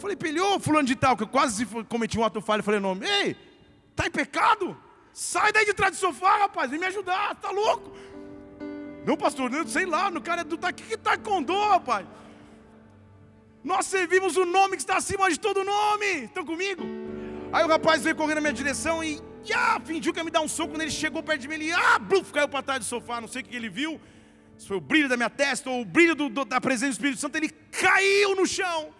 Eu 0.00 0.02
falei, 0.02 0.16
pelhou, 0.16 0.58
fulano 0.58 0.88
de 0.88 0.96
tal, 0.96 1.14
que 1.14 1.24
eu 1.24 1.28
quase 1.28 1.66
cometi 1.86 2.18
um 2.18 2.24
ato 2.24 2.40
falho. 2.40 2.60
Eu 2.60 2.64
falei, 2.64 2.80
nome, 2.80 3.06
ei, 3.06 3.36
tá 3.94 4.06
em 4.06 4.10
pecado? 4.10 4.74
Sai 5.12 5.52
daí 5.52 5.66
de 5.66 5.74
trás 5.74 5.92
do 5.92 5.98
sofá, 5.98 6.38
rapaz, 6.38 6.70
vem 6.70 6.80
me 6.80 6.86
ajudar, 6.86 7.34
tá 7.34 7.50
louco? 7.50 7.92
Não, 9.04 9.14
pastor, 9.14 9.50
não, 9.50 9.66
sei 9.68 9.84
lá, 9.84 10.10
no 10.10 10.22
cara 10.22 10.42
do 10.42 10.56
tá 10.56 10.72
que 10.72 10.96
tá 10.96 11.18
com 11.18 11.42
dor, 11.42 11.68
rapaz. 11.68 12.06
Nós 13.62 13.84
servimos 13.84 14.38
o 14.38 14.46
nome 14.46 14.76
que 14.76 14.82
está 14.82 14.96
acima 14.96 15.30
de 15.30 15.38
todo 15.38 15.62
nome. 15.62 16.24
Estão 16.24 16.46
comigo? 16.46 16.82
Aí 17.52 17.62
o 17.62 17.68
rapaz 17.68 18.02
veio 18.02 18.16
correndo 18.16 18.36
na 18.36 18.40
minha 18.40 18.54
direção 18.54 19.04
e 19.04 19.20
ah, 19.54 19.78
fingiu 19.84 20.14
que 20.14 20.18
ia 20.18 20.24
me 20.24 20.30
dar 20.30 20.40
um 20.40 20.48
soco. 20.48 20.70
Quando 20.70 20.80
ele 20.80 20.90
chegou 20.90 21.22
perto 21.22 21.42
de 21.42 21.48
mim, 21.48 21.56
ele 21.56 21.72
ah, 21.72 21.98
bluf, 21.98 22.32
caiu 22.32 22.48
para 22.48 22.62
trás 22.62 22.80
do 22.80 22.86
sofá. 22.86 23.20
Não 23.20 23.28
sei 23.28 23.42
o 23.42 23.44
que 23.44 23.54
ele 23.54 23.68
viu. 23.68 24.00
Se 24.56 24.66
foi 24.66 24.78
o 24.78 24.80
brilho 24.80 25.10
da 25.10 25.16
minha 25.18 25.28
testa 25.28 25.68
ou 25.68 25.82
o 25.82 25.84
brilho 25.84 26.14
do, 26.14 26.30
do, 26.30 26.46
da 26.46 26.58
presença 26.58 26.92
do 26.92 26.94
Espírito 26.94 27.20
Santo. 27.20 27.36
Ele 27.36 27.50
caiu 27.50 28.34
no 28.34 28.46
chão. 28.46 28.94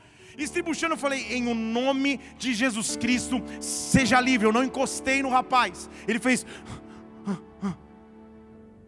Estribuchando, 0.44 0.94
eu 0.94 0.98
falei, 0.98 1.32
em 1.32 1.46
o 1.48 1.54
nome 1.54 2.18
de 2.38 2.54
Jesus 2.54 2.96
Cristo, 2.96 3.36
seja 3.60 4.20
livre. 4.20 4.46
Eu 4.46 4.52
não 4.52 4.64
encostei 4.64 5.22
no 5.22 5.28
rapaz. 5.28 5.88
Ele 6.06 6.18
fez. 6.18 6.46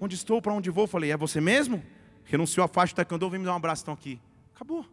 Onde 0.00 0.14
estou, 0.14 0.42
para 0.42 0.52
onde 0.52 0.70
vou? 0.70 0.84
Eu 0.84 0.88
falei, 0.88 1.12
é 1.12 1.16
você 1.16 1.40
mesmo? 1.40 1.82
Renunciou 2.24 2.64
à 2.64 2.68
faixa 2.68 2.92
do 2.92 2.96
taekwondo, 2.96 3.30
vem 3.30 3.40
me 3.40 3.46
dar 3.46 3.52
um 3.52 3.56
abraço, 3.56 3.82
estão 3.82 3.94
aqui. 3.94 4.20
Acabou. 4.54 4.86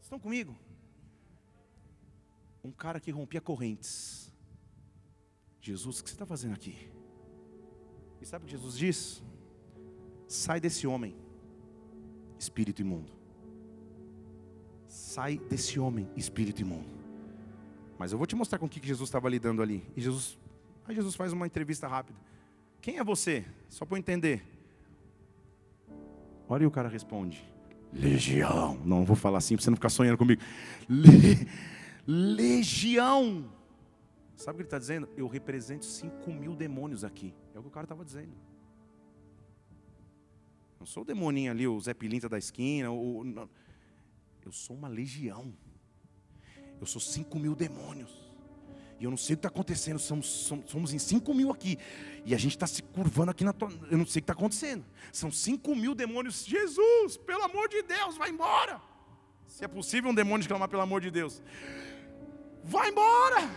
Estão 0.00 0.18
comigo? 0.18 0.56
Um 2.62 2.70
cara 2.70 2.98
que 2.98 3.10
rompia 3.10 3.40
correntes. 3.40 4.32
Jesus, 5.60 6.00
o 6.00 6.04
que 6.04 6.10
você 6.10 6.14
está 6.14 6.26
fazendo 6.26 6.54
aqui? 6.54 6.90
E 8.20 8.26
sabe 8.26 8.44
o 8.44 8.46
que 8.46 8.52
Jesus 8.52 8.76
diz? 8.76 9.22
Sai 10.26 10.60
desse 10.60 10.86
homem, 10.86 11.16
espírito 12.38 12.80
imundo. 12.80 13.23
Sai 15.14 15.38
desse 15.38 15.78
homem, 15.78 16.08
espírito 16.16 16.60
imundo. 16.60 16.88
Mas 17.96 18.10
eu 18.10 18.18
vou 18.18 18.26
te 18.26 18.34
mostrar 18.34 18.58
com 18.58 18.66
o 18.66 18.68
que 18.68 18.84
Jesus 18.84 19.08
estava 19.08 19.28
lidando 19.28 19.62
ali. 19.62 19.86
E 19.96 20.00
Jesus, 20.00 20.36
aí 20.84 20.92
Jesus 20.92 21.14
faz 21.14 21.32
uma 21.32 21.46
entrevista 21.46 21.86
rápida. 21.86 22.18
Quem 22.80 22.98
é 22.98 23.04
você? 23.04 23.44
Só 23.68 23.84
para 23.84 23.94
eu 23.94 24.00
entender. 24.00 24.44
Olha 26.48 26.64
e 26.64 26.66
o 26.66 26.70
cara 26.70 26.88
responde: 26.88 27.48
Legião. 27.92 28.76
Não, 28.84 29.04
vou 29.04 29.14
falar 29.14 29.38
assim 29.38 29.54
para 29.54 29.62
você 29.62 29.70
não 29.70 29.76
ficar 29.76 29.88
sonhando 29.88 30.18
comigo. 30.18 30.42
Le... 30.88 31.46
Legião. 32.04 33.48
Sabe 34.34 34.54
o 34.54 34.56
que 34.56 34.62
ele 34.62 34.66
está 34.66 34.80
dizendo? 34.80 35.08
Eu 35.16 35.28
represento 35.28 35.84
5 35.84 36.28
mil 36.32 36.56
demônios 36.56 37.04
aqui. 37.04 37.32
É 37.54 37.58
o 37.60 37.62
que 37.62 37.68
o 37.68 37.70
cara 37.70 37.84
estava 37.84 38.04
dizendo. 38.04 38.32
Não 40.80 40.86
sou 40.88 41.04
o 41.04 41.06
demoninho 41.06 41.52
ali, 41.52 41.68
o 41.68 41.80
Zé 41.80 41.94
Pilinta 41.94 42.28
da 42.28 42.36
esquina. 42.36 42.90
O... 42.90 43.48
Eu 44.44 44.52
sou 44.52 44.76
uma 44.76 44.88
legião. 44.88 45.52
Eu 46.80 46.86
sou 46.86 47.00
5 47.00 47.38
mil 47.38 47.54
demônios. 47.54 48.10
E 49.00 49.04
eu 49.04 49.10
não 49.10 49.16
sei 49.16 49.34
o 49.34 49.36
que 49.36 49.46
está 49.46 49.48
acontecendo. 49.48 49.98
Somos, 49.98 50.26
somos, 50.26 50.70
somos, 50.70 50.92
em 50.92 50.98
5 50.98 51.34
mil 51.34 51.50
aqui. 51.50 51.78
E 52.24 52.34
a 52.34 52.38
gente 52.38 52.52
está 52.56 52.66
se 52.66 52.82
curvando 52.82 53.30
aqui 53.30 53.42
na 53.42 53.52
tua. 53.52 53.70
Eu 53.90 53.98
não 53.98 54.06
sei 54.06 54.20
o 54.20 54.22
que 54.22 54.30
está 54.30 54.32
acontecendo. 54.34 54.84
São 55.12 55.30
5 55.30 55.74
mil 55.74 55.94
demônios. 55.94 56.44
Jesus, 56.44 57.16
pelo 57.16 57.42
amor 57.42 57.68
de 57.68 57.82
Deus, 57.82 58.16
vai 58.16 58.30
embora. 58.30 58.80
Se 59.46 59.64
é 59.64 59.68
possível 59.68 60.10
um 60.10 60.14
demônio 60.14 60.46
clamar 60.46 60.68
pelo 60.68 60.82
amor 60.82 61.00
de 61.00 61.10
Deus. 61.10 61.42
Vai 62.62 62.90
embora. 62.90 63.50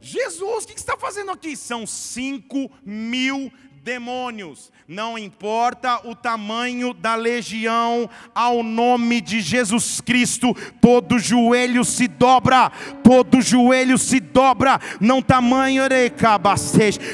Jesus, 0.00 0.64
o 0.64 0.66
que, 0.66 0.74
que 0.74 0.80
você 0.80 0.84
está 0.84 0.96
fazendo 0.96 1.30
aqui? 1.30 1.56
São 1.56 1.86
5 1.86 2.70
mil 2.84 3.52
demônios, 3.82 4.70
não 4.86 5.16
importa 5.16 6.06
o 6.06 6.14
tamanho 6.14 6.92
da 6.92 7.14
legião, 7.14 8.10
ao 8.34 8.62
nome 8.62 9.22
de 9.22 9.40
Jesus 9.40 10.02
Cristo, 10.02 10.54
todo 10.82 11.18
joelho 11.18 11.82
se 11.82 12.06
dobra, 12.06 12.70
todo 13.02 13.40
joelho 13.40 13.96
se 13.96 14.20
dobra, 14.20 14.78
não 15.00 15.22
tamanho 15.22 15.84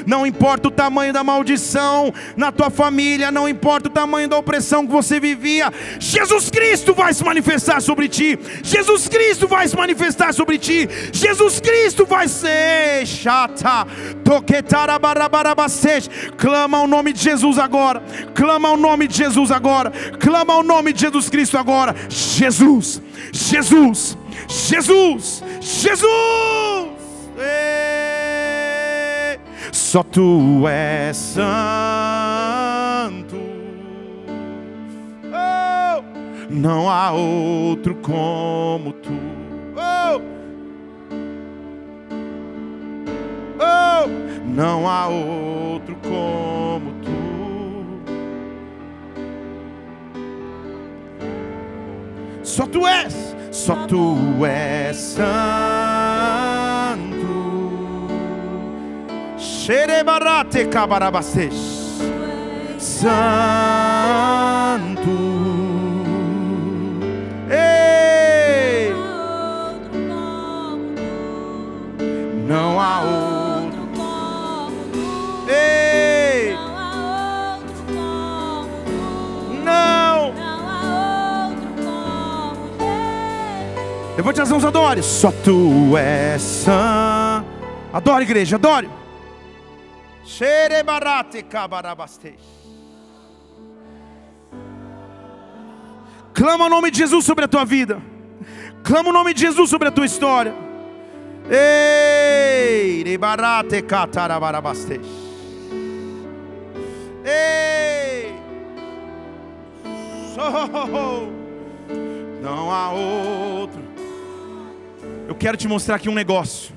não 0.07 0.27
importa 0.27 0.69
o 0.69 0.71
tamanho 0.71 1.12
da 1.12 1.23
maldição 1.23 2.12
na 2.37 2.51
tua 2.51 2.69
família, 2.69 3.31
não 3.31 3.49
importa 3.49 3.89
o 3.89 3.93
tamanho 3.93 4.29
da 4.29 4.37
opressão 4.37 4.85
que 4.85 4.93
você 4.93 5.21
vivia, 5.21 5.73
Jesus 6.01 6.51
Cristo 6.51 6.95
vai 6.95 7.14
se 7.14 7.23
manifestar 7.25 7.81
sobre 7.81 8.09
ti, 8.09 8.39
Jesus 8.62 9.07
Cristo 9.07 9.47
vai 9.47 9.69
se 9.69 9.77
manifestar 9.77 10.35
sobre 10.35 10.59
ti, 10.59 10.89
Jesus 11.12 11.61
Cristo 11.61 12.05
vai 12.05 12.27
ser 12.27 13.07
chata, 13.07 13.87
toquetara 14.25 14.99
barabarabaseja, 14.99 16.11
clama 16.37 16.56
o 16.65 16.87
nome 16.87 17.13
de 17.13 17.23
Jesus 17.23 17.59
agora. 17.59 18.03
Clama 18.35 18.71
o 18.71 18.77
nome 18.77 19.07
de 19.07 19.17
Jesus 19.17 19.51
agora. 19.51 19.91
Clama 20.19 20.57
o 20.57 20.63
nome 20.63 20.93
de 20.93 21.01
Jesus 21.01 21.29
Cristo 21.29 21.59
agora. 21.59 21.95
Jesus, 22.09 23.03
Jesus, 23.33 24.17
Jesus, 24.49 25.43
Jesus. 25.61 26.09
Ei, 27.39 29.39
só 29.73 30.03
tu 30.03 30.67
és 30.67 31.17
santo. 31.17 31.47
Oh, 35.33 36.03
não 36.49 36.89
há 36.89 37.13
outro 37.13 37.95
como 37.97 38.93
Oh, 43.67 44.09
não 44.45 44.89
há 44.89 45.09
outro 45.09 45.97
como 46.03 46.93
tu. 47.03 47.17
Só 52.43 52.67
tu 52.67 52.87
és, 52.87 53.35
só 53.51 53.75
tu 53.87 54.47
és 54.47 54.97
santo. 54.97 55.27
Xerebarate 59.37 60.67
cabarabastes. 60.67 61.77
Santo. 62.79 63.17
Ei! 67.51 68.95
Não 72.47 72.81
há 72.81 73.01
outro. 73.01 73.26
Levante 84.27 84.41
as 84.41 84.51
mãos, 84.51 84.64
adore. 84.64 85.03
Só 85.05 85.31
tu 85.31 85.97
és 85.97 86.43
santo. 86.43 87.47
Adore, 87.93 88.24
igreja, 88.24 88.57
adore. 88.57 88.91
Xerebarate 90.24 91.45
cabarabaste. 91.45 92.35
Clama 96.35 96.64
o 96.64 96.68
nome 96.68 96.91
de 96.91 96.99
Jesus 96.99 97.24
sobre 97.24 97.45
a 97.45 97.49
tua 97.49 97.64
vida. 97.64 98.03
Clama 98.83 99.11
o 99.11 99.12
nome 99.12 99.33
de 99.33 99.43
Jesus 99.43 99.70
sobre 99.70 99.87
a 99.87 99.93
tua 99.93 100.07
história. 100.07 100.53
Ei, 101.49 103.05
rebarate 103.05 103.81
catarabarabaste. 103.81 105.01
Ei. 107.24 108.35
Oh, 110.37 111.29
não 112.43 112.72
há 112.72 112.91
outro 112.91 113.86
eu 115.29 115.35
quero 115.35 115.57
te 115.57 115.66
mostrar 115.66 115.97
aqui 115.97 116.09
um 116.09 116.14
negócio. 116.14 116.74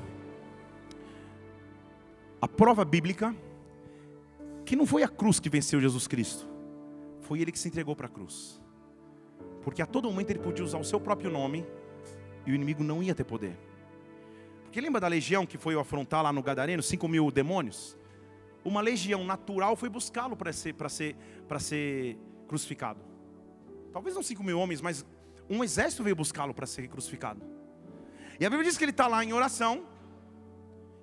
A 2.42 2.48
prova 2.48 2.84
bíblica 2.84 3.36
que 4.66 4.76
não 4.76 4.86
foi 4.86 5.02
a 5.02 5.08
cruz 5.08 5.40
que 5.40 5.50
venceu 5.50 5.82
Jesus 5.82 6.08
Cristo, 6.08 6.48
foi 7.22 7.42
ele 7.42 7.52
que 7.52 7.58
se 7.58 7.68
entregou 7.68 7.96
para 7.96 8.06
a 8.06 8.10
cruz. 8.10 8.62
Porque 9.64 9.82
a 9.82 9.86
todo 9.88 10.08
momento 10.08 10.30
ele 10.30 10.38
podia 10.38 10.64
usar 10.64 10.78
o 10.78 10.84
seu 10.84 11.00
próprio 11.00 11.32
nome 11.32 11.66
e 12.46 12.52
o 12.52 12.56
inimigo 12.56 12.84
não 12.84 13.02
ia 13.02 13.16
ter 13.16 13.24
poder. 13.24 13.58
Porque 14.64 14.80
lembra 14.80 15.02
da 15.02 15.08
legião 15.08 15.44
que 15.44 15.58
foi 15.58 15.74
afrontar 15.74 16.22
lá 16.22 16.32
no 16.32 16.44
Gadareno, 16.44 16.84
5 16.84 17.08
mil 17.08 17.32
demônios? 17.32 17.98
Uma 18.64 18.80
legião 18.80 19.24
natural 19.24 19.76
foi 19.76 19.90
buscá-lo 19.90 20.36
para 20.36 20.54
ser, 20.54 20.76
ser, 20.88 21.16
ser 21.60 22.18
crucificado. 22.48 23.00
Talvez 23.92 24.14
não 24.16 24.22
5 24.22 24.44
mil 24.44 24.60
homens, 24.60 24.82
mas 24.82 25.04
um 25.50 25.64
exército 25.64 26.04
veio 26.04 26.16
buscá-lo 26.16 26.54
para 26.54 26.68
ser 26.68 26.88
crucificado. 26.88 27.42
E 28.40 28.46
a 28.46 28.50
Bíblia 28.50 28.70
diz 28.70 28.78
que 28.78 28.86
ele 28.86 28.92
está 28.92 29.06
lá 29.06 29.24
em 29.24 29.34
oração. 29.34 29.84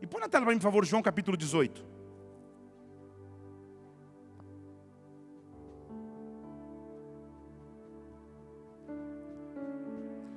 E 0.01 0.07
põe 0.07 0.21
na 0.21 0.29
tela 0.29 0.45
para 0.45 0.55
mim, 0.55 0.59
por 0.59 0.65
favor, 0.65 0.85
João 0.87 1.03
capítulo 1.03 1.37
18. 1.37 1.85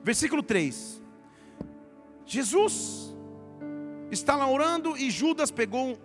Versículo 0.03 0.43
3. 0.43 1.01
Jesus 2.25 3.15
está 4.11 4.35
lá 4.35 4.49
orando 4.49 4.97
e 4.97 5.09
Judas 5.09 5.51
pegou 5.51 5.97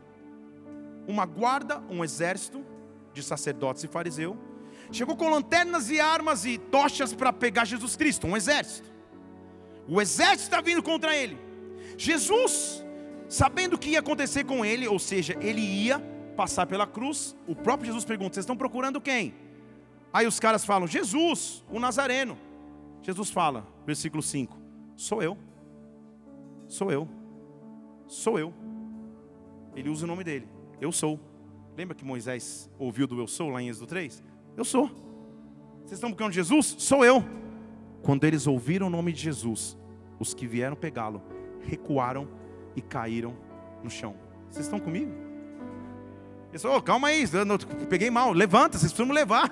uma 1.08 1.26
guarda, 1.26 1.80
um 1.90 2.04
exército 2.04 2.64
de 3.12 3.22
sacerdotes 3.22 3.82
e 3.82 3.88
fariseus. 3.88 4.36
Chegou 4.92 5.16
com 5.16 5.28
lanternas 5.28 5.90
e 5.90 5.98
armas 5.98 6.44
e 6.44 6.56
tochas 6.56 7.12
para 7.12 7.32
pegar 7.32 7.64
Jesus 7.64 7.96
Cristo, 7.96 8.26
um 8.26 8.36
exército. 8.36 8.93
O 9.88 10.00
exército 10.00 10.44
está 10.44 10.60
vindo 10.60 10.82
contra 10.82 11.16
ele. 11.16 11.38
Jesus, 11.96 12.84
sabendo 13.28 13.74
o 13.74 13.78
que 13.78 13.90
ia 13.90 14.00
acontecer 14.00 14.44
com 14.44 14.64
ele, 14.64 14.88
ou 14.88 14.98
seja, 14.98 15.36
ele 15.40 15.60
ia 15.60 16.00
passar 16.36 16.66
pela 16.66 16.86
cruz, 16.86 17.36
o 17.46 17.54
próprio 17.54 17.86
Jesus 17.86 18.04
pergunta: 18.04 18.34
Vocês 18.34 18.44
estão 18.44 18.56
procurando 18.56 19.00
quem? 19.00 19.34
Aí 20.12 20.26
os 20.26 20.40
caras 20.40 20.64
falam: 20.64 20.86
Jesus, 20.86 21.64
o 21.70 21.78
Nazareno. 21.78 22.38
Jesus 23.02 23.30
fala, 23.30 23.66
versículo 23.84 24.22
5: 24.22 24.56
Sou 24.96 25.22
eu. 25.22 25.36
Sou 26.68 26.90
eu. 26.90 27.08
Sou 28.06 28.38
eu. 28.38 28.54
Ele 29.74 29.88
usa 29.88 30.04
o 30.04 30.08
nome 30.08 30.24
dele. 30.24 30.48
Eu 30.80 30.90
sou. 30.92 31.20
Lembra 31.76 31.94
que 31.94 32.04
Moisés 32.04 32.70
ouviu 32.78 33.06
do 33.06 33.18
eu 33.18 33.26
sou 33.26 33.50
lá 33.50 33.60
em 33.60 33.68
Êxodo 33.68 33.86
3? 33.86 34.22
Eu 34.56 34.64
sou. 34.64 34.88
Vocês 35.80 35.92
estão 35.92 36.10
buscando 36.10 36.32
Jesus? 36.32 36.76
Sou 36.78 37.04
eu. 37.04 37.22
Quando 38.04 38.24
eles 38.24 38.46
ouviram 38.46 38.86
o 38.88 38.90
nome 38.90 39.12
de 39.12 39.20
Jesus, 39.20 39.78
os 40.20 40.34
que 40.34 40.46
vieram 40.46 40.76
pegá-lo 40.76 41.22
recuaram 41.62 42.28
e 42.76 42.82
caíram 42.82 43.34
no 43.82 43.88
chão. 43.88 44.14
Vocês 44.50 44.66
estão 44.66 44.78
comigo? 44.78 45.10
Ele 46.50 46.58
falou, 46.58 46.76
oh, 46.76 46.82
calma 46.82 47.08
aí, 47.08 47.24
peguei 47.88 48.10
mal, 48.10 48.30
levanta, 48.32 48.78
vocês 48.78 48.92
precisam 48.92 49.12
levar. 49.12 49.48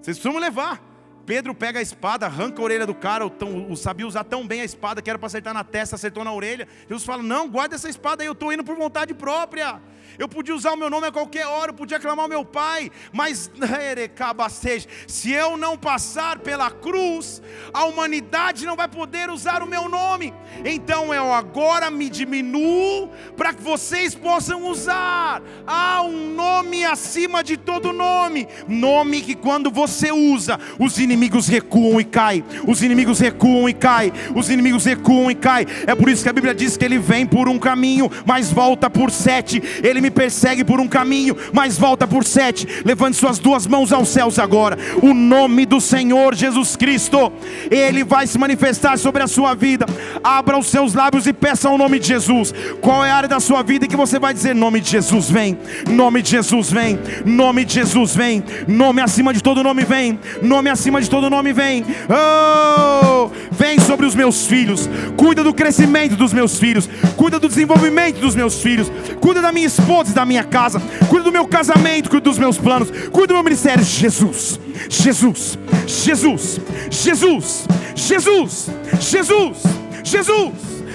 Vocês 0.00 0.18
precisam 0.18 0.40
levar. 0.40 0.82
Pedro 1.24 1.54
pega 1.54 1.78
a 1.78 1.82
espada, 1.82 2.26
arranca 2.26 2.60
a 2.60 2.64
orelha 2.64 2.86
do 2.86 2.94
cara, 2.94 3.24
o, 3.24 3.30
tão, 3.30 3.70
o 3.70 3.76
sabia 3.76 4.06
usar 4.06 4.24
tão 4.24 4.46
bem 4.46 4.60
a 4.60 4.64
espada 4.64 5.00
que 5.00 5.08
era 5.08 5.18
para 5.18 5.26
acertar 5.26 5.54
na 5.54 5.62
testa, 5.62 5.94
acertou 5.94 6.24
na 6.24 6.32
orelha. 6.32 6.66
Jesus 6.88 7.04
fala: 7.04 7.22
Não, 7.22 7.48
guarda 7.48 7.76
essa 7.76 7.88
espada 7.88 8.22
aí, 8.22 8.26
eu 8.26 8.32
estou 8.32 8.52
indo 8.52 8.64
por 8.64 8.76
vontade 8.76 9.14
própria. 9.14 9.80
Eu 10.18 10.28
podia 10.28 10.54
usar 10.54 10.72
o 10.72 10.76
meu 10.76 10.90
nome 10.90 11.06
a 11.06 11.12
qualquer 11.12 11.46
hora, 11.46 11.70
eu 11.70 11.74
podia 11.74 11.98
clamar 11.98 12.26
o 12.26 12.28
meu 12.28 12.44
pai, 12.44 12.90
mas 13.12 13.50
se 15.08 15.32
eu 15.32 15.56
não 15.56 15.78
passar 15.78 16.40
pela 16.40 16.70
cruz, 16.70 17.40
a 17.72 17.86
humanidade 17.86 18.66
não 18.66 18.76
vai 18.76 18.88
poder 18.88 19.30
usar 19.30 19.62
o 19.62 19.66
meu 19.66 19.88
nome. 19.88 20.34
Então 20.66 21.14
eu 21.14 21.32
agora 21.32 21.90
me 21.90 22.10
diminuo 22.10 23.08
para 23.38 23.54
que 23.54 23.62
vocês 23.62 24.14
possam 24.14 24.66
usar. 24.68 25.40
Há 25.66 26.02
um 26.02 26.34
nome 26.34 26.84
acima 26.84 27.42
de 27.42 27.56
todo 27.56 27.90
nome, 27.90 28.46
nome 28.68 29.22
que 29.22 29.34
quando 29.34 29.70
você 29.70 30.12
usa, 30.12 30.60
os 30.78 30.98
inimigos 30.98 31.11
recuam 31.48 32.00
e 32.00 32.04
caem. 32.04 32.44
Os 32.66 32.82
inimigos 32.82 33.18
recuam 33.18 33.68
e 33.68 33.72
caem. 33.72 34.12
Os 34.34 34.50
inimigos 34.50 34.84
recuam 34.84 35.30
e 35.30 35.34
caem. 35.34 35.66
É 35.86 35.94
por 35.94 36.08
isso 36.08 36.22
que 36.22 36.28
a 36.28 36.32
Bíblia 36.32 36.54
diz 36.54 36.76
que 36.76 36.84
ele 36.84 36.98
vem 36.98 37.26
por 37.26 37.48
um 37.48 37.58
caminho, 37.58 38.10
mas 38.26 38.50
volta 38.50 38.88
por 38.88 39.10
sete. 39.10 39.62
Ele 39.82 40.00
me 40.00 40.10
persegue 40.10 40.64
por 40.64 40.80
um 40.80 40.88
caminho, 40.88 41.36
mas 41.52 41.78
volta 41.78 42.06
por 42.06 42.24
sete. 42.24 42.66
Levante 42.84 43.16
suas 43.16 43.38
duas 43.38 43.66
mãos 43.66 43.92
aos 43.92 44.08
céus 44.08 44.38
agora. 44.38 44.78
O 45.02 45.14
nome 45.14 45.66
do 45.66 45.80
Senhor 45.80 46.34
Jesus 46.34 46.76
Cristo, 46.76 47.32
Ele 47.70 48.04
vai 48.04 48.26
se 48.26 48.38
manifestar 48.38 48.98
sobre 48.98 49.22
a 49.22 49.26
sua 49.26 49.54
vida. 49.54 49.86
Abra 50.22 50.58
os 50.58 50.66
seus 50.66 50.94
lábios 50.94 51.26
e 51.26 51.32
peça 51.32 51.70
o 51.70 51.78
nome 51.78 51.98
de 51.98 52.08
Jesus. 52.08 52.52
Qual 52.80 53.04
é 53.04 53.10
a 53.10 53.16
área 53.16 53.28
da 53.28 53.40
sua 53.40 53.62
vida 53.62 53.86
que 53.86 53.96
você 53.96 54.18
vai 54.18 54.34
dizer: 54.34 54.54
Nome 54.54 54.80
de 54.80 54.90
Jesus 54.90 55.30
vem, 55.30 55.58
nome 55.88 56.22
de 56.22 56.30
Jesus 56.30 56.70
vem, 56.70 56.98
nome 57.24 57.64
de 57.64 57.74
Jesus 57.74 58.14
vem, 58.14 58.42
nome 58.66 59.00
acima 59.00 59.32
de 59.32 59.42
todo 59.42 59.62
nome 59.62 59.84
vem, 59.84 60.18
nome 60.42 60.70
acima 60.70 61.00
de 61.00 61.01
todo 61.08 61.30
nome 61.30 61.52
vem. 61.52 61.84
Oh, 62.08 63.30
vem 63.50 63.78
sobre 63.78 64.06
os 64.06 64.14
meus 64.14 64.46
filhos. 64.46 64.88
Cuida 65.16 65.42
do 65.42 65.54
crescimento 65.54 66.16
dos 66.16 66.32
meus 66.32 66.58
filhos. 66.58 66.88
Cuida 67.16 67.38
do 67.38 67.48
desenvolvimento 67.48 68.20
dos 68.20 68.34
meus 68.34 68.60
filhos. 68.60 68.90
Cuida 69.20 69.40
da 69.40 69.52
minha 69.52 69.66
esposa 69.66 70.10
e 70.10 70.14
da 70.14 70.24
minha 70.24 70.44
casa, 70.44 70.80
cuida 71.08 71.24
do 71.24 71.32
meu 71.32 71.46
casamento, 71.46 72.10
cuida 72.10 72.24
dos 72.24 72.38
meus 72.38 72.58
planos, 72.58 72.90
cuida 73.10 73.28
do 73.28 73.34
meu 73.34 73.44
ministério. 73.44 73.84
Jesus, 73.84 74.58
Jesus, 74.88 75.58
Jesus, 75.86 76.60
Jesus, 76.90 77.66
Jesus, 77.94 78.66
Jesus, 78.94 79.66
Jesus, 80.02 80.42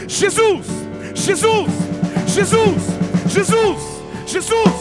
Jesus, 0.08 0.66
Jesus, 1.16 1.68
Jesus, 2.26 2.84
Jesus, 3.28 3.78
Jesus. 4.26 4.78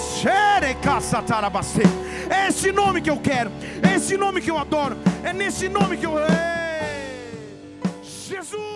É 2.30 2.48
esse 2.48 2.72
nome 2.72 3.00
que 3.00 3.10
eu 3.10 3.18
quero, 3.18 3.50
é 3.82 3.94
esse 3.96 4.16
nome 4.16 4.40
que 4.40 4.50
eu 4.50 4.58
adoro, 4.58 4.96
é 5.22 5.32
nesse 5.32 5.68
nome 5.68 5.96
que 5.96 6.06
eu. 6.06 6.18
Ei, 6.18 7.84
Jesus! 8.02 8.75